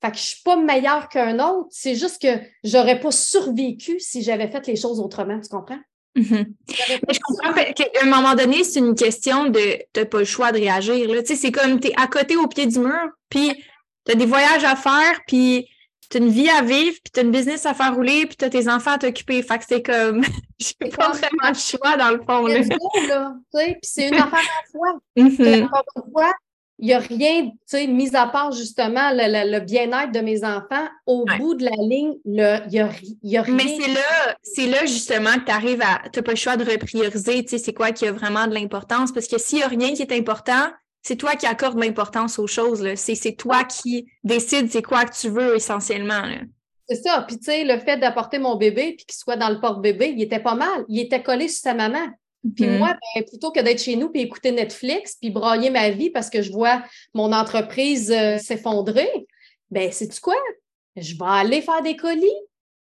Fait 0.01 0.11
que 0.11 0.17
je 0.17 0.23
suis 0.23 0.43
pas 0.43 0.57
meilleure 0.57 1.09
qu'un 1.09 1.39
autre, 1.39 1.69
c'est 1.71 1.95
juste 1.95 2.23
que 2.23 2.43
j'aurais 2.65 3.01
pas 3.01 3.11
survécu 3.11 3.99
si 4.01 4.23
j'avais 4.23 4.49
fait 4.49 4.67
les 4.67 4.77
choses 4.77 5.01
autrement, 5.01 5.41
tu 5.41 5.49
comprends? 5.49 5.79
Mhm. 6.17 6.55
je 6.69 7.19
comprends 7.21 7.53
qu'à 7.53 7.85
un 8.03 8.07
moment 8.07 8.35
donné, 8.35 8.65
c'est 8.65 8.81
une 8.81 8.95
question 8.95 9.49
de 9.51 9.79
n'as 9.97 10.05
pas 10.05 10.19
le 10.19 10.25
choix 10.25 10.53
de 10.53 10.59
réagir. 10.59 11.09
C'est 11.25 11.53
comme 11.53 11.79
tu 11.81 11.89
es 11.89 11.93
à 11.97 12.07
côté 12.07 12.37
au 12.37 12.47
pied 12.49 12.67
du 12.67 12.79
mur, 12.81 13.09
puis 13.29 13.53
tu 14.05 14.13
as 14.13 14.15
des 14.15 14.27
voyages 14.27 14.65
à 14.65 14.75
faire, 14.75 15.21
puis 15.27 15.69
tu 16.11 16.17
as 16.17 16.21
une 16.21 16.31
vie 16.31 16.49
à 16.49 16.63
vivre, 16.63 16.97
puis 17.05 17.13
tu 17.13 17.21
as 17.21 17.23
une 17.23 17.31
business 17.31 17.67
à 17.67 17.75
faire 17.75 17.95
rouler, 17.95 18.27
puis 18.27 18.37
tu 18.37 18.45
as 18.45 18.51
tes 18.51 18.69
enfants 18.69 18.93
à 18.93 18.99
t'occuper. 18.99 19.43
Fait 19.43 19.59
que 19.59 19.65
c'est 19.69 19.83
comme, 19.83 20.23
je 20.59 20.73
n'ai 20.81 20.91
pas 20.91 21.11
vraiment 21.11 21.51
le 21.51 21.55
choix 21.55 21.97
dans 21.97 22.11
le 22.11 22.23
fond. 22.27 22.45
Puis 23.53 23.77
c'est 23.83 24.09
une 24.09 24.15
affaire 24.15 24.39
à 24.39 24.41
la 24.41 24.71
fois. 24.73 25.01
Mm 25.17 25.69
il 26.79 26.87
n'y 26.87 26.95
a 26.95 26.99
rien, 26.99 27.47
tu 27.47 27.57
sais, 27.67 27.87
mis 27.87 28.15
à 28.15 28.27
part 28.27 28.53
justement 28.53 29.11
le, 29.13 29.59
bien-être 29.61 30.13
de 30.13 30.21
mes 30.21 30.45
enfants, 30.45 30.89
au 31.07 31.25
bout 31.39 31.55
de 31.55 31.65
la 31.65 31.77
ligne, 31.77 32.15
il 32.25 32.33
n'y 32.33 32.41
a, 32.41 32.67
y 33.23 33.37
a 33.37 33.43
rien. 33.43 33.55
Mais 33.55 33.79
c'est 33.81 33.93
là, 33.93 34.37
c'est 34.43 34.67
là 34.67 34.87
justement 34.87 35.35
que 35.35 35.47
tu 35.47 35.51
arrives 35.51 35.83
à, 35.83 36.09
tu 36.09 36.19
n'as 36.19 36.23
pas 36.23 36.33
le 36.33 36.37
choix 36.37 36.57
de 36.57 36.65
reprioriser, 36.65 37.43
tu 37.43 37.51
sais, 37.51 37.59
c'est 37.59 37.73
quoi 37.73 37.91
qui 37.91 38.07
a 38.07 38.13
vraiment 38.13 38.47
de 38.47 38.55
l'importance, 38.55 39.11
parce 39.13 39.27
que 39.27 39.39
s'il 39.39 39.59
n'y 39.59 39.65
a 39.65 39.69
rien 39.69 39.93
qui 39.93 40.03
est 40.03 40.13
important, 40.13 40.69
c'est 41.03 41.17
toi 41.17 41.35
qui 41.35 41.47
accordes 41.47 41.79
l'importance 41.79 42.39
aux 42.39 42.47
choses, 42.47 42.87
c'est 42.97 43.37
toi 43.37 43.65
qui 43.65 44.07
décides 44.25 44.71
c'est 44.71 44.83
quoi 44.83 45.05
que 45.05 45.17
tu 45.19 45.29
veux 45.29 45.57
essentiellement. 45.57 46.23
C'est 46.89 47.03
ça. 47.03 47.25
Puis, 47.27 47.39
tu 47.39 47.45
sais, 47.45 47.65
le 47.65 47.79
fait 47.79 47.99
d'apporter 47.99 48.39
mon 48.39 48.57
bébé 48.57 48.95
puis 48.97 49.05
qu'il 49.05 49.17
soit 49.17 49.37
dans 49.37 49.51
le 49.51 49.61
porte-bébé, 49.61 50.15
il 50.17 50.23
était 50.23 50.41
pas 50.41 50.55
mal. 50.55 50.85
Il 50.89 50.99
était 50.99 51.23
collé 51.23 51.49
sur 51.49 51.63
sa 51.63 51.75
maman. 51.75 52.07
Puis 52.55 52.65
mm-hmm. 52.65 52.79
moi, 52.79 52.97
ben, 53.15 53.25
plutôt 53.25 53.51
que 53.51 53.61
d'être 53.61 53.83
chez 53.83 53.97
nous 53.97 54.11
puis 54.11 54.23
écouter 54.23 54.53
Netflix 54.53 55.17
puis 55.21 55.31
brailler 55.31 55.71
ma 55.71 55.91
vie 55.91 56.11
parce 56.11 56.31
que 56.31 56.43
je 56.43 56.53
vois 56.53 56.83
mon 57.15 57.33
entreprise 57.33 58.11
euh, 58.13 58.39
s'effondrer, 58.39 59.09
ben 59.71 59.91
c'est 59.93 60.21
quoi? 60.21 60.37
Je 60.97 61.15
vais 61.15 61.27
aller 61.27 61.63
faire 61.63 61.83
des 61.83 61.97
colis. 61.97 62.27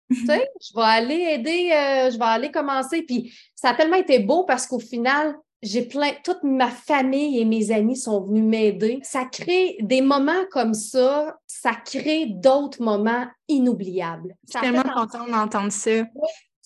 Mm-hmm. 0.09 0.41
je 0.61 0.73
vais 0.77 0.87
aller 0.87 1.15
aider, 1.15 1.71
euh, 1.73 2.13
je 2.13 2.17
vais 2.17 2.25
aller 2.27 2.53
commencer. 2.53 3.03
Puis 3.03 3.37
ça 3.57 3.71
a 3.71 3.75
tellement 3.75 3.97
été 3.97 4.21
beau 4.21 4.45
parce 4.45 4.65
qu'au 4.65 4.79
final, 4.79 5.35
j'ai 5.63 5.83
plein, 5.83 6.13
toute 6.23 6.43
ma 6.45 6.69
famille 6.69 7.41
et 7.41 7.45
mes 7.45 7.73
amis 7.73 7.97
sont 7.97 8.21
venus 8.21 8.45
m'aider. 8.45 9.01
Ça 9.03 9.25
crée 9.25 9.77
des 9.81 10.01
moments 10.01 10.45
comme 10.53 10.75
ça, 10.75 11.37
ça 11.47 11.73
crée 11.75 12.27
d'autres 12.27 12.81
moments 12.83 13.27
inoubliables. 13.49 14.37
Je 14.47 14.59
suis 14.59 14.61
tellement 14.61 14.83
contente 14.83 15.29
d'entendre 15.29 15.73
ça. 15.73 16.05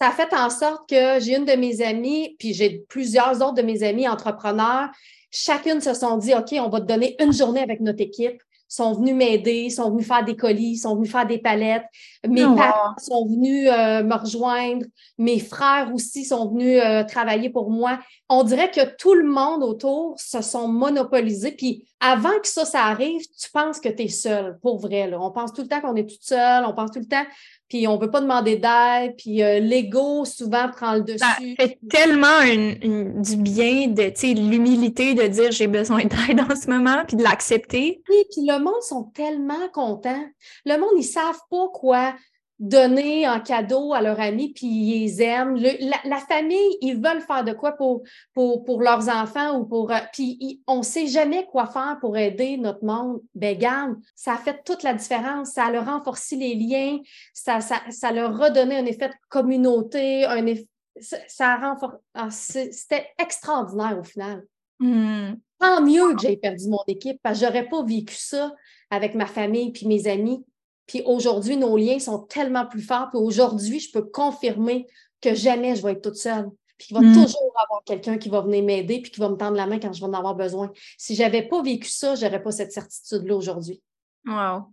Ça 0.01 0.09
a 0.09 0.13
fait 0.13 0.33
en 0.35 0.49
sorte 0.49 0.89
que 0.89 1.21
j'ai 1.21 1.37
une 1.37 1.45
de 1.45 1.57
mes 1.57 1.83
amies, 1.83 2.37
puis 2.39 2.55
j'ai 2.55 2.85
plusieurs 2.89 3.43
autres 3.43 3.55
de 3.55 3.63
mes 3.63 3.83
amis 3.83 4.09
entrepreneurs, 4.09 4.89
chacune 5.31 5.81
se 5.81 5.93
sont 5.93 6.17
dit, 6.17 6.35
OK, 6.35 6.55
on 6.55 6.69
va 6.71 6.81
te 6.81 6.87
donner 6.87 7.17
une 7.21 7.33
journée 7.33 7.61
avec 7.61 7.81
notre 7.81 8.01
équipe 8.01 8.41
sont 8.71 8.93
venus 8.93 9.17
m'aider, 9.17 9.69
sont 9.69 9.91
venus 9.91 10.07
faire 10.07 10.25
des 10.25 10.37
colis, 10.37 10.77
sont 10.77 10.95
venus 10.95 11.11
faire 11.11 11.27
des 11.27 11.39
palettes. 11.39 11.85
Mes 12.27 12.45
oh, 12.45 12.55
parents 12.55 12.95
sont 12.99 13.27
venus 13.27 13.69
euh, 13.69 14.05
me 14.05 14.15
rejoindre. 14.15 14.87
Mes 15.19 15.41
frères 15.41 15.91
aussi 15.93 16.25
sont 16.25 16.49
venus 16.49 16.81
euh, 16.81 17.03
travailler 17.03 17.51
pour 17.51 17.69
moi. 17.69 17.99
On 18.29 18.45
dirait 18.45 18.71
que 18.71 18.95
tout 18.97 19.15
le 19.15 19.25
monde 19.25 19.65
autour 19.65 20.15
se 20.21 20.41
sont 20.41 20.69
monopolisés. 20.69 21.51
Puis 21.51 21.85
avant 21.99 22.39
que 22.41 22.47
ça, 22.47 22.65
ça 22.65 22.85
arrive, 22.85 23.21
tu 23.21 23.51
penses 23.51 23.81
que 23.81 23.89
tu 23.89 24.05
es 24.05 24.09
seul, 24.09 24.57
pour 24.63 24.79
vrai. 24.79 25.11
Là. 25.11 25.21
On 25.21 25.33
pense 25.33 25.53
tout 25.53 25.63
le 25.63 25.69
temps 25.69 25.81
qu'on 25.81 25.97
est 25.97 26.09
toute 26.09 26.23
seule. 26.23 26.65
On 26.65 26.73
pense 26.73 26.93
tout 26.93 27.01
le 27.01 27.09
temps 27.09 27.27
puis 27.71 27.87
on 27.87 27.97
ne 27.97 28.01
veut 28.03 28.11
pas 28.11 28.21
demander 28.21 28.57
d'aide, 28.57 29.15
puis 29.17 29.43
euh, 29.43 29.61
l'ego 29.61 30.25
souvent 30.25 30.69
prend 30.69 30.95
le 30.95 31.03
dessus. 31.03 31.19
Ça 31.19 31.37
fait 31.39 31.79
tellement 31.89 32.41
du 32.43 33.37
bien 33.37 33.87
de, 33.87 34.51
l'humilité 34.51 35.15
de 35.15 35.23
dire 35.29 35.53
j'ai 35.53 35.69
besoin 35.69 36.01
d'aide 36.05 36.41
en 36.41 36.57
ce 36.57 36.69
moment, 36.69 37.05
puis 37.07 37.17
de 37.17 37.23
l'accepter. 37.23 38.03
Oui, 38.11 38.25
puis 38.33 38.45
le 38.45 38.59
monde 38.59 38.83
sont 38.83 39.05
tellement 39.15 39.69
contents. 39.73 40.25
Le 40.67 40.77
monde, 40.79 40.91
ils 40.99 41.05
savent 41.05 41.41
pas 41.49 41.69
quoi 41.73 42.13
donner 42.61 43.27
en 43.27 43.41
cadeau 43.41 43.95
à 43.95 44.03
leurs 44.03 44.21
amis, 44.21 44.53
puis 44.53 44.67
ils 44.67 45.01
les 45.01 45.23
aiment. 45.23 45.57
la, 45.57 46.19
famille, 46.19 46.77
ils 46.83 46.95
veulent 46.95 47.23
faire 47.23 47.43
de 47.43 47.53
quoi 47.53 47.73
pour, 47.73 48.03
pour, 48.35 48.65
pour 48.65 48.83
leurs 48.83 49.09
enfants 49.09 49.59
ou 49.59 49.65
pour. 49.65 49.91
Euh, 49.91 49.99
puis 50.13 50.63
on 50.67 50.79
ne 50.79 50.83
sait 50.83 51.07
jamais 51.07 51.47
quoi 51.47 51.67
faire 51.67 51.97
pour 52.01 52.19
aider 52.19 52.59
notre 52.59 52.85
monde. 52.85 53.23
Ben, 53.35 53.57
garde, 53.57 53.97
ça 54.15 54.35
a 54.35 54.37
fait 54.37 54.63
toute 54.63 54.83
la 54.83 54.93
différence. 54.93 55.53
Ça 55.53 55.65
a 55.65 55.81
renforcé 55.81 56.37
les 56.37 56.55
liens, 56.55 56.99
ça, 57.33 57.63
ça, 57.63 57.81
ça 57.89 58.13
leur 58.13 58.39
redonné 58.39 58.77
un 58.77 58.85
effet 58.85 59.09
de 59.09 59.15
communauté, 59.31 60.27
un 60.27 60.45
effet. 60.45 60.67
Ça, 61.01 61.55
a 61.55 61.77
ah, 62.15 62.29
C'était 62.31 63.07
extraordinaire 63.19 63.99
au 63.99 64.05
final. 64.05 64.45
Hmm. 64.81 65.37
Tant 65.59 65.81
mieux 65.81 66.15
que 66.15 66.23
j'ai 66.23 66.37
perdu 66.37 66.69
mon 66.69 66.83
équipe, 66.87 67.19
parce 67.23 67.41
que 67.41 67.47
j'aurais 67.47 67.69
pas 67.69 67.83
vécu 67.83 68.17
ça 68.17 68.53
avec 68.91 69.15
ma 69.15 69.27
famille 69.27 69.73
puis 69.73 69.87
mes 69.87 70.07
amis. 70.07 70.45
Puis 70.91 71.03
aujourd'hui, 71.05 71.57
nos 71.57 71.77
liens 71.77 72.01
sont 72.01 72.19
tellement 72.19 72.67
plus 72.67 72.83
forts. 72.83 73.11
Puis 73.11 73.19
aujourd'hui, 73.21 73.79
je 73.79 73.93
peux 73.93 74.03
confirmer 74.03 74.89
que 75.21 75.37
jamais 75.37 75.77
je 75.77 75.85
vais 75.85 75.93
être 75.93 76.03
toute 76.03 76.17
seule. 76.17 76.51
Puis 76.79 76.89
il 76.91 76.95
va 76.95 77.01
mm. 77.01 77.13
toujours 77.13 77.55
avoir 77.63 77.85
quelqu'un 77.85 78.19
qui 78.19 78.29
va 78.29 78.41
venir 78.41 78.65
m'aider 78.65 79.01
puis 79.01 79.13
qui 79.13 79.21
va 79.21 79.29
me 79.29 79.37
tendre 79.37 79.57
la 79.57 79.69
main 79.69 79.79
quand 79.79 79.93
je 79.93 80.01
vais 80.01 80.09
en 80.09 80.15
avoir 80.15 80.35
besoin. 80.35 80.73
Si 80.99 81.15
je 81.15 81.23
n'avais 81.23 81.47
pas 81.47 81.63
vécu 81.63 81.89
ça, 81.89 82.17
je 82.17 82.25
n'aurais 82.25 82.43
pas 82.43 82.51
cette 82.51 82.73
certitude-là 82.73 83.37
aujourd'hui. 83.37 83.81
Wow. 84.27 84.65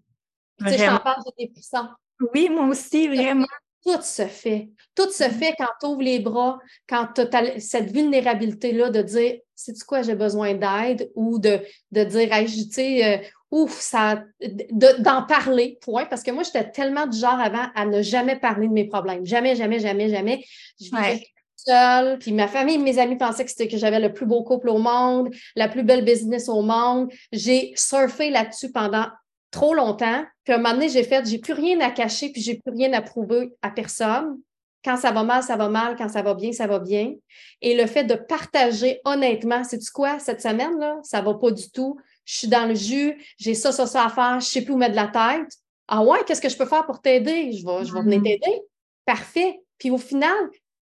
Tu 0.58 0.70
sais, 0.70 0.78
je 0.80 0.86
t'en 0.86 0.98
parle, 0.98 1.22
j'étais 1.24 1.54
puissant. 1.54 1.88
Oui, 2.34 2.50
moi 2.50 2.66
aussi, 2.66 3.08
vraiment. 3.08 3.46
Tout 3.86 4.02
se 4.02 4.26
fait. 4.26 4.72
Tout 4.96 5.12
se 5.12 5.24
mm. 5.24 5.32
fait 5.34 5.54
quand 5.56 5.70
tu 5.80 5.86
ouvres 5.86 6.02
les 6.02 6.18
bras, 6.18 6.58
quand 6.90 7.10
tu 7.14 7.22
as 7.22 7.60
cette 7.60 7.92
vulnérabilité-là 7.92 8.90
de 8.90 9.04
dire, 9.04 9.36
c'est 9.54 9.78
quoi, 9.84 10.02
j'ai 10.02 10.16
besoin 10.16 10.56
d'aide 10.56 11.12
ou 11.14 11.38
de, 11.38 11.62
de 11.92 12.04
dire, 12.04 12.30
tu 12.46 12.72
sais, 12.72 13.06
euh, 13.06 13.24
ouf, 13.52 13.80
ça, 13.80 14.24
d'en 14.72 15.24
parler, 15.24 15.78
point. 15.82 16.06
Parce 16.06 16.24
que 16.24 16.32
moi, 16.32 16.44
j'étais 16.44 16.70
tellement 16.70 17.08
du 17.08 17.18
genre 17.18 17.40
avant 17.40 17.68
à 17.76 17.86
ne 17.86 18.02
jamais 18.02 18.36
parler 18.36 18.68
de 18.68 18.74
mes 18.74 18.86
problèmes. 18.86 19.26
Jamais, 19.26 19.56
jamais, 19.56 19.80
jamais, 19.80 20.10
jamais. 20.10 20.44
Je 20.80 20.86
vivais 20.86 21.24
seule. 21.68 22.20
Puis 22.20 22.32
ma 22.32 22.48
famille, 22.48 22.78
mes 22.78 23.00
amis 23.00 23.18
pensaient 23.18 23.46
que 23.46 23.52
c'était 23.52 23.68
que 23.68 23.78
j'avais 23.78 24.00
le 24.00 24.14
plus 24.14 24.26
beau 24.26 24.44
couple 24.44 24.70
au 24.70 24.78
monde, 24.78 25.34
la 25.56 25.68
plus 25.68 25.84
belle 25.84 26.06
business 26.06 26.50
au 26.50 26.62
monde. 26.62 27.12
J'ai 27.32 27.74
surfé 27.76 28.30
là-dessus 28.30 28.72
pendant 28.72 29.08
trop 29.52 29.74
longtemps. 29.74 30.24
Puis 30.44 30.54
à 30.54 30.58
un 30.58 30.60
moment 30.60 30.74
donné, 30.74 30.90
j'ai 30.90 31.04
fait, 31.04 31.28
j'ai 31.28 31.40
plus 31.40 31.54
rien 31.54 31.80
à 31.82 31.92
cacher, 31.92 32.30
puis 32.32 32.42
j'ai 32.42 32.56
plus 32.56 32.72
rien 32.72 32.94
à 32.94 33.02
prouver 33.02 33.54
à 33.62 33.72
personne. 33.72 34.38
Quand 34.86 34.98
ça 34.98 35.12
va 35.12 35.24
mal, 35.24 35.44
ça 35.44 35.58
va 35.58 35.68
mal. 35.68 35.96
Quand 35.98 36.10
ça 36.10 36.22
va 36.22 36.34
bien, 36.34 36.52
ça 36.52 36.68
va 36.68 36.80
bien. 36.80 37.14
Et 37.62 37.76
le 37.76 37.88
fait 37.88 38.04
de 38.04 38.16
partager 38.16 39.02
honnêtement, 39.04 39.64
c'est 39.64 39.80
tu 39.80 39.92
quoi, 39.92 40.20
cette 40.20 40.42
semaine, 40.42 40.78
là, 40.80 41.00
ça 41.04 41.22
va 41.22 41.34
pas 41.34 41.52
du 41.52 41.70
tout 41.72 41.98
je 42.28 42.40
suis 42.40 42.48
dans 42.48 42.66
le 42.68 42.76
jus, 42.76 43.18
j'ai 43.40 43.56
ça, 43.56 43.72
ça, 43.72 43.88
ça 43.88 44.06
à 44.06 44.10
faire, 44.10 44.34
je 44.34 44.36
ne 44.36 44.42
sais 44.42 44.62
plus 44.62 44.74
où 44.74 44.78
mettre 44.78 44.92
de 44.92 44.98
la 44.98 45.08
tête. 45.08 45.50
Ah 45.88 46.04
ouais, 46.04 46.20
qu'est-ce 46.28 46.42
que 46.42 46.50
je 46.50 46.58
peux 46.58 46.66
faire 46.66 46.86
pour 46.86 47.02
t'aider? 47.02 47.54
Je 47.54 47.66
vais, 47.66 47.86
je 47.86 47.94
vais 47.94 48.02
venir 48.02 48.20
mm-hmm. 48.20 48.24
t'aider. 48.24 48.62
Parfait. 49.06 49.62
Puis 49.78 49.90
au 49.90 49.98
final, 49.98 50.36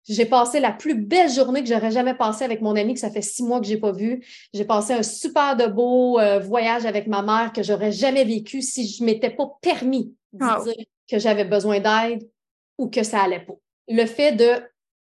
j'ai 0.07 0.25
passé 0.25 0.61
la 0.61 0.71
plus 0.71 0.95
belle 0.95 1.29
journée 1.29 1.61
que 1.61 1.67
j'aurais 1.67 1.91
jamais 1.91 2.13
passée 2.13 2.45
avec 2.45 2.61
mon 2.61 2.77
ami 2.77 2.93
que 2.93 2.99
ça 3.01 3.11
fait 3.11 3.21
six 3.21 3.43
mois 3.43 3.59
que 3.59 3.67
je 3.67 3.73
n'ai 3.73 3.79
pas 3.79 3.91
vu. 3.91 4.25
J'ai 4.53 4.63
passé 4.63 4.93
un 4.93 5.03
super 5.03 5.57
de 5.57 5.65
beau 5.65 6.17
euh, 6.17 6.39
voyage 6.39 6.85
avec 6.85 7.07
ma 7.07 7.21
mère 7.21 7.51
que 7.51 7.61
j'aurais 7.61 7.91
jamais 7.91 8.23
vécu 8.23 8.61
si 8.61 8.87
je 8.87 9.03
ne 9.03 9.07
m'étais 9.07 9.29
pas 9.29 9.49
permis 9.61 10.15
de 10.31 10.63
dire 10.63 10.85
que 11.09 11.19
j'avais 11.19 11.45
besoin 11.45 11.81
d'aide 11.81 12.25
ou 12.77 12.89
que 12.89 13.03
ça 13.03 13.21
allait 13.21 13.43
pas. 13.43 13.55
Le 13.89 14.05
fait 14.05 14.31
de, 14.31 14.63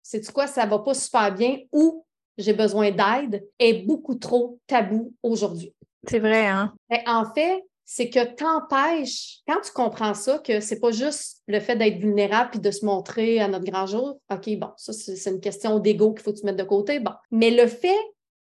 c'est 0.02 0.32
quoi, 0.32 0.48
ça 0.48 0.65
va 0.65 0.80
pas 0.80 0.94
super 0.94 1.34
bien 1.34 1.58
ou 1.74 2.06
j'ai 2.38 2.54
besoin 2.54 2.91
d'aide 2.91 3.46
est 3.60 3.86
beaucoup 3.86 4.15
trop 4.15 4.60
tabou 4.67 5.13
aujourd'hui. 5.22 5.74
C'est 6.08 6.20
vrai, 6.20 6.48
hein? 6.48 6.74
Ben, 6.90 7.00
en 7.06 7.26
fait, 7.34 7.64
c'est 7.86 8.10
que 8.10 8.24
t'empêches, 8.24 9.40
quand 9.48 9.60
tu 9.62 9.72
comprends 9.72 10.14
ça, 10.14 10.40
que 10.40 10.60
c'est 10.60 10.80
pas 10.80 10.92
juste 10.92 11.42
le 11.48 11.60
fait 11.60 11.76
d'être 11.76 11.98
vulnérable 11.98 12.52
puis 12.52 12.60
de 12.60 12.72
se 12.72 12.86
montrer 12.86 13.40
à 13.40 13.48
notre 13.48 13.66
grand 13.66 13.86
jour, 13.86 14.20
OK, 14.32 14.58
bon, 14.58 14.70
ça, 14.78 14.94
c'est 14.94 15.30
une 15.30 15.42
question 15.42 15.80
d'ego 15.80 16.14
qu'il 16.14 16.24
faut 16.24 16.34
que 16.34 16.40
tu 16.40 16.46
mettes 16.46 16.58
de 16.58 16.64
côté, 16.64 17.00
bon. 17.00 17.12
Mais 17.32 17.52
le 17.52 17.68
fait 17.68 18.00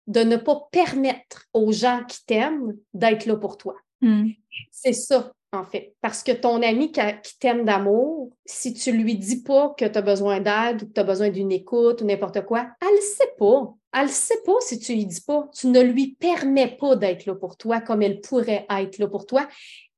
de 0.08 0.22
ne 0.22 0.38
pas 0.38 0.68
permettre 0.72 1.46
aux 1.54 1.72
gens 1.72 2.04
qui 2.08 2.26
t'aiment 2.26 2.76
d'être 2.94 3.26
là 3.26 3.36
pour 3.36 3.58
toi. 3.58 3.76
Hmm. 4.02 4.30
C'est 4.72 4.94
ça 4.94 5.32
en 5.52 5.64
fait. 5.64 5.96
Parce 6.02 6.24
que 6.24 6.32
ton 6.32 6.62
ami 6.62 6.92
qui, 6.92 7.02
t'aime 7.40 7.66
d'amour, 7.66 8.32
si 8.46 8.74
tu 8.74 8.92
lui 8.92 9.16
dis 9.16 9.42
pas 9.42 9.74
que 9.78 9.86
tu 9.86 9.98
as 9.98 10.02
besoin 10.02 10.40
d'aide 10.40 10.84
ou 10.84 10.88
que 10.88 10.94
tu 10.94 11.00
as 11.00 11.04
besoin 11.04 11.30
d'une 11.30 11.52
écoute 11.52 12.02
ou 12.02 12.06
n'importe 12.06 12.46
quoi, 12.46 12.68
elle 12.82 12.96
ne 12.96 13.02
sait 13.02 13.34
pas. 13.38 13.74
Elle 13.94 14.06
ne 14.06 14.12
sait 14.12 14.42
pas 14.46 14.56
si 14.62 14.80
tu 14.80 14.94
lui 14.94 15.06
dis 15.06 15.22
pas. 15.22 15.50
Tu 15.54 15.68
ne 15.68 15.82
lui 15.82 16.16
permets 16.20 16.78
pas 16.80 16.96
d'être 16.96 17.26
là 17.26 17.36
pour 17.36 17.58
toi 17.58 17.82
comme 17.82 18.02
elle 18.02 18.22
pourrait 18.22 18.66
être 18.70 18.98
là 19.00 19.08
pour 19.08 19.26
toi. 19.26 19.48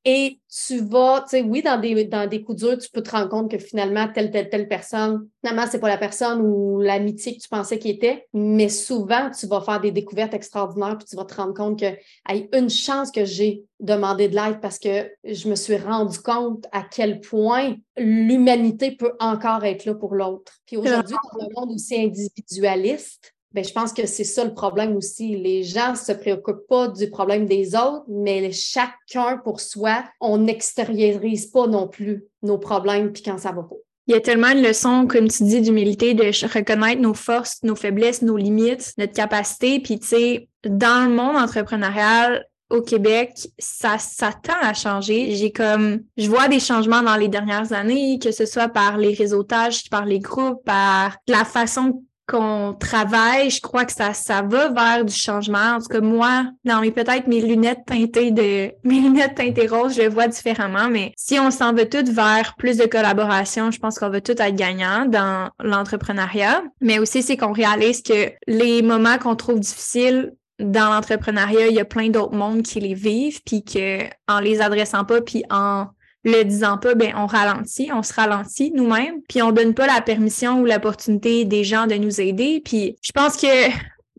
Et 0.04 0.40
tu 0.66 0.78
vas, 0.78 1.20
tu 1.20 1.36
sais, 1.36 1.42
oui, 1.42 1.62
dans 1.62 1.80
des, 1.80 2.04
dans 2.06 2.28
des 2.28 2.42
coups 2.42 2.62
durs, 2.62 2.76
tu 2.76 2.90
peux 2.90 3.02
te 3.02 3.10
rendre 3.12 3.28
compte 3.28 3.48
que 3.48 3.58
finalement, 3.58 4.08
telle, 4.12 4.32
telle, 4.32 4.48
telle 4.48 4.66
personne, 4.66 5.28
finalement, 5.40 5.64
c'est 5.70 5.78
pas 5.78 5.88
la 5.88 5.96
personne 5.96 6.40
ou 6.40 6.80
l'amitié 6.80 7.36
que 7.36 7.40
tu 7.40 7.48
pensais 7.48 7.78
qu'il 7.78 7.92
était, 7.92 8.26
mais 8.34 8.68
souvent, 8.68 9.30
tu 9.30 9.46
vas 9.46 9.60
faire 9.60 9.80
des 9.80 9.92
découvertes 9.92 10.34
extraordinaires, 10.34 10.98
puis 10.98 11.06
tu 11.06 11.14
vas 11.14 11.24
te 11.24 11.34
rendre 11.34 11.54
compte 11.54 11.78
que, 11.78 11.86
a 11.86 12.58
une 12.58 12.68
chance 12.68 13.12
que 13.12 13.24
j'ai 13.24 13.62
demandé 13.78 14.28
de 14.28 14.34
l'aide 14.34 14.60
parce 14.60 14.80
que 14.80 15.08
je 15.22 15.48
me 15.48 15.54
suis 15.54 15.76
rendu 15.76 16.18
compte 16.18 16.66
à 16.72 16.82
quel 16.82 17.20
point 17.20 17.76
l'humanité 17.96 18.90
peut 18.90 19.12
encore 19.20 19.64
être 19.64 19.84
là 19.84 19.94
pour 19.94 20.16
l'autre. 20.16 20.52
Puis 20.66 20.76
aujourd'hui, 20.78 21.14
dans 21.32 21.44
un 21.44 21.48
monde 21.54 21.74
aussi 21.76 21.94
individualiste, 21.96 23.32
ben, 23.54 23.64
je 23.64 23.72
pense 23.72 23.92
que 23.92 24.06
c'est 24.06 24.24
ça 24.24 24.44
le 24.44 24.54
problème 24.54 24.96
aussi. 24.96 25.36
Les 25.36 25.62
gens 25.62 25.92
ne 25.92 25.96
se 25.96 26.12
préoccupent 26.12 26.66
pas 26.68 26.88
du 26.88 27.10
problème 27.10 27.46
des 27.46 27.74
autres, 27.74 28.04
mais 28.08 28.50
chacun 28.52 29.38
pour 29.44 29.60
soi, 29.60 30.04
on 30.20 30.38
n'extériorise 30.38 31.46
pas 31.46 31.66
non 31.66 31.88
plus 31.88 32.24
nos 32.42 32.58
problèmes 32.58 33.12
puis 33.12 33.22
quand 33.22 33.38
ça 33.38 33.52
va 33.52 33.62
pas. 33.62 33.76
Il 34.08 34.14
y 34.14 34.16
a 34.16 34.20
tellement 34.20 34.48
une 34.48 34.62
leçon, 34.62 35.06
comme 35.06 35.28
tu 35.28 35.44
dis, 35.44 35.60
d'humilité, 35.60 36.14
de 36.14 36.24
reconnaître 36.52 37.00
nos 37.00 37.14
forces, 37.14 37.62
nos 37.62 37.76
faiblesses, 37.76 38.22
nos 38.22 38.36
limites, 38.36 38.94
notre 38.98 39.12
capacité. 39.12 39.78
Puis, 39.78 40.00
tu 40.00 40.08
sais, 40.08 40.48
dans 40.64 41.08
le 41.08 41.14
monde 41.14 41.36
entrepreneurial, 41.36 42.44
au 42.72 42.80
Québec, 42.80 43.32
ça, 43.58 43.98
ça 43.98 44.32
tend 44.32 44.60
à 44.60 44.72
changer. 44.72 45.34
J'ai 45.36 45.52
comme, 45.52 46.00
je 46.16 46.28
vois 46.28 46.48
des 46.48 46.58
changements 46.58 47.02
dans 47.02 47.16
les 47.16 47.28
dernières 47.28 47.72
années, 47.72 48.18
que 48.18 48.32
ce 48.32 48.46
soit 48.46 48.68
par 48.68 48.96
les 48.96 49.12
réseautages, 49.12 49.88
par 49.90 50.06
les 50.06 50.18
groupes, 50.18 50.64
par 50.64 51.18
la 51.28 51.44
façon 51.44 52.02
qu'on 52.32 52.74
travaille, 52.78 53.50
je 53.50 53.60
crois 53.60 53.84
que 53.84 53.92
ça, 53.92 54.14
ça 54.14 54.42
va 54.42 54.70
vers 54.70 55.04
du 55.04 55.14
changement. 55.14 55.76
En 55.76 55.78
tout 55.78 55.88
cas, 55.88 56.00
moi, 56.00 56.46
dans 56.64 56.80
mes 56.80 56.90
peut-être 56.90 57.26
mes 57.26 57.40
lunettes 57.40 57.84
teintées 57.86 58.30
de 58.30 58.72
mes 58.84 59.00
lunettes 59.00 59.34
teintées 59.36 59.66
roses, 59.66 59.94
je 59.96 60.02
le 60.02 60.08
vois 60.08 60.28
différemment. 60.28 60.88
Mais 60.88 61.12
si 61.16 61.38
on 61.38 61.50
s'en 61.50 61.72
veut 61.72 61.88
tout 61.88 62.10
vers 62.12 62.54
plus 62.56 62.78
de 62.78 62.86
collaboration, 62.86 63.70
je 63.70 63.78
pense 63.78 63.98
qu'on 63.98 64.10
va 64.10 64.20
tout 64.20 64.32
être 64.32 64.56
gagnant 64.56 65.06
dans 65.06 65.50
l'entrepreneuriat. 65.62 66.62
Mais 66.80 66.98
aussi, 66.98 67.22
c'est 67.22 67.36
qu'on 67.36 67.52
réalise 67.52 68.02
que 68.02 68.32
les 68.46 68.82
moments 68.82 69.18
qu'on 69.18 69.36
trouve 69.36 69.60
difficiles 69.60 70.32
dans 70.58 70.92
l'entrepreneuriat, 70.92 71.68
il 71.68 71.74
y 71.74 71.80
a 71.80 71.84
plein 71.84 72.08
d'autres 72.08 72.34
mondes 72.34 72.62
qui 72.62 72.80
les 72.80 72.94
vivent, 72.94 73.40
puis 73.44 73.64
que 73.64 74.04
en 74.28 74.40
les 74.40 74.60
adressant 74.60 75.04
pas, 75.04 75.20
puis 75.20 75.44
en 75.50 75.86
le 76.24 76.44
disant 76.44 76.78
pas, 76.78 76.94
ben 76.94 77.12
on 77.16 77.26
ralentit, 77.26 77.90
on 77.92 78.02
se 78.02 78.12
ralentit 78.12 78.72
nous-mêmes, 78.74 79.20
puis 79.28 79.42
on 79.42 79.52
donne 79.52 79.74
pas 79.74 79.86
la 79.86 80.00
permission 80.00 80.60
ou 80.60 80.66
l'opportunité 80.66 81.44
des 81.44 81.64
gens 81.64 81.86
de 81.86 81.94
nous 81.94 82.20
aider. 82.20 82.62
Puis 82.64 82.96
je 83.02 83.12
pense 83.12 83.36
que 83.36 83.70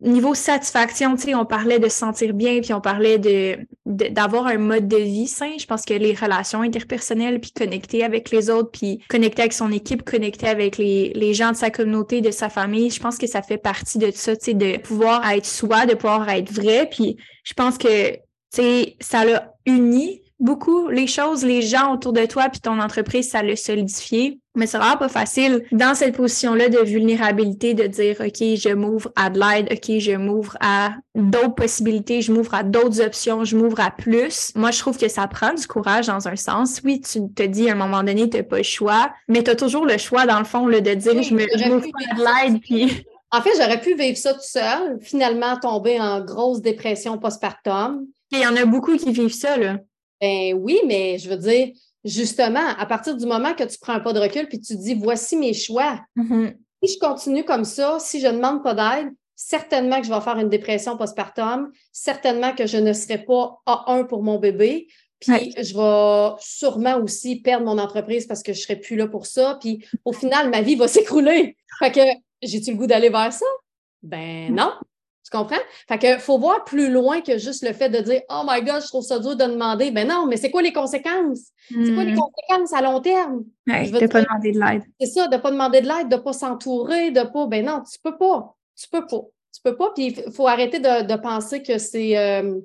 niveau 0.04 0.34
satisfaction, 0.34 1.16
tu 1.16 1.24
sais, 1.24 1.36
on 1.36 1.46
parlait 1.46 1.80
de 1.80 1.88
se 1.88 1.98
sentir 1.98 2.34
bien, 2.34 2.60
puis 2.60 2.74
on 2.74 2.82
parlait 2.82 3.20
de 3.20 3.58
d'avoir 3.86 4.48
un 4.48 4.58
mode 4.58 4.88
de 4.88 4.98
vie 4.98 5.28
sain. 5.28 5.52
Je 5.58 5.66
pense 5.66 5.84
que 5.84 5.94
les 5.94 6.14
relations 6.14 6.62
interpersonnelles, 6.62 7.40
puis 7.40 7.52
connecter 7.52 8.04
avec 8.04 8.32
les 8.32 8.50
autres, 8.50 8.72
puis 8.72 9.00
connecter 9.10 9.44
avec 9.44 9.54
son 9.54 9.72
équipe, 9.72 10.04
connecter 10.04 10.48
avec 10.48 10.78
les, 10.78 11.14
les 11.16 11.34
gens 11.34 11.52
de 11.52 11.58
sa 11.58 11.70
communauté, 11.70 12.22
de 12.22 12.32
sa 12.32 12.50
famille, 12.50 12.90
je 12.90 13.00
pense 13.00 13.18
que 13.18 13.28
ça 13.28 13.42
fait 13.42 13.58
partie 13.58 13.98
de 13.98 14.12
ça, 14.12 14.36
tu 14.36 14.46
sais, 14.46 14.54
de 14.54 14.78
pouvoir 14.78 15.30
être 15.30 15.46
soi, 15.46 15.86
de 15.86 15.94
pouvoir 15.94 16.30
être 16.30 16.52
vrai. 16.52 16.90
Puis 16.90 17.18
je 17.44 17.54
pense 17.54 17.78
que, 17.78 18.14
tu 18.14 18.20
sais, 18.52 18.96
ça 19.00 19.26
l'a 19.26 19.54
uni 19.66 20.23
beaucoup 20.44 20.90
les 20.90 21.08
choses, 21.08 21.44
les 21.44 21.64
gens 21.64 21.94
autour 21.94 22.14
de 22.14 22.26
toi, 22.26 22.50
puis 22.50 22.62
ton 22.62 22.80
entreprise, 22.80 23.30
ça 23.30 23.42
l'a 23.42 23.56
solidifié. 23.56 24.40
Mais 24.56 24.68
c'est 24.68 24.78
vraiment 24.78 24.98
pas 24.98 25.10
facile 25.10 25.64
dans 25.72 25.96
cette 25.96 26.16
position-là 26.16 26.70
de 26.70 26.78
vulnérabilité 26.78 27.74
de 27.74 27.88
dire, 27.88 28.18
OK, 28.20 28.38
je 28.38 28.74
m'ouvre 28.74 29.12
à 29.16 29.32
de 29.32 29.40
l'aide, 29.40 29.70
OK, 29.72 29.98
je 29.98 30.16
m'ouvre 30.16 30.56
à 30.60 30.92
d'autres 31.16 31.56
possibilités, 31.56 32.22
je 32.22 32.32
m'ouvre 32.32 32.54
à 32.54 32.62
d'autres 32.62 33.02
options, 33.02 33.46
je 33.46 33.58
m'ouvre 33.58 33.80
à 33.80 33.90
plus. 33.90 34.52
Moi, 34.56 34.70
je 34.70 34.78
trouve 34.78 35.00
que 35.00 35.08
ça 35.08 35.28
prend 35.28 35.56
du 35.56 35.66
courage 35.66 36.06
dans 36.06 36.28
un 36.28 36.36
sens. 36.36 36.82
Oui, 36.84 37.02
tu 37.02 37.22
te 37.34 37.44
dis 37.44 37.68
à 37.68 37.72
un 37.72 37.78
moment 37.78 38.04
donné, 38.04 38.30
tu 38.30 38.38
n'as 38.38 38.44
pas 38.44 38.58
le 38.58 38.64
choix, 38.64 39.12
mais 39.28 39.42
tu 39.42 39.50
as 39.50 39.56
toujours 39.56 39.88
le 39.88 39.98
choix, 39.98 40.28
dans 40.28 40.38
le 40.38 40.46
fond, 40.46 40.68
de 40.68 40.78
dire, 40.78 41.24
je 41.24 41.34
m'ouvre 41.34 41.88
à 42.12 42.16
de 42.16 42.52
l'aide, 42.52 42.62
puis 42.62 43.06
en 43.32 43.42
fait, 43.42 43.50
j'aurais 43.58 43.82
pu 43.82 43.96
vivre 43.96 44.18
ça 44.18 44.36
tout 44.36 44.42
seul, 44.44 45.00
finalement 45.02 45.58
tomber 45.58 46.00
en 46.00 46.24
grosse 46.24 46.62
dépression 46.62 47.18
postpartum. 47.18 48.06
Il 48.32 48.40
y 48.40 48.46
en 48.46 48.56
a 48.56 48.66
beaucoup 48.66 48.96
qui 48.96 49.12
vivent 49.12 49.34
ça, 49.34 49.58
là. 49.58 49.78
Ben 50.24 50.54
oui, 50.54 50.80
mais 50.88 51.18
je 51.18 51.30
veux 51.30 51.36
dire, 51.36 51.74
justement, 52.06 52.66
à 52.78 52.86
partir 52.86 53.18
du 53.18 53.26
moment 53.26 53.54
que 53.54 53.66
tu 53.66 53.78
prends 53.78 53.92
un 53.92 54.00
pas 54.00 54.14
de 54.14 54.22
recul 54.22 54.48
puis 54.48 54.62
tu 54.62 54.78
dis 54.78 54.94
voici 54.94 55.36
mes 55.36 55.54
choix. 55.54 56.00
Mm-hmm. 56.16 56.56
Si 56.82 56.94
je 56.94 57.00
continue 57.00 57.44
comme 57.44 57.66
ça, 57.66 57.98
si 58.00 58.22
je 58.22 58.28
ne 58.28 58.38
demande 58.38 58.64
pas 58.64 58.74
d'aide, 58.74 59.12
certainement 59.36 60.00
que 60.00 60.08
je 60.08 60.14
vais 60.14 60.22
faire 60.22 60.40
une 60.40 60.48
dépression 60.48 60.96
postpartum, 60.96 61.74
certainement 61.92 62.56
que 62.56 62.66
je 62.68 62.78
ne 62.78 62.94
serai 62.94 63.18
pas 63.18 63.62
A1 63.68 64.08
pour 64.08 64.24
mon 64.24 64.40
bébé. 64.40 64.88
Puis 65.20 65.54
je 65.58 65.74
vais 65.76 66.36
sûrement 66.40 67.00
aussi 67.00 67.42
perdre 67.42 67.66
mon 67.66 67.78
entreprise 67.78 68.26
parce 68.26 68.44
que 68.44 68.54
je 68.54 68.60
ne 68.60 68.62
serai 68.62 68.76
plus 68.78 68.96
là 68.96 69.08
pour 69.08 69.26
ça. 69.26 69.58
Puis 69.60 69.86
au 70.06 70.14
final, 70.14 70.50
ma 70.52 70.62
vie 70.62 70.76
va 70.76 70.88
s'écrouler. 70.88 71.58
Fait 71.80 71.92
que 71.92 72.02
j'ai-tu 72.42 72.72
le 72.72 72.78
goût 72.78 72.88
d'aller 72.88 73.10
vers 73.10 73.34
ça? 73.34 73.46
Ben 74.02 74.52
mm. 74.52 74.56
non. 74.56 74.72
Tu 75.34 75.40
comprends? 75.40 75.64
Fait 75.88 75.98
que 75.98 76.20
faut 76.20 76.38
voir 76.38 76.64
plus 76.64 76.92
loin 76.92 77.22
que 77.22 77.40
juste 77.40 77.66
le 77.66 77.74
fait 77.74 77.90
de 77.90 78.00
dire 78.00 78.22
Oh 78.30 78.44
my 78.48 78.62
God, 78.62 78.82
je 78.84 78.88
trouve 78.88 79.04
ça 79.04 79.18
dur 79.18 79.36
de 79.36 79.46
demander. 79.46 79.90
Ben 79.90 80.08
non, 80.08 80.28
mais 80.28 80.38
c'est 80.38 80.52
quoi 80.52 80.62
les 80.62 80.72
conséquences? 80.74 81.48
C'est 81.70 81.94
quoi 81.94 82.04
les 82.04 82.14
mm. 82.14 82.20
conséquences 82.20 82.74
à 82.74 82.82
long 82.84 83.00
terme? 83.00 83.44
Ouais, 83.66 83.90
de 83.90 84.00
ne 84.00 84.08
pas 84.08 84.22
demander 84.22 84.52
de 84.52 84.60
l'aide. 84.60 84.84
C'est 85.00 85.08
ça, 85.08 85.28
de 85.28 85.36
ne 85.36 85.42
pas 85.42 85.50
demander 85.50 85.82
de 85.82 85.88
l'aide, 85.88 86.10
de 86.10 86.18
ne 86.18 86.22
pas 86.22 86.34
s'entourer, 86.34 87.10
de 87.10 87.24
pas. 87.24 87.48
Ben 87.48 87.66
non, 87.66 87.82
tu 87.82 87.98
peux 88.04 88.16
pas. 88.16 88.56
Tu 88.76 88.88
peux 88.90 89.08
pas. 89.08 89.22
Tu 89.54 89.62
peux 89.64 89.76
pas. 89.76 89.92
Puis 89.96 90.08
il 90.08 90.32
faut 90.32 90.48
arrêter 90.48 90.80
de, 90.80 91.16
penser 91.16 91.64
que 91.64 91.80
c'est. 91.80 92.16
Euh, 92.16 92.60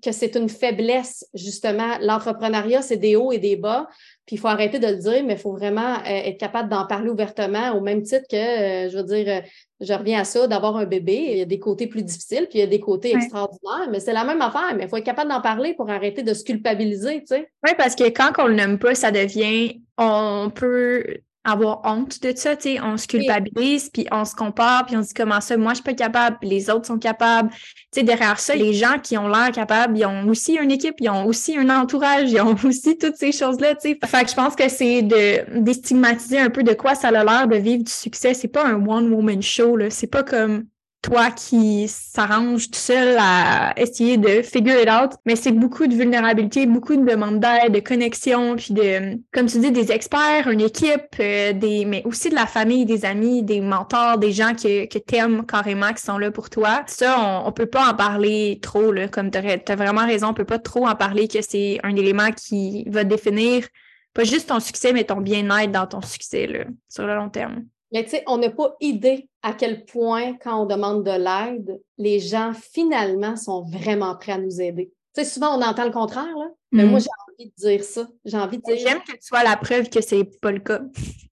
que 0.00 0.12
c'est 0.12 0.36
une 0.36 0.48
faiblesse, 0.48 1.26
justement. 1.34 1.98
L'entrepreneuriat, 2.00 2.82
c'est 2.82 2.96
des 2.96 3.16
hauts 3.16 3.32
et 3.32 3.38
des 3.38 3.56
bas. 3.56 3.88
Puis 4.26 4.36
il 4.36 4.38
faut 4.38 4.48
arrêter 4.48 4.78
de 4.78 4.86
le 4.86 4.96
dire, 4.96 5.24
mais 5.24 5.34
il 5.34 5.38
faut 5.38 5.52
vraiment 5.52 5.94
euh, 5.94 6.04
être 6.06 6.38
capable 6.38 6.68
d'en 6.68 6.86
parler 6.86 7.10
ouvertement, 7.10 7.72
au 7.72 7.80
même 7.80 8.02
titre 8.02 8.26
que, 8.30 8.36
euh, 8.36 8.88
je 8.88 8.96
veux 8.96 9.02
dire, 9.02 9.24
euh, 9.28 9.40
je 9.80 9.92
reviens 9.92 10.20
à 10.20 10.24
ça, 10.24 10.46
d'avoir 10.46 10.76
un 10.76 10.84
bébé. 10.84 11.28
Il 11.32 11.38
y 11.38 11.42
a 11.42 11.44
des 11.44 11.58
côtés 11.58 11.88
plus 11.88 12.02
difficiles, 12.02 12.46
puis 12.48 12.58
il 12.58 12.60
y 12.60 12.64
a 12.64 12.68
des 12.68 12.78
côtés 12.78 13.14
extraordinaires, 13.14 13.88
mais 13.90 13.98
c'est 13.98 14.12
la 14.12 14.24
même 14.24 14.40
affaire. 14.40 14.74
Mais 14.76 14.84
il 14.84 14.88
faut 14.88 14.96
être 14.96 15.04
capable 15.04 15.30
d'en 15.30 15.40
parler 15.40 15.74
pour 15.74 15.90
arrêter 15.90 16.22
de 16.22 16.34
se 16.34 16.44
culpabiliser, 16.44 17.20
tu 17.20 17.34
sais. 17.34 17.48
Oui, 17.64 17.72
parce 17.76 17.96
que 17.96 18.04
quand 18.04 18.30
on 18.38 18.46
le 18.46 18.54
nomme 18.54 18.78
pas, 18.78 18.94
ça 18.94 19.10
devient, 19.10 19.82
on 19.98 20.50
peut 20.54 21.04
avoir 21.44 21.80
honte 21.84 22.22
de 22.22 22.32
ça, 22.36 22.54
tu 22.56 22.74
sais, 22.74 22.80
on 22.80 22.96
se 22.96 23.06
culpabilise, 23.06 23.90
puis 23.90 24.06
on 24.12 24.24
se 24.24 24.34
compare, 24.34 24.86
puis 24.86 24.96
on 24.96 25.02
se 25.02 25.08
dit 25.08 25.14
comment 25.14 25.40
ça, 25.40 25.56
moi 25.56 25.72
je 25.72 25.76
suis 25.76 25.84
pas 25.84 25.94
capable, 25.94 26.38
puis 26.40 26.48
les 26.48 26.70
autres 26.70 26.86
sont 26.86 26.98
capables. 26.98 27.50
Tu 27.50 28.00
sais, 28.00 28.02
derrière 28.02 28.38
ça, 28.38 28.54
les 28.54 28.72
gens 28.72 28.98
qui 29.02 29.18
ont 29.18 29.28
l'air 29.28 29.50
capables, 29.50 29.98
ils 29.98 30.06
ont 30.06 30.28
aussi 30.28 30.54
une 30.54 30.70
équipe, 30.70 30.94
ils 31.00 31.10
ont 31.10 31.26
aussi 31.26 31.56
un 31.58 31.68
entourage, 31.68 32.30
ils 32.30 32.40
ont 32.40 32.56
aussi 32.64 32.96
toutes 32.96 33.16
ces 33.16 33.32
choses-là, 33.32 33.74
tu 33.74 33.90
sais. 33.90 33.98
Fait 34.06 34.24
que 34.24 34.30
je 34.30 34.34
pense 34.34 34.54
que 34.54 34.68
c'est 34.68 35.02
de 35.02 35.60
déstigmatiser 35.60 36.38
un 36.38 36.50
peu 36.50 36.62
de 36.62 36.74
quoi 36.74 36.94
ça 36.94 37.08
a 37.08 37.24
l'air 37.24 37.48
de 37.48 37.56
vivre 37.56 37.82
du 37.84 37.92
succès. 37.92 38.34
C'est 38.34 38.48
pas 38.48 38.64
un 38.64 38.86
one-woman 38.86 39.42
show, 39.42 39.76
là. 39.76 39.90
C'est 39.90 40.06
pas 40.06 40.22
comme 40.22 40.66
toi 41.02 41.30
qui 41.32 41.88
s'arrange 41.88 42.70
tout 42.70 42.78
seul 42.78 43.16
à 43.18 43.74
essayer 43.76 44.16
de 44.16 44.40
figure 44.42 44.80
it 44.80 44.88
out, 44.88 45.18
mais 45.26 45.34
c'est 45.34 45.52
beaucoup 45.52 45.86
de 45.86 45.94
vulnérabilité, 45.94 46.64
beaucoup 46.66 46.96
de 46.96 47.04
demandes 47.04 47.40
d'aide, 47.40 47.72
de 47.72 47.80
connexion, 47.80 48.54
puis 48.56 48.72
de, 48.72 49.18
comme 49.32 49.46
tu 49.46 49.58
dis, 49.58 49.72
des 49.72 49.90
experts, 49.90 50.48
une 50.48 50.60
équipe, 50.60 51.16
euh, 51.18 51.52
des, 51.52 51.84
mais 51.84 52.02
aussi 52.04 52.30
de 52.30 52.36
la 52.36 52.46
famille, 52.46 52.86
des 52.86 53.04
amis, 53.04 53.42
des 53.42 53.60
mentors, 53.60 54.18
des 54.18 54.32
gens 54.32 54.54
que, 54.54 54.86
que 54.86 54.98
t'aimes 54.98 55.44
carrément, 55.44 55.92
qui 55.92 56.02
sont 56.02 56.18
là 56.18 56.30
pour 56.30 56.48
toi. 56.50 56.84
Ça, 56.86 57.16
on, 57.18 57.48
on 57.48 57.52
peut 57.52 57.66
pas 57.66 57.90
en 57.90 57.94
parler 57.94 58.60
trop, 58.62 58.92
là, 58.92 59.08
comme 59.08 59.30
t'as 59.30 59.42
as 59.42 59.76
vraiment 59.76 60.06
raison, 60.06 60.28
on 60.28 60.34
peut 60.34 60.44
pas 60.44 60.60
trop 60.60 60.86
en 60.86 60.94
parler 60.94 61.26
que 61.26 61.42
c'est 61.42 61.80
un 61.82 61.96
élément 61.96 62.30
qui 62.30 62.84
va 62.88 63.02
définir 63.02 63.66
pas 64.14 64.24
juste 64.24 64.50
ton 64.50 64.60
succès, 64.60 64.92
mais 64.92 65.04
ton 65.04 65.20
bien-être 65.20 65.72
dans 65.72 65.86
ton 65.86 66.02
succès, 66.02 66.46
là, 66.46 66.64
sur 66.88 67.06
le 67.06 67.16
long 67.16 67.30
terme. 67.30 67.64
Mais 67.92 68.04
tu 68.04 68.10
sais, 68.10 68.24
on 68.26 68.38
n'a 68.38 68.50
pas 68.50 68.74
idée 68.80 69.28
à 69.42 69.52
quel 69.52 69.84
point, 69.84 70.34
quand 70.42 70.62
on 70.62 70.66
demande 70.66 71.04
de 71.04 71.10
l'aide, 71.10 71.80
les 71.98 72.20
gens 72.20 72.52
finalement 72.54 73.36
sont 73.36 73.62
vraiment 73.62 74.16
prêts 74.16 74.32
à 74.32 74.38
nous 74.38 74.60
aider. 74.60 74.92
Tu 75.14 75.22
sais, 75.22 75.28
souvent, 75.28 75.58
on 75.58 75.62
entend 75.62 75.84
le 75.84 75.90
contraire, 75.90 76.36
là. 76.36 76.48
Mais 76.70 76.84
moi, 76.84 76.98
mm. 76.98 77.02
j'ai 77.02 77.08
envie 77.28 77.50
de 77.50 77.54
dire 77.56 77.84
ça. 77.84 78.08
J'ai 78.24 78.38
envie 78.38 78.56
de 78.56 78.62
dire. 78.62 78.78
J'aime 78.78 79.00
que 79.00 79.12
tu 79.12 79.18
sois 79.20 79.44
la 79.44 79.56
preuve 79.56 79.90
que 79.90 80.00
c'est 80.00 80.24
pas 80.40 80.52
le 80.52 80.60
cas. 80.60 80.80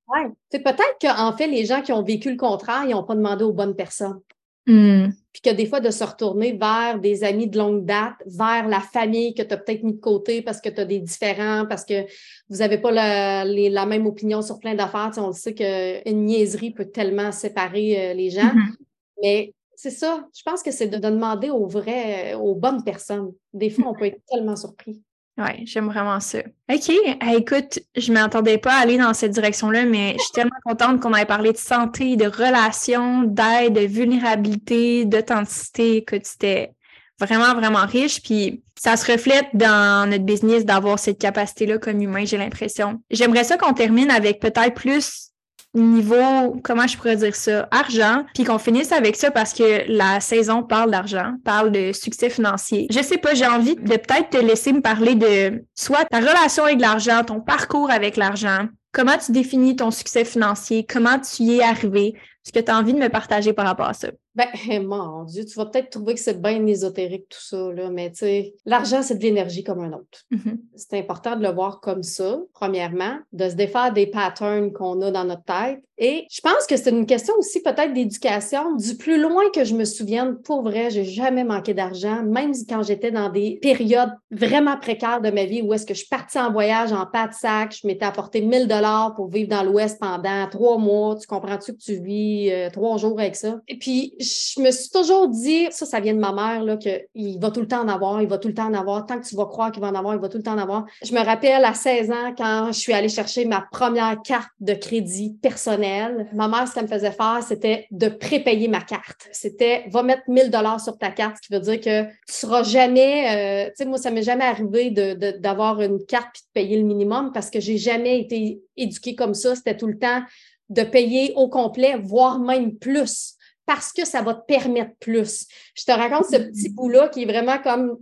Oui. 0.08 0.20
Peut-être 0.50 0.96
qu'en 1.00 1.32
fait, 1.36 1.46
les 1.46 1.64
gens 1.64 1.80
qui 1.80 1.92
ont 1.92 2.02
vécu 2.02 2.30
le 2.30 2.36
contraire, 2.36 2.84
ils 2.84 2.90
n'ont 2.90 3.04
pas 3.04 3.14
demandé 3.14 3.44
aux 3.44 3.52
bonnes 3.52 3.76
personnes. 3.76 4.20
Mm. 4.66 5.08
Puis 5.32 5.42
que 5.42 5.50
des 5.50 5.66
fois, 5.66 5.80
de 5.80 5.90
se 5.90 6.02
retourner 6.02 6.52
vers 6.52 6.98
des 6.98 7.22
amis 7.22 7.48
de 7.48 7.56
longue 7.56 7.84
date, 7.84 8.14
vers 8.26 8.66
la 8.68 8.80
famille 8.80 9.32
que 9.34 9.42
tu 9.42 9.54
as 9.54 9.56
peut-être 9.56 9.84
mis 9.84 9.94
de 9.94 10.00
côté 10.00 10.42
parce 10.42 10.60
que 10.60 10.68
tu 10.68 10.80
as 10.80 10.84
des 10.84 10.98
différents, 10.98 11.66
parce 11.66 11.84
que 11.84 12.04
vous 12.48 12.58
n'avez 12.58 12.78
pas 12.78 12.90
la, 12.90 13.44
la, 13.44 13.86
même 13.86 14.06
opinion 14.06 14.42
sur 14.42 14.58
plein 14.58 14.74
d'affaires. 14.74 15.12
on 15.18 15.28
le 15.28 15.32
sait 15.32 15.54
qu'une 15.54 16.24
niaiserie 16.24 16.72
peut 16.72 16.86
tellement 16.86 17.30
séparer 17.30 18.10
euh, 18.10 18.14
les 18.14 18.30
gens. 18.30 18.42
Mm-hmm. 18.42 18.74
Mais 19.22 19.54
c'est 19.76 19.90
ça. 19.90 20.26
Je 20.36 20.42
pense 20.42 20.62
que 20.62 20.72
c'est 20.72 20.88
de, 20.88 20.98
demander 20.98 21.50
aux 21.50 21.66
vrais, 21.66 22.34
aux 22.34 22.54
bonnes 22.54 22.82
personnes. 22.82 23.32
Des 23.52 23.70
fois, 23.70 23.86
on 23.88 23.94
peut 23.94 24.06
être 24.06 24.20
tellement 24.28 24.56
surpris. 24.56 25.00
Oui, 25.40 25.64
j'aime 25.64 25.86
vraiment 25.86 26.20
ça. 26.20 26.40
OK. 26.70 26.90
écoute, 27.32 27.78
je 27.96 28.12
ne 28.12 28.18
m'attendais 28.18 28.58
pas 28.58 28.74
à 28.74 28.80
aller 28.80 28.98
dans 28.98 29.14
cette 29.14 29.32
direction-là, 29.32 29.86
mais 29.86 30.14
je 30.18 30.22
suis 30.22 30.32
tellement 30.32 30.50
contente 30.64 31.00
qu'on 31.00 31.14
ait 31.14 31.24
parlé 31.24 31.52
de 31.52 31.56
santé, 31.56 32.16
de 32.16 32.26
relations, 32.26 33.22
d'aide, 33.22 33.72
de 33.72 33.86
vulnérabilité, 33.86 35.06
d'authenticité. 35.06 35.96
Écoute, 35.96 36.22
c'était 36.24 36.74
vraiment, 37.18 37.54
vraiment 37.54 37.86
riche. 37.86 38.22
Puis 38.22 38.62
ça 38.76 38.96
se 38.96 39.10
reflète 39.10 39.46
dans 39.54 40.08
notre 40.08 40.24
business 40.24 40.66
d'avoir 40.66 40.98
cette 40.98 41.18
capacité-là 41.18 41.78
comme 41.78 42.00
humain, 42.02 42.24
j'ai 42.26 42.36
l'impression. 42.36 43.00
J'aimerais 43.10 43.44
ça 43.44 43.56
qu'on 43.56 43.72
termine 43.72 44.10
avec 44.10 44.40
peut-être 44.40 44.74
plus 44.74 45.29
niveau, 45.74 46.60
comment 46.64 46.86
je 46.86 46.96
pourrais 46.96 47.16
dire 47.16 47.34
ça, 47.34 47.68
argent, 47.70 48.24
puis 48.34 48.44
qu'on 48.44 48.58
finisse 48.58 48.92
avec 48.92 49.16
ça 49.16 49.30
parce 49.30 49.52
que 49.52 49.84
la 49.88 50.20
saison 50.20 50.62
parle 50.62 50.90
d'argent, 50.90 51.34
parle 51.44 51.70
de 51.70 51.92
succès 51.92 52.30
financier. 52.30 52.86
Je 52.90 53.00
sais 53.02 53.18
pas, 53.18 53.34
j'ai 53.34 53.46
envie 53.46 53.76
de 53.76 53.96
peut-être 53.96 54.30
te 54.30 54.38
laisser 54.38 54.72
me 54.72 54.80
parler 54.80 55.14
de 55.14 55.64
soit 55.74 56.04
ta 56.06 56.18
relation 56.18 56.64
avec 56.64 56.80
l'argent, 56.80 57.22
ton 57.24 57.40
parcours 57.40 57.90
avec 57.90 58.16
l'argent, 58.16 58.66
comment 58.92 59.16
tu 59.18 59.32
définis 59.32 59.76
ton 59.76 59.90
succès 59.90 60.24
financier, 60.24 60.84
comment 60.88 61.18
tu 61.18 61.42
y 61.44 61.58
es 61.58 61.62
arrivé, 61.62 62.14
ce 62.42 62.52
que 62.52 62.58
tu 62.58 62.70
as 62.70 62.76
envie 62.76 62.94
de 62.94 62.98
me 62.98 63.08
partager 63.08 63.52
par 63.52 63.66
rapport 63.66 63.86
à 63.86 63.94
ça? 63.94 64.08
Ben, 64.40 64.82
mon 64.86 65.24
Dieu, 65.24 65.44
tu 65.44 65.54
vas 65.56 65.66
peut-être 65.66 65.90
trouver 65.90 66.14
que 66.14 66.20
c'est 66.20 66.40
bien 66.40 66.66
ésotérique 66.66 67.28
tout 67.28 67.40
ça, 67.40 67.72
là, 67.72 67.90
mais 67.90 68.10
tu 68.10 68.18
sais, 68.18 68.54
l'argent, 68.64 69.02
c'est 69.02 69.16
de 69.16 69.22
l'énergie 69.22 69.64
comme 69.64 69.80
un 69.80 69.92
autre. 69.92 70.24
Mm-hmm. 70.32 70.58
C'est 70.76 70.98
important 70.98 71.36
de 71.36 71.42
le 71.42 71.50
voir 71.50 71.80
comme 71.80 72.02
ça, 72.02 72.40
premièrement, 72.54 73.18
de 73.32 73.48
se 73.48 73.54
défaire 73.54 73.92
des 73.92 74.06
patterns 74.06 74.72
qu'on 74.72 75.00
a 75.02 75.10
dans 75.10 75.24
notre 75.24 75.44
tête. 75.44 75.82
Et 76.02 76.26
je 76.30 76.40
pense 76.40 76.66
que 76.66 76.78
c'est 76.78 76.88
une 76.88 77.04
question 77.04 77.34
aussi 77.36 77.60
peut-être 77.60 77.92
d'éducation. 77.92 78.74
Du 78.76 78.96
plus 78.96 79.20
loin 79.20 79.42
que 79.54 79.64
je 79.64 79.74
me 79.74 79.84
souvienne, 79.84 80.36
pour 80.36 80.62
vrai, 80.62 80.88
j'ai 80.88 81.04
jamais 81.04 81.44
manqué 81.44 81.74
d'argent, 81.74 82.22
même 82.22 82.52
quand 82.66 82.82
j'étais 82.82 83.10
dans 83.10 83.28
des 83.28 83.58
périodes 83.60 84.12
vraiment 84.30 84.78
précaires 84.78 85.20
de 85.20 85.30
ma 85.30 85.44
vie 85.44 85.60
où 85.60 85.74
est-ce 85.74 85.84
que 85.84 85.92
je 85.92 86.06
partais 86.08 86.38
en 86.38 86.50
voyage 86.50 86.94
en 86.94 87.04
pas 87.04 87.28
de 87.28 87.34
sac, 87.34 87.76
je 87.78 87.86
m'étais 87.86 88.06
apporté 88.06 88.40
1000 88.40 88.66
dollars 88.66 89.14
pour 89.14 89.28
vivre 89.28 89.50
dans 89.50 89.62
l'Ouest 89.62 90.00
pendant 90.00 90.48
trois 90.50 90.78
mois. 90.78 91.16
Tu 91.16 91.26
comprends-tu 91.26 91.74
que 91.74 91.78
tu 91.78 92.02
vis 92.02 92.50
euh, 92.50 92.70
trois 92.70 92.96
jours 92.96 93.20
avec 93.20 93.36
ça? 93.36 93.60
Et 93.68 93.76
puis, 93.76 94.14
je 94.30 94.60
me 94.60 94.70
suis 94.70 94.90
toujours 94.90 95.28
dit, 95.28 95.66
ça, 95.70 95.86
ça 95.86 96.00
vient 96.00 96.14
de 96.14 96.18
ma 96.18 96.32
mère, 96.32 96.78
qu'il 96.78 97.38
va 97.40 97.50
tout 97.50 97.60
le 97.60 97.68
temps 97.68 97.82
en 97.82 97.88
avoir, 97.88 98.22
il 98.22 98.28
va 98.28 98.38
tout 98.38 98.48
le 98.48 98.54
temps 98.54 98.66
en 98.66 98.74
avoir. 98.74 99.06
Tant 99.06 99.18
que 99.18 99.26
tu 99.26 99.34
vas 99.36 99.46
croire 99.46 99.72
qu'il 99.72 99.80
va 99.80 99.88
en 99.88 99.94
avoir, 99.94 100.14
il 100.14 100.20
va 100.20 100.28
tout 100.28 100.38
le 100.38 100.42
temps 100.42 100.54
en 100.54 100.58
avoir. 100.58 100.86
Je 101.02 101.12
me 101.12 101.20
rappelle 101.24 101.64
à 101.64 101.74
16 101.74 102.10
ans, 102.10 102.34
quand 102.36 102.68
je 102.72 102.78
suis 102.78 102.92
allée 102.92 103.08
chercher 103.08 103.44
ma 103.44 103.66
première 103.72 104.20
carte 104.22 104.50
de 104.60 104.74
crédit 104.74 105.36
personnelle, 105.42 106.28
ma 106.32 106.48
mère, 106.48 106.68
ce 106.68 106.74
qu'elle 106.74 106.84
me 106.84 106.88
faisait 106.88 107.10
faire, 107.10 107.40
c'était 107.46 107.86
de 107.90 108.08
prépayer 108.08 108.68
ma 108.68 108.80
carte. 108.80 109.28
C'était, 109.32 109.84
va 109.88 110.02
mettre 110.02 110.22
1000 110.28 110.50
dollars 110.50 110.80
sur 110.80 110.96
ta 110.98 111.10
carte, 111.10 111.36
ce 111.42 111.48
qui 111.48 111.52
veut 111.52 111.60
dire 111.60 111.80
que 111.80 112.04
tu 112.04 112.12
seras 112.26 112.62
jamais, 112.62 113.66
euh, 113.66 113.68
tu 113.68 113.72
sais, 113.76 113.84
moi, 113.84 113.98
ça 113.98 114.10
m'est 114.10 114.22
jamais 114.22 114.44
arrivé 114.44 114.90
d'avoir 114.90 115.76
de, 115.76 115.84
une 115.84 116.04
carte 116.06 116.28
puis 116.32 116.42
de 116.42 116.52
payer 116.52 116.76
le 116.78 116.84
minimum 116.84 117.32
parce 117.32 117.50
que 117.50 117.60
j'ai 117.60 117.78
jamais 117.78 118.20
été 118.20 118.60
éduquée 118.76 119.14
comme 119.14 119.34
ça. 119.34 119.54
C'était 119.54 119.76
tout 119.76 119.86
le 119.86 119.98
temps 119.98 120.22
de 120.68 120.82
payer 120.82 121.32
au 121.34 121.48
complet, 121.48 121.96
voire 122.00 122.38
même 122.38 122.76
plus 122.76 123.36
parce 123.70 123.92
que 123.92 124.04
ça 124.04 124.20
va 124.20 124.34
te 124.34 124.44
permettre 124.46 124.96
plus. 124.98 125.46
Je 125.76 125.84
te 125.84 125.92
raconte 125.92 126.24
ce 126.24 126.38
petit 126.38 126.70
bout-là 126.70 127.08
qui 127.08 127.22
est 127.22 127.24
vraiment 127.24 127.58
comme 127.62 127.98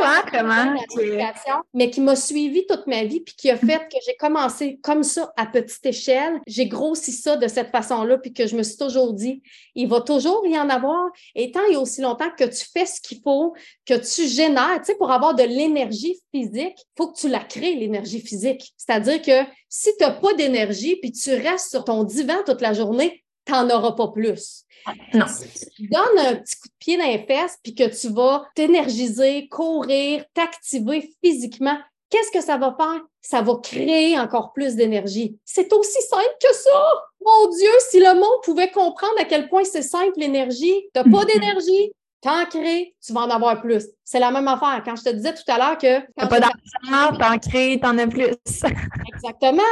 hein, 0.00 0.22
comment? 0.30 0.76
mais 1.74 1.90
qui 1.90 2.00
m'a 2.00 2.14
suivi 2.14 2.64
toute 2.68 2.86
ma 2.86 3.02
vie, 3.02 3.18
puis 3.22 3.34
qui 3.34 3.50
a 3.50 3.56
fait 3.56 3.80
que 3.90 3.98
j'ai 4.06 4.14
commencé 4.14 4.78
comme 4.80 5.02
ça 5.02 5.32
à 5.36 5.46
petite 5.46 5.84
échelle. 5.84 6.40
J'ai 6.46 6.68
grossi 6.68 7.10
ça 7.10 7.36
de 7.36 7.48
cette 7.48 7.72
façon-là, 7.72 8.18
puis 8.18 8.32
que 8.32 8.46
je 8.46 8.54
me 8.54 8.62
suis 8.62 8.76
toujours 8.76 9.12
dit, 9.12 9.42
il 9.74 9.88
va 9.88 10.02
toujours 10.02 10.46
y 10.46 10.56
en 10.56 10.68
avoir. 10.70 11.10
Et 11.34 11.50
tant 11.50 11.66
et 11.68 11.74
aussi 11.74 12.00
longtemps 12.00 12.30
que 12.38 12.44
tu 12.44 12.64
fais 12.72 12.86
ce 12.86 13.00
qu'il 13.00 13.20
faut, 13.20 13.54
que 13.86 13.94
tu 13.94 14.28
génères, 14.28 14.78
tu 14.78 14.92
sais, 14.92 14.94
pour 14.94 15.10
avoir 15.10 15.34
de 15.34 15.42
l'énergie 15.42 16.16
physique, 16.32 16.76
il 16.78 16.96
faut 16.96 17.10
que 17.10 17.18
tu 17.18 17.28
la 17.28 17.40
crées, 17.40 17.74
l'énergie 17.74 18.20
physique. 18.20 18.72
C'est-à-dire 18.76 19.20
que 19.20 19.50
si 19.68 19.90
tu 19.96 20.04
n'as 20.04 20.12
pas 20.12 20.32
d'énergie, 20.34 20.94
puis 20.94 21.10
tu 21.10 21.30
restes 21.34 21.70
sur 21.70 21.82
ton 21.82 22.04
divan 22.04 22.36
toute 22.46 22.60
la 22.60 22.72
journée, 22.72 23.24
tu 23.48 23.54
n'en 23.54 23.70
auras 23.70 23.92
pas 23.92 24.08
plus. 24.08 24.64
Non. 25.14 25.26
tu 25.76 25.88
donnes 25.88 26.18
un 26.18 26.36
petit 26.36 26.56
coup 26.56 26.68
de 26.68 26.74
pied 26.78 26.96
dans 26.96 27.06
les 27.06 27.24
fesses, 27.26 27.58
puis 27.62 27.74
que 27.74 27.84
tu 27.84 28.08
vas 28.08 28.46
t'énergiser, 28.54 29.48
courir, 29.48 30.24
t'activer 30.34 31.10
physiquement, 31.22 31.78
qu'est-ce 32.10 32.30
que 32.30 32.44
ça 32.44 32.56
va 32.56 32.74
faire? 32.78 33.00
Ça 33.20 33.42
va 33.42 33.56
créer 33.62 34.18
encore 34.18 34.52
plus 34.52 34.76
d'énergie. 34.76 35.38
C'est 35.44 35.72
aussi 35.72 36.02
simple 36.08 36.36
que 36.40 36.54
ça! 36.54 36.80
Mon 37.24 37.50
Dieu, 37.50 37.70
si 37.90 38.00
le 38.00 38.14
monde 38.14 38.42
pouvait 38.44 38.70
comprendre 38.70 39.14
à 39.18 39.24
quel 39.24 39.48
point 39.48 39.64
c'est 39.64 39.82
simple 39.82 40.12
l'énergie, 40.16 40.84
tu 40.94 41.00
n'as 41.00 41.04
pas 41.04 41.08
mm-hmm. 41.08 41.32
d'énergie, 41.32 41.92
T'en 42.20 42.46
crées, 42.46 42.96
tu 43.00 43.12
vas 43.12 43.20
en 43.20 43.30
avoir 43.30 43.60
plus. 43.60 43.86
C'est 44.02 44.18
la 44.18 44.32
même 44.32 44.48
affaire. 44.48 44.82
Quand 44.84 44.96
je 44.96 45.04
te 45.04 45.10
disais 45.10 45.32
tout 45.34 45.44
à 45.46 45.56
l'heure 45.56 45.78
que. 45.78 46.00
T'as 46.16 46.26
pas 46.26 46.40
d'argent, 46.40 47.16
t'en 47.16 47.38
crées, 47.38 47.78
t'en 47.80 47.96
as 47.96 48.08
plus. 48.08 48.24
Exactement. 49.14 49.62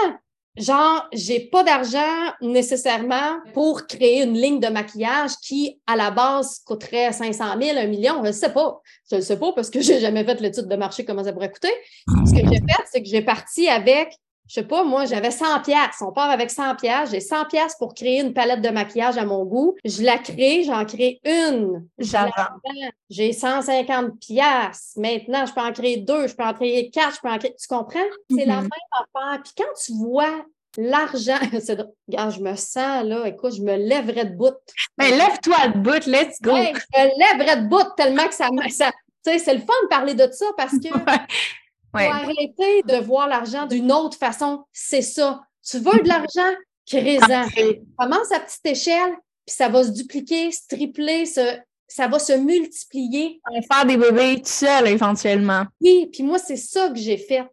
Genre, 0.56 1.06
j'ai 1.12 1.40
pas 1.40 1.62
d'argent 1.62 2.32
nécessairement 2.40 3.40
pour 3.52 3.86
créer 3.86 4.22
une 4.22 4.34
ligne 4.34 4.58
de 4.58 4.68
maquillage 4.68 5.32
qui, 5.42 5.78
à 5.86 5.96
la 5.96 6.10
base, 6.10 6.60
coûterait 6.64 7.12
500 7.12 7.44
000, 7.60 7.78
1 7.78 7.86
million. 7.86 8.22
Je 8.22 8.28
ne 8.28 8.32
sais 8.32 8.52
pas. 8.52 8.80
Je 9.10 9.16
ne 9.16 9.20
sais 9.20 9.38
pas 9.38 9.52
parce 9.52 9.70
que 9.70 9.80
j'ai 9.82 10.00
jamais 10.00 10.24
fait 10.24 10.40
l'étude 10.40 10.66
de 10.66 10.76
marché, 10.76 11.04
comment 11.04 11.24
ça 11.24 11.32
pourrait 11.32 11.52
coûter. 11.52 11.72
Ce 12.26 12.32
que 12.32 12.48
j'ai 12.48 12.58
fait, 12.58 12.84
c'est 12.90 13.02
que 13.02 13.08
j'ai 13.08 13.22
parti 13.22 13.68
avec 13.68 14.14
je 14.48 14.54
sais 14.54 14.62
pas, 14.62 14.84
moi, 14.84 15.06
j'avais 15.06 15.30
100 15.30 15.60
pièces. 15.62 16.00
On 16.00 16.12
part 16.12 16.30
avec 16.30 16.50
100 16.50 16.76
pièces. 16.76 17.10
J'ai 17.10 17.20
100 17.20 17.46
pièces 17.46 17.74
pour 17.76 17.94
créer 17.94 18.20
une 18.20 18.32
palette 18.32 18.60
de 18.60 18.68
maquillage 18.68 19.18
à 19.18 19.24
mon 19.24 19.44
goût. 19.44 19.76
Je 19.84 20.02
la 20.02 20.18
crée, 20.18 20.62
j'en 20.64 20.84
crée 20.84 21.20
une. 21.24 21.86
J'ai 23.10 23.32
150 23.32 24.20
pièces. 24.20 24.92
Maintenant, 24.96 25.46
je 25.46 25.52
peux 25.52 25.60
en 25.60 25.72
créer 25.72 25.96
deux, 25.98 26.28
je 26.28 26.34
peux 26.34 26.44
en 26.44 26.54
créer 26.54 26.90
quatre, 26.90 27.16
je 27.16 27.20
peux 27.20 27.28
en 27.28 27.38
créer. 27.38 27.54
Tu 27.60 27.66
comprends? 27.66 27.98
C'est 28.30 28.44
la 28.44 28.60
mm-hmm. 28.60 28.62
même 28.62 28.70
affaire. 28.92 29.42
Puis 29.42 29.52
quand 29.56 29.72
tu 29.84 29.92
vois 29.94 30.44
l'argent, 30.78 31.38
c'est 31.60 31.78
regarde, 32.08 32.32
je 32.32 32.40
me 32.40 32.54
sens 32.54 33.04
là, 33.04 33.26
écoute, 33.26 33.54
je 33.56 33.62
me 33.62 33.76
lèverais 33.76 34.26
de 34.26 34.36
bout. 34.36 34.54
Mais 34.98 35.10
lève-toi 35.10 35.68
de 35.68 35.78
bout, 35.78 36.06
let's 36.06 36.40
go. 36.40 36.54
je 36.54 36.98
me 36.98 37.38
lèverais 37.38 37.62
de 37.62 37.68
bout 37.68 37.94
tellement 37.96 38.26
que 38.28 38.34
ça 38.34 38.48
me. 38.52 38.68
Ça, 38.68 38.92
c'est 39.24 39.54
le 39.54 39.60
fun 39.60 39.74
de 39.82 39.88
parler 39.88 40.14
de 40.14 40.30
ça 40.30 40.46
parce 40.56 40.72
que 40.72 40.88
arrêter 41.96 42.82
de 42.82 42.96
voir 43.04 43.28
l'argent 43.28 43.66
d'une 43.66 43.92
autre 43.92 44.16
façon. 44.16 44.64
C'est 44.72 45.02
ça. 45.02 45.42
Tu 45.68 45.78
veux 45.78 46.00
de 46.00 46.08
l'argent? 46.08 46.56
Crée-en. 46.86 47.46
Commence 47.98 48.30
à 48.32 48.40
petite 48.40 48.66
échelle, 48.66 49.12
puis 49.44 49.56
ça 49.56 49.68
va 49.68 49.84
se 49.84 49.90
dupliquer, 49.90 50.52
se 50.52 50.66
tripler, 50.68 51.26
ça 51.26 52.08
va 52.08 52.18
se 52.18 52.32
multiplier. 52.32 53.40
On 53.50 53.54
va 53.54 53.62
faire 53.62 53.86
des 53.86 53.96
bébés 53.96 54.36
tout 54.36 54.48
seul 54.48 54.88
éventuellement. 54.88 55.64
Oui, 55.80 56.08
puis 56.12 56.22
moi, 56.22 56.38
c'est 56.38 56.56
ça 56.56 56.88
que 56.88 56.98
j'ai 56.98 57.16
fait. 57.16 57.48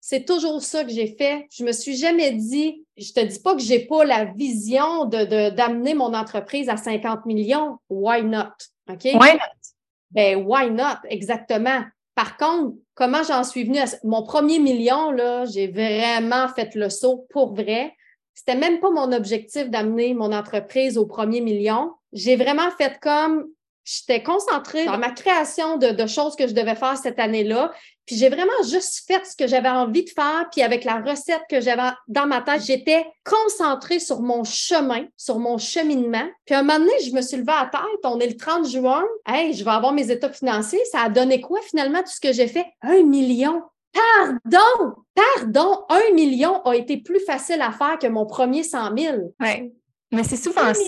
C'est 0.00 0.24
toujours 0.24 0.62
ça 0.62 0.82
que 0.82 0.90
j'ai 0.90 1.14
fait. 1.16 1.46
Je 1.52 1.62
me 1.62 1.72
suis 1.72 1.96
jamais 1.96 2.32
dit, 2.32 2.84
je 2.96 3.12
te 3.12 3.20
dis 3.20 3.38
pas 3.38 3.54
que 3.54 3.60
j'ai 3.60 3.80
pas 3.86 4.04
la 4.04 4.24
vision 4.24 5.04
de, 5.04 5.50
d'amener 5.50 5.94
mon 5.94 6.14
entreprise 6.14 6.68
à 6.68 6.76
50 6.76 7.26
millions. 7.26 7.78
Why 7.88 8.22
not? 8.22 8.54
OK? 8.90 9.04
Why 9.04 9.34
not? 9.34 9.72
Ben, 10.10 10.44
why 10.44 10.70
not? 10.70 10.98
Exactement. 11.08 11.84
Par 12.14 12.36
contre, 12.36 12.76
comment 12.94 13.22
j'en 13.22 13.44
suis 13.44 13.64
venue 13.64 13.78
à 13.78 13.86
mon 14.04 14.22
premier 14.22 14.58
million, 14.58 15.10
là, 15.10 15.44
j'ai 15.44 15.68
vraiment 15.68 16.48
fait 16.48 16.74
le 16.74 16.90
saut 16.90 17.26
pour 17.30 17.54
vrai. 17.54 17.94
C'était 18.34 18.56
même 18.56 18.80
pas 18.80 18.90
mon 18.90 19.12
objectif 19.12 19.70
d'amener 19.70 20.14
mon 20.14 20.32
entreprise 20.32 20.98
au 20.98 21.06
premier 21.06 21.40
million. 21.40 21.92
J'ai 22.12 22.36
vraiment 22.36 22.70
fait 22.72 22.98
comme 23.00 23.46
j'étais 23.90 24.22
concentrée 24.22 24.84
dans 24.84 24.98
ma 24.98 25.10
création 25.10 25.76
de, 25.76 26.06
choses 26.06 26.36
que 26.36 26.46
je 26.46 26.54
devais 26.54 26.74
faire 26.74 26.96
cette 26.96 27.18
année-là. 27.18 27.72
Puis 28.06 28.16
j'ai 28.16 28.28
vraiment 28.28 28.50
juste 28.68 29.04
fait 29.06 29.24
ce 29.24 29.36
que 29.36 29.46
j'avais 29.46 29.68
envie 29.68 30.04
de 30.04 30.10
faire. 30.10 30.48
Puis 30.50 30.62
avec 30.62 30.84
la 30.84 31.00
recette 31.00 31.42
que 31.48 31.60
j'avais 31.60 31.90
dans 32.08 32.26
ma 32.26 32.40
tête, 32.40 32.62
j'étais 32.62 33.04
concentrée 33.24 34.00
sur 34.00 34.20
mon 34.20 34.44
chemin, 34.44 35.06
sur 35.16 35.38
mon 35.38 35.58
cheminement. 35.58 36.28
Puis 36.44 36.54
un 36.54 36.62
moment 36.62 36.78
donné, 36.78 36.92
je 37.04 37.12
me 37.12 37.22
suis 37.22 37.36
levée 37.36 37.52
à 37.52 37.68
tête. 37.70 38.04
On 38.04 38.18
est 38.20 38.28
le 38.28 38.36
30 38.36 38.68
juin. 38.68 39.04
Hey, 39.26 39.54
je 39.54 39.64
vais 39.64 39.70
avoir 39.70 39.92
mes 39.92 40.10
états 40.10 40.32
financiers. 40.32 40.80
Ça 40.90 41.02
a 41.02 41.08
donné 41.08 41.40
quoi 41.40 41.60
finalement 41.62 42.00
tout 42.00 42.12
ce 42.12 42.20
que 42.20 42.32
j'ai 42.32 42.48
fait? 42.48 42.66
Un 42.82 43.02
million. 43.02 43.62
Pardon, 43.92 44.94
pardon, 45.14 45.84
un 45.88 46.14
million 46.14 46.62
a 46.62 46.76
été 46.76 46.98
plus 46.98 47.18
facile 47.18 47.60
à 47.60 47.72
faire 47.72 47.98
que 47.98 48.06
mon 48.06 48.24
premier 48.24 48.62
100 48.62 48.96
000. 48.96 49.16
Ouais. 49.40 49.72
Mais 50.12 50.24
c'est 50.24 50.36
souvent 50.36 50.74
ça. 50.74 50.82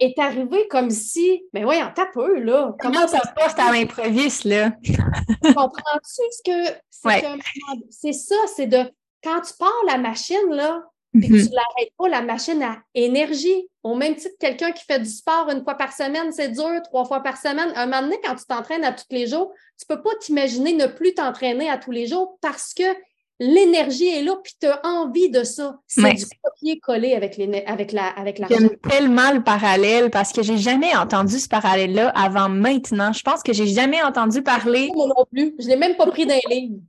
est 0.00 0.18
arrivé 0.18 0.66
comme 0.68 0.90
si, 0.90 1.44
mais 1.52 1.62
voyons, 1.62 1.86
t'as 1.94 2.06
peu, 2.06 2.40
là. 2.40 2.74
Comment 2.80 3.06
ça 3.06 3.20
se 3.20 3.32
passe 3.34 3.56
à 3.58 3.72
l'improviste, 3.72 4.44
là? 4.44 4.72
Comprends-tu 5.42 6.22
ce 6.30 6.42
que 6.44 6.76
c'est 7.90 8.12
ça, 8.12 8.34
c'est 8.54 8.66
de 8.66 8.90
quand 9.22 9.40
tu 9.40 9.52
pars 9.58 9.82
la 9.86 9.98
machine, 9.98 10.50
là, 10.50 10.82
puis 11.12 11.28
que 11.28 11.34
mm-hmm. 11.34 11.48
tu 11.48 11.54
l'arrêtes 11.54 11.92
pas, 11.96 12.08
la 12.08 12.22
machine 12.22 12.62
à 12.62 12.78
énergie. 12.94 13.68
Au 13.82 13.94
même 13.94 14.16
titre, 14.16 14.34
quelqu'un 14.38 14.72
qui 14.72 14.84
fait 14.84 14.98
du 14.98 15.08
sport 15.08 15.48
une 15.50 15.62
fois 15.62 15.74
par 15.74 15.92
semaine, 15.92 16.32
c'est 16.32 16.50
dur, 16.50 16.82
trois 16.84 17.04
fois 17.04 17.22
par 17.22 17.36
semaine. 17.36 17.72
Un 17.74 17.86
moment 17.86 18.02
donné, 18.02 18.18
quand 18.22 18.34
tu 18.34 18.44
t'entraînes 18.44 18.84
à 18.84 18.92
tous 18.92 19.06
les 19.10 19.26
jours, 19.26 19.52
tu 19.78 19.86
peux 19.86 20.02
pas 20.02 20.10
t'imaginer 20.20 20.74
ne 20.74 20.86
plus 20.86 21.14
t'entraîner 21.14 21.70
à 21.70 21.78
tous 21.78 21.92
les 21.92 22.06
jours 22.06 22.38
parce 22.40 22.74
que 22.74 22.82
l'énergie 23.38 24.08
est 24.08 24.22
là, 24.22 24.36
puis 24.42 24.54
tu 24.60 24.66
as 24.66 24.80
envie 24.84 25.30
de 25.30 25.44
ça. 25.44 25.78
C'est 25.86 26.12
du 26.14 26.24
copier-coller 26.42 27.14
avec, 27.14 27.40
avec 27.66 27.92
la 27.92 28.06
avec 28.08 28.42
J'aime 28.48 28.76
tellement 28.88 29.32
le 29.32 29.42
parallèle 29.42 30.10
parce 30.10 30.32
que 30.32 30.42
j'ai 30.42 30.58
jamais 30.58 30.94
entendu 30.96 31.38
ce 31.38 31.48
parallèle-là 31.48 32.08
avant 32.10 32.48
maintenant. 32.48 33.12
Je 33.12 33.22
pense 33.22 33.42
que 33.42 33.52
j'ai 33.52 33.66
jamais 33.66 34.02
entendu 34.02 34.42
parler. 34.42 34.90
Moi 34.94 35.08
non 35.08 35.24
plus. 35.30 35.54
Je 35.58 35.68
l'ai 35.68 35.76
même 35.76 35.96
pas 35.96 36.06
pris 36.06 36.26
dans 36.26 36.38
les 36.48 36.56
lignes. 36.56 36.80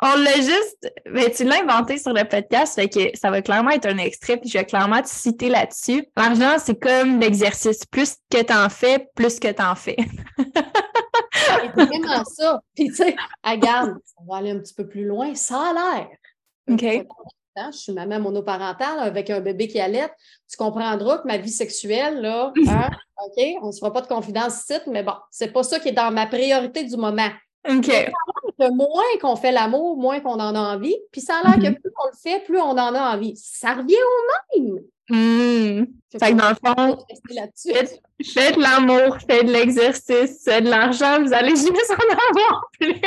On 0.00 0.14
l'a 0.14 0.34
juste, 0.36 0.92
mais 1.10 1.28
tu 1.30 1.42
l'as 1.42 1.60
inventé 1.60 1.98
sur 1.98 2.12
le 2.12 2.22
podcast, 2.22 2.76
fait 2.76 2.88
que 2.88 3.18
ça 3.18 3.32
va 3.32 3.42
clairement 3.42 3.70
être 3.70 3.86
un 3.86 3.98
extrait, 3.98 4.36
puis 4.36 4.48
je 4.48 4.56
vais 4.56 4.64
clairement 4.64 5.02
te 5.02 5.08
citer 5.08 5.48
là-dessus. 5.48 6.06
L'argent, 6.16 6.56
c'est 6.64 6.78
comme 6.78 7.18
l'exercice. 7.18 7.84
Plus 7.84 8.14
que 8.30 8.40
tu 8.40 8.52
en 8.52 8.68
fais, 8.68 9.08
plus 9.16 9.40
que 9.40 9.50
tu 9.50 9.60
en 9.62 9.74
fais. 9.74 9.96
c'est 11.74 11.84
vraiment 11.84 12.24
ça. 12.24 12.60
Puis 12.74 12.88
tu 12.88 12.94
sais, 12.94 13.16
regarde, 13.44 13.98
on 14.16 14.32
va 14.32 14.38
aller 14.38 14.50
un 14.50 14.58
petit 14.58 14.74
peu 14.74 14.86
plus 14.86 15.04
loin. 15.04 15.34
Ça 15.34 15.70
a 15.70 15.72
l'air. 15.72 16.08
OK. 16.70 17.06
Je 17.72 17.76
suis 17.76 17.92
maman 17.92 18.20
monoparentale 18.20 19.00
avec 19.00 19.30
un 19.30 19.40
bébé 19.40 19.66
qui 19.66 19.80
allait. 19.80 20.08
Tu 20.48 20.56
comprendras 20.56 21.18
que 21.18 21.26
ma 21.26 21.38
vie 21.38 21.50
sexuelle, 21.50 22.20
là, 22.20 22.52
hein, 22.68 22.90
OK, 23.24 23.44
on 23.62 23.66
ne 23.68 23.72
se 23.72 23.78
fera 23.78 23.92
pas 23.92 24.00
de 24.00 24.06
confidence 24.06 24.62
ici, 24.62 24.74
mais 24.86 25.02
bon, 25.02 25.14
c'est 25.30 25.52
pas 25.52 25.62
ça 25.62 25.80
qui 25.80 25.88
est 25.88 25.92
dans 25.92 26.12
ma 26.12 26.26
priorité 26.26 26.84
du 26.84 26.96
moment. 26.96 27.28
OK. 27.68 27.90
moins 28.58 29.18
qu'on 29.20 29.36
fait 29.36 29.52
l'amour, 29.52 29.96
moins 29.96 30.20
qu'on 30.20 30.38
en 30.38 30.54
a 30.54 30.74
envie. 30.74 30.96
Puis 31.10 31.20
ça 31.20 31.38
a 31.38 31.42
l'air 31.42 31.56
que 31.56 31.76
mm-hmm. 31.76 31.80
plus 31.80 31.92
on 32.02 32.06
le 32.06 32.16
fait, 32.16 32.44
plus 32.44 32.60
on 32.60 32.70
en 32.70 32.94
a 32.94 33.14
envie. 33.14 33.36
Ça 33.36 33.74
revient 33.74 33.96
au 33.96 34.60
même. 34.60 34.84
Mmh. 35.10 35.84
Fait 36.12 36.32
que 36.32 36.36
dans 36.36 36.50
le 36.50 36.54
fond, 36.54 36.98
faites, 38.34 38.56
de 38.56 38.60
l'amour, 38.62 39.16
faites 39.28 39.46
de 39.46 39.52
l'exercice, 39.52 40.42
faites 40.44 40.64
de 40.64 40.70
l'argent, 40.70 41.22
vous 41.22 41.32
allez 41.32 41.50
juste 41.50 41.90
en 41.90 42.38
avoir 42.40 42.70
plus. 42.78 42.94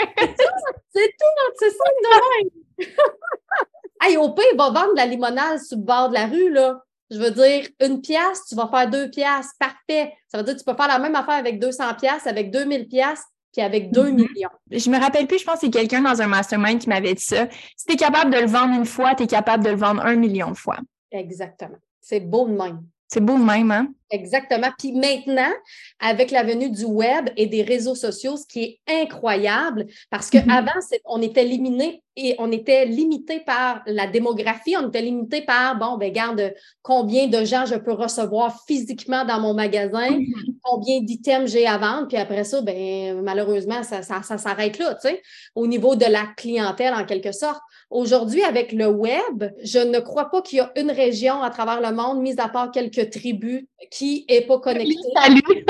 c'est 0.94 1.10
tout, 1.10 1.54
c'est 1.60 1.70
ça 1.70 1.84
de 2.02 2.44
même. 2.44 2.88
hey, 4.02 4.18
au 4.18 4.34
pire, 4.34 4.46
va 4.58 4.70
vendre 4.70 4.92
de 4.92 4.98
la 4.98 5.06
limonade 5.06 5.60
sur 5.60 5.78
le 5.78 5.84
bord 5.84 6.10
de 6.10 6.16
la 6.16 6.28
rue, 6.28 6.52
là. 6.52 6.84
Je 7.12 7.18
veux 7.18 7.32
dire, 7.32 7.68
une 7.82 8.02
pièce, 8.02 8.46
tu 8.48 8.56
vas 8.56 8.70
faire 8.70 8.90
deux 8.90 9.10
pièces, 9.10 9.52
parfait. 9.60 10.14
Ça 10.28 10.38
veut 10.38 10.44
dire 10.44 10.54
que 10.54 10.60
tu 10.60 10.66
peux 10.66 10.76
faire 10.76 10.88
la 10.88 11.00
même 11.00 11.16
affaire 11.16 11.36
avec 11.36 11.60
200 11.60 11.96
pièces, 11.96 12.26
avec 12.26 12.52
2000 12.52 12.88
pièces, 12.88 13.24
puis 13.52 13.62
avec 13.62 13.92
2 13.92 14.04
mm-hmm. 14.04 14.14
millions. 14.14 14.50
Je 14.72 14.90
me 14.90 14.98
rappelle 14.98 15.28
plus, 15.28 15.40
je 15.40 15.44
pense 15.44 15.56
que 15.56 15.62
c'est 15.62 15.72
quelqu'un 15.72 16.02
dans 16.02 16.22
un 16.22 16.28
mastermind 16.28 16.80
qui 16.80 16.88
m'avait 16.88 17.14
dit 17.14 17.24
ça. 17.24 17.48
Si 17.76 17.86
tu 17.86 17.94
es 17.94 17.98
capable 17.98 18.34
de 18.34 18.40
le 18.40 18.48
vendre 18.48 18.76
une 18.76 18.86
fois, 18.86 19.14
tu 19.14 19.24
es 19.24 19.28
capable 19.28 19.64
de 19.64 19.72
le 19.72 19.76
vendre 19.76 20.06
un 20.06 20.16
million 20.16 20.52
de 20.52 20.58
fois. 20.58 20.78
Exactement. 21.12 21.78
C'est 22.02 22.20
beau 22.20 22.48
de 22.48 22.54
même. 22.54 22.84
C'est 23.08 23.22
beau 23.22 23.38
de 23.38 23.44
même, 23.44 23.72
hein? 23.72 23.94
Exactement. 24.12 24.68
Puis 24.78 24.92
maintenant, 24.92 25.52
avec 26.00 26.32
la 26.32 26.44
venue 26.44 26.70
du 26.70 26.84
web 26.84 27.30
et 27.38 27.48
des 27.48 27.64
réseaux 27.64 27.96
sociaux, 27.96 28.36
ce 28.36 28.46
qui 28.46 28.64
est 28.64 28.80
incroyable, 29.04 29.88
parce 30.10 30.30
qu'avant, 30.30 30.66
mm-hmm. 30.66 31.00
on 31.06 31.22
était 31.22 31.46
limité 31.46 32.04
et 32.18 32.36
on 32.40 32.52
était 32.52 32.86
limité 32.86 33.40
par 33.40 33.84
la 33.86 34.06
démographie, 34.06 34.76
on 34.76 34.90
était 34.90 35.02
limité 35.02 35.42
par, 35.42 35.78
bon, 35.78 35.98
ben 35.98 36.12
garde, 36.12 36.54
combien 36.82 37.28
de 37.28 37.46
gens 37.46 37.66
je 37.66 37.76
peux 37.76 37.94
recevoir 37.94 38.60
physiquement 38.68 39.24
dans 39.24 39.40
mon 39.40 39.54
magasin, 39.54 40.10
mm-hmm. 40.10 40.56
combien 40.62 41.00
d'items 41.00 41.50
j'ai 41.50 41.66
à 41.66 41.78
vendre, 41.78 42.10
puis 42.10 42.18
après 42.18 42.44
ça, 42.44 42.62
ben 42.62 43.22
malheureusement, 43.22 43.84
ça, 43.84 44.02
ça, 44.02 44.24
ça 44.24 44.38
s'arrête 44.38 44.78
là, 44.78 44.96
tu 44.96 45.08
sais, 45.08 45.22
au 45.56 45.68
niveau 45.68 45.96
de 45.96 46.06
la 46.06 46.26
clientèle 46.36 46.94
en 46.94 47.06
quelque 47.06 47.32
sorte. 47.32 47.62
Aujourd'hui, 47.90 48.44
avec 48.44 48.72
le 48.72 48.88
web, 48.88 49.46
je 49.64 49.80
ne 49.80 50.00
crois 50.00 50.30
pas 50.30 50.42
qu'il 50.42 50.58
y 50.58 50.62
a 50.62 50.72
une 50.78 50.92
région 50.92 51.42
à 51.42 51.50
travers 51.50 51.82
le 51.82 51.96
monde, 51.96 52.22
mis 52.22 52.40
à 52.40 52.48
part 52.48 52.72
quelques 52.72 53.10
tribus, 53.10 53.66
qui 53.90 54.01
n'est 54.06 54.42
pas 54.42 54.60
connectée. 54.60 54.96
Salut! 55.16 55.42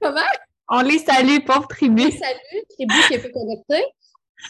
Comment? 0.00 0.20
On 0.70 0.80
les 0.80 0.98
salue, 0.98 1.38
pauvre 1.46 1.66
tribu. 1.68 2.02
On 2.02 2.06
les 2.06 2.12
salue, 2.12 2.62
tribu 2.70 2.94
qui 3.08 3.14
est 3.14 3.22
peu 3.22 3.30
connectée. 3.30 3.84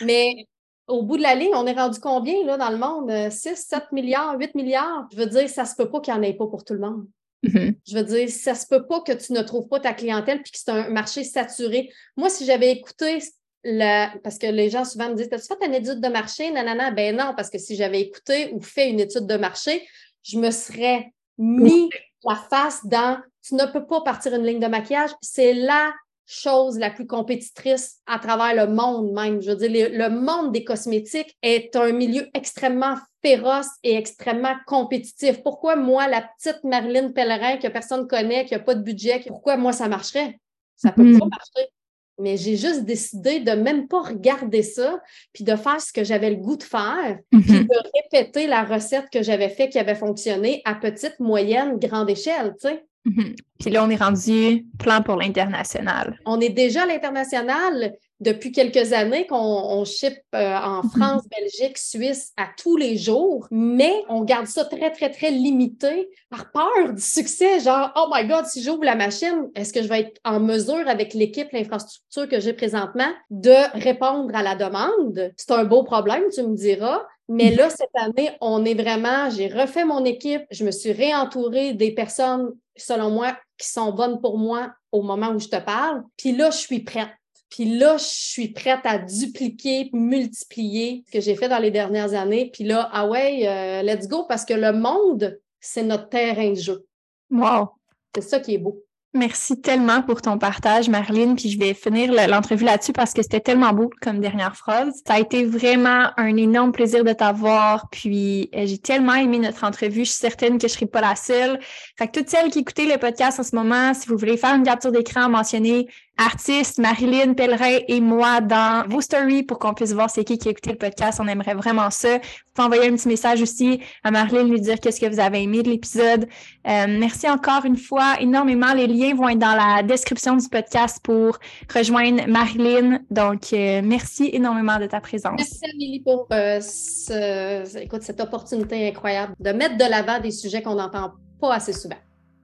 Mais 0.04 0.46
au 0.86 1.02
bout 1.02 1.16
de 1.16 1.22
la 1.22 1.34
ligne, 1.34 1.54
on 1.54 1.66
est 1.66 1.72
rendu 1.72 2.00
combien 2.00 2.44
là, 2.44 2.56
dans 2.56 2.70
le 2.70 2.78
monde? 2.78 3.30
6, 3.30 3.56
7 3.56 3.92
milliards, 3.92 4.36
8 4.38 4.54
milliards? 4.54 5.08
Je 5.12 5.18
veux 5.18 5.26
dire, 5.26 5.48
ça 5.48 5.64
se 5.64 5.76
peut 5.76 5.90
pas 5.90 6.00
qu'il 6.00 6.12
n'y 6.14 6.20
en 6.20 6.22
ait 6.22 6.34
pas 6.34 6.46
pour 6.46 6.64
tout 6.64 6.74
le 6.74 6.80
monde. 6.80 7.06
Mhm. 7.42 7.74
Je 7.86 7.94
veux 7.96 8.04
dire, 8.04 8.28
ça 8.28 8.54
se 8.54 8.66
peut 8.66 8.86
pas 8.86 9.00
que 9.00 9.12
tu 9.12 9.32
ne 9.32 9.42
trouves 9.42 9.68
pas 9.68 9.78
ta 9.78 9.94
clientèle 9.94 10.42
puis 10.42 10.50
que 10.50 10.58
c'est 10.58 10.70
un 10.70 10.88
marché 10.88 11.22
saturé. 11.22 11.90
Moi, 12.16 12.30
si 12.30 12.44
j'avais 12.44 12.72
écouté 12.72 13.18
le, 13.64 14.18
parce 14.22 14.38
que 14.38 14.46
les 14.46 14.70
gens 14.70 14.84
souvent 14.84 15.10
me 15.10 15.14
disent 15.14 15.28
As-tu 15.30 15.46
fait 15.46 15.66
une 15.66 15.74
étude 15.74 16.00
de 16.00 16.08
marché? 16.08 16.50
Nanana. 16.50 16.90
Ben 16.90 17.16
non, 17.16 17.34
parce 17.36 17.50
que 17.50 17.58
si 17.58 17.76
j'avais 17.76 18.00
écouté 18.00 18.50
ou 18.52 18.60
fait 18.60 18.90
une 18.90 19.00
étude 19.00 19.26
de 19.26 19.36
marché, 19.36 19.86
je 20.22 20.38
me 20.38 20.50
serais 20.50 21.12
mis 21.36 21.88
la 22.24 22.36
face 22.36 22.84
dans 22.84 23.20
Tu 23.42 23.54
ne 23.54 23.66
peux 23.66 23.86
pas 23.86 24.00
partir 24.02 24.34
une 24.34 24.44
ligne 24.44 24.60
de 24.60 24.66
maquillage. 24.66 25.10
C'est 25.20 25.54
la 25.54 25.92
chose 26.26 26.78
la 26.78 26.90
plus 26.90 27.06
compétitrice 27.06 28.00
à 28.06 28.18
travers 28.18 28.54
le 28.54 28.72
monde 28.72 29.12
même. 29.12 29.40
Je 29.40 29.50
veux 29.50 29.56
dire, 29.56 29.88
le, 29.90 30.10
monde 30.10 30.52
des 30.52 30.62
cosmétiques 30.62 31.34
est 31.42 31.74
un 31.74 31.90
milieu 31.92 32.28
extrêmement 32.34 32.96
féroce 33.22 33.70
et 33.82 33.96
extrêmement 33.96 34.54
compétitif. 34.66 35.42
Pourquoi 35.42 35.76
moi, 35.76 36.06
la 36.06 36.20
petite 36.20 36.62
Marilyn 36.64 37.12
Pellerin 37.12 37.56
que 37.56 37.68
personne 37.68 38.02
ne 38.02 38.06
connaît, 38.06 38.44
qui 38.44 38.52
n'a 38.52 38.60
pas 38.60 38.74
de 38.74 38.82
budget, 38.82 39.24
pourquoi 39.26 39.56
moi 39.56 39.72
ça 39.72 39.88
marcherait? 39.88 40.38
Ça 40.76 40.92
peut 40.92 41.02
pas 41.02 41.08
mm-hmm. 41.08 41.30
marcher. 41.30 41.70
Mais 42.18 42.36
j'ai 42.36 42.56
juste 42.56 42.84
décidé 42.84 43.40
de 43.40 43.52
même 43.52 43.86
pas 43.88 44.02
regarder 44.02 44.62
ça, 44.62 45.00
puis 45.32 45.44
de 45.44 45.54
faire 45.56 45.80
ce 45.80 45.92
que 45.92 46.04
j'avais 46.04 46.30
le 46.30 46.36
goût 46.36 46.56
de 46.56 46.62
faire, 46.62 47.18
puis 47.30 47.40
mm-hmm. 47.40 47.68
de 47.68 47.90
répéter 48.02 48.46
la 48.46 48.64
recette 48.64 49.08
que 49.10 49.22
j'avais 49.22 49.48
fait 49.48 49.68
qui 49.68 49.78
avait 49.78 49.94
fonctionné 49.94 50.62
à 50.64 50.74
petite, 50.74 51.20
moyenne, 51.20 51.78
grande 51.78 52.10
échelle, 52.10 52.54
tu 52.60 52.68
sais. 52.68 52.84
Mhm. 53.04 53.34
Puis 53.58 53.70
là, 53.70 53.84
on 53.84 53.90
est 53.90 53.96
rendu 53.96 54.66
plan 54.78 55.02
pour 55.02 55.16
l'international. 55.16 56.18
On 56.26 56.40
est 56.40 56.50
déjà 56.50 56.82
à 56.82 56.86
l'international 56.86 57.94
depuis 58.20 58.52
quelques 58.52 58.92
années 58.92 59.26
qu'on 59.26 59.36
on 59.36 59.84
ship 59.84 60.14
euh, 60.34 60.56
en 60.56 60.82
mhm. 60.82 60.90
France, 60.90 61.22
Belgique, 61.28 61.78
Suisse 61.78 62.32
à 62.36 62.48
tous 62.56 62.76
les 62.76 62.96
jours, 62.96 63.46
mais 63.50 63.92
on 64.08 64.22
garde 64.22 64.46
ça 64.46 64.64
très, 64.64 64.90
très, 64.90 65.10
très 65.10 65.30
limité 65.30 66.10
par 66.30 66.50
peur 66.50 66.94
du 66.94 67.02
succès. 67.02 67.60
Genre, 67.60 67.92
oh 67.96 68.08
my 68.12 68.26
God, 68.26 68.46
si 68.46 68.62
j'ouvre 68.62 68.84
la 68.84 68.96
machine, 68.96 69.48
est-ce 69.54 69.72
que 69.72 69.82
je 69.82 69.88
vais 69.88 70.00
être 70.00 70.20
en 70.24 70.40
mesure 70.40 70.88
avec 70.88 71.14
l'équipe, 71.14 71.50
l'infrastructure 71.52 72.28
que 72.28 72.40
j'ai 72.40 72.52
présentement 72.52 73.10
de 73.30 73.54
répondre 73.78 74.34
à 74.34 74.42
la 74.42 74.54
demande? 74.54 75.32
C'est 75.36 75.52
un 75.52 75.64
beau 75.64 75.82
problème, 75.82 76.24
tu 76.32 76.42
me 76.42 76.56
diras, 76.56 77.02
mais 77.28 77.54
là, 77.54 77.68
cette 77.68 77.90
année, 77.94 78.30
on 78.40 78.64
est 78.64 78.74
vraiment, 78.74 79.28
j'ai 79.28 79.48
refait 79.48 79.84
mon 79.84 80.04
équipe, 80.04 80.42
je 80.50 80.64
me 80.64 80.70
suis 80.70 80.92
réentourée 80.92 81.74
des 81.74 81.92
personnes, 81.92 82.54
selon 82.74 83.10
moi, 83.10 83.36
qui 83.58 83.68
sont 83.68 83.92
bonnes 83.92 84.20
pour 84.20 84.38
moi 84.38 84.72
au 84.92 85.02
moment 85.02 85.30
où 85.30 85.38
je 85.38 85.48
te 85.48 85.60
parle. 85.60 86.04
Puis 86.16 86.32
là, 86.32 86.50
je 86.50 86.56
suis 86.56 86.80
prête. 86.80 87.10
Puis 87.50 87.78
là, 87.78 87.96
je 87.96 88.04
suis 88.04 88.48
prête 88.48 88.80
à 88.84 88.98
dupliquer, 88.98 89.90
multiplier 89.92 91.04
ce 91.06 91.12
que 91.12 91.20
j'ai 91.20 91.34
fait 91.34 91.48
dans 91.48 91.58
les 91.58 91.70
dernières 91.70 92.14
années. 92.14 92.50
Puis 92.52 92.64
là, 92.64 92.88
ah 92.92 93.06
ouais, 93.06 93.48
euh, 93.48 93.82
let's 93.82 94.06
go, 94.06 94.24
parce 94.28 94.44
que 94.44 94.54
le 94.54 94.72
monde, 94.72 95.38
c'est 95.60 95.82
notre 95.82 96.08
terrain 96.08 96.50
de 96.50 96.54
jeu. 96.56 96.86
Wow! 97.30 97.70
C'est 98.14 98.22
ça 98.22 98.40
qui 98.40 98.54
est 98.54 98.58
beau. 98.58 98.82
Merci 99.14 99.58
tellement 99.58 100.02
pour 100.02 100.20
ton 100.20 100.38
partage, 100.38 100.90
Marlene. 100.90 101.34
Puis 101.34 101.48
je 101.48 101.58
vais 101.58 101.72
finir 101.72 102.12
l'entrevue 102.28 102.66
là-dessus 102.66 102.92
parce 102.92 103.14
que 103.14 103.22
c'était 103.22 103.40
tellement 103.40 103.72
beau 103.72 103.90
comme 104.02 104.20
dernière 104.20 104.54
phrase. 104.54 105.02
Ça 105.06 105.14
a 105.14 105.18
été 105.18 105.44
vraiment 105.46 106.10
un 106.18 106.36
énorme 106.36 106.72
plaisir 106.72 107.04
de 107.04 107.12
t'avoir. 107.14 107.88
Puis 107.90 108.50
euh, 108.54 108.66
j'ai 108.66 108.76
tellement 108.76 109.14
aimé 109.14 109.38
notre 109.38 109.64
entrevue. 109.64 110.04
Je 110.04 110.10
suis 110.10 110.20
certaine 110.20 110.58
que 110.58 110.68
je 110.68 110.74
ne 110.74 110.76
serai 110.76 110.86
pas 110.86 111.00
la 111.00 111.16
seule. 111.16 111.58
Fait 111.96 112.06
que 112.06 112.18
toutes 112.18 112.28
celles 112.28 112.50
qui 112.50 112.58
écoutaient 112.58 112.84
le 112.84 112.98
podcast 112.98 113.40
en 113.40 113.44
ce 113.44 113.56
moment, 113.56 113.94
si 113.94 114.08
vous 114.08 114.18
voulez 114.18 114.36
faire 114.36 114.54
une 114.54 114.62
capture 114.62 114.92
d'écran, 114.92 115.30
mentionner 115.30 115.88
artiste, 116.18 116.78
Marilyn 116.78 117.34
Pellerin 117.34 117.78
et 117.86 118.00
moi 118.00 118.40
dans 118.40 118.84
vos 118.88 119.00
stories 119.00 119.44
pour 119.44 119.58
qu'on 119.58 119.72
puisse 119.72 119.92
voir 119.92 120.10
c'est 120.10 120.24
qui 120.24 120.36
qui 120.36 120.48
a 120.48 120.50
écouté 120.50 120.70
le 120.70 120.76
podcast. 120.76 121.20
On 121.22 121.28
aimerait 121.28 121.54
vraiment 121.54 121.90
ça. 121.90 122.18
Vous 122.18 122.22
pouvez 122.54 122.66
envoyer 122.66 122.88
un 122.88 122.96
petit 122.96 123.08
message 123.08 123.40
aussi 123.40 123.80
à 124.02 124.10
Marilyn, 124.10 124.44
lui 124.44 124.60
dire 124.60 124.80
qu'est-ce 124.80 125.00
que 125.00 125.06
vous 125.06 125.20
avez 125.20 125.42
aimé 125.42 125.62
de 125.62 125.70
l'épisode. 125.70 126.26
Euh, 126.66 126.86
merci 126.88 127.28
encore 127.28 127.64
une 127.64 127.76
fois 127.76 128.16
énormément. 128.20 128.74
Les 128.74 128.86
liens 128.86 129.14
vont 129.14 129.28
être 129.28 129.38
dans 129.38 129.54
la 129.54 129.82
description 129.82 130.36
du 130.36 130.48
podcast 130.48 130.98
pour 131.02 131.38
rejoindre 131.72 132.26
Marilyn. 132.26 133.00
Donc, 133.10 133.52
euh, 133.52 133.80
merci 133.84 134.30
énormément 134.32 134.78
de 134.78 134.86
ta 134.86 135.00
présence. 135.00 135.38
Merci 135.38 135.60
Amélie 135.72 136.00
pour 136.00 136.26
euh, 136.32 136.60
cette 136.60 138.20
opportunité 138.20 138.88
incroyable 138.88 139.34
de 139.38 139.52
mettre 139.52 139.76
de 139.76 139.88
l'avant 139.88 140.20
des 140.20 140.32
sujets 140.32 140.62
qu'on 140.62 140.74
n'entend 140.74 141.12
pas 141.40 141.54
assez 141.54 141.72
souvent. 141.72 141.96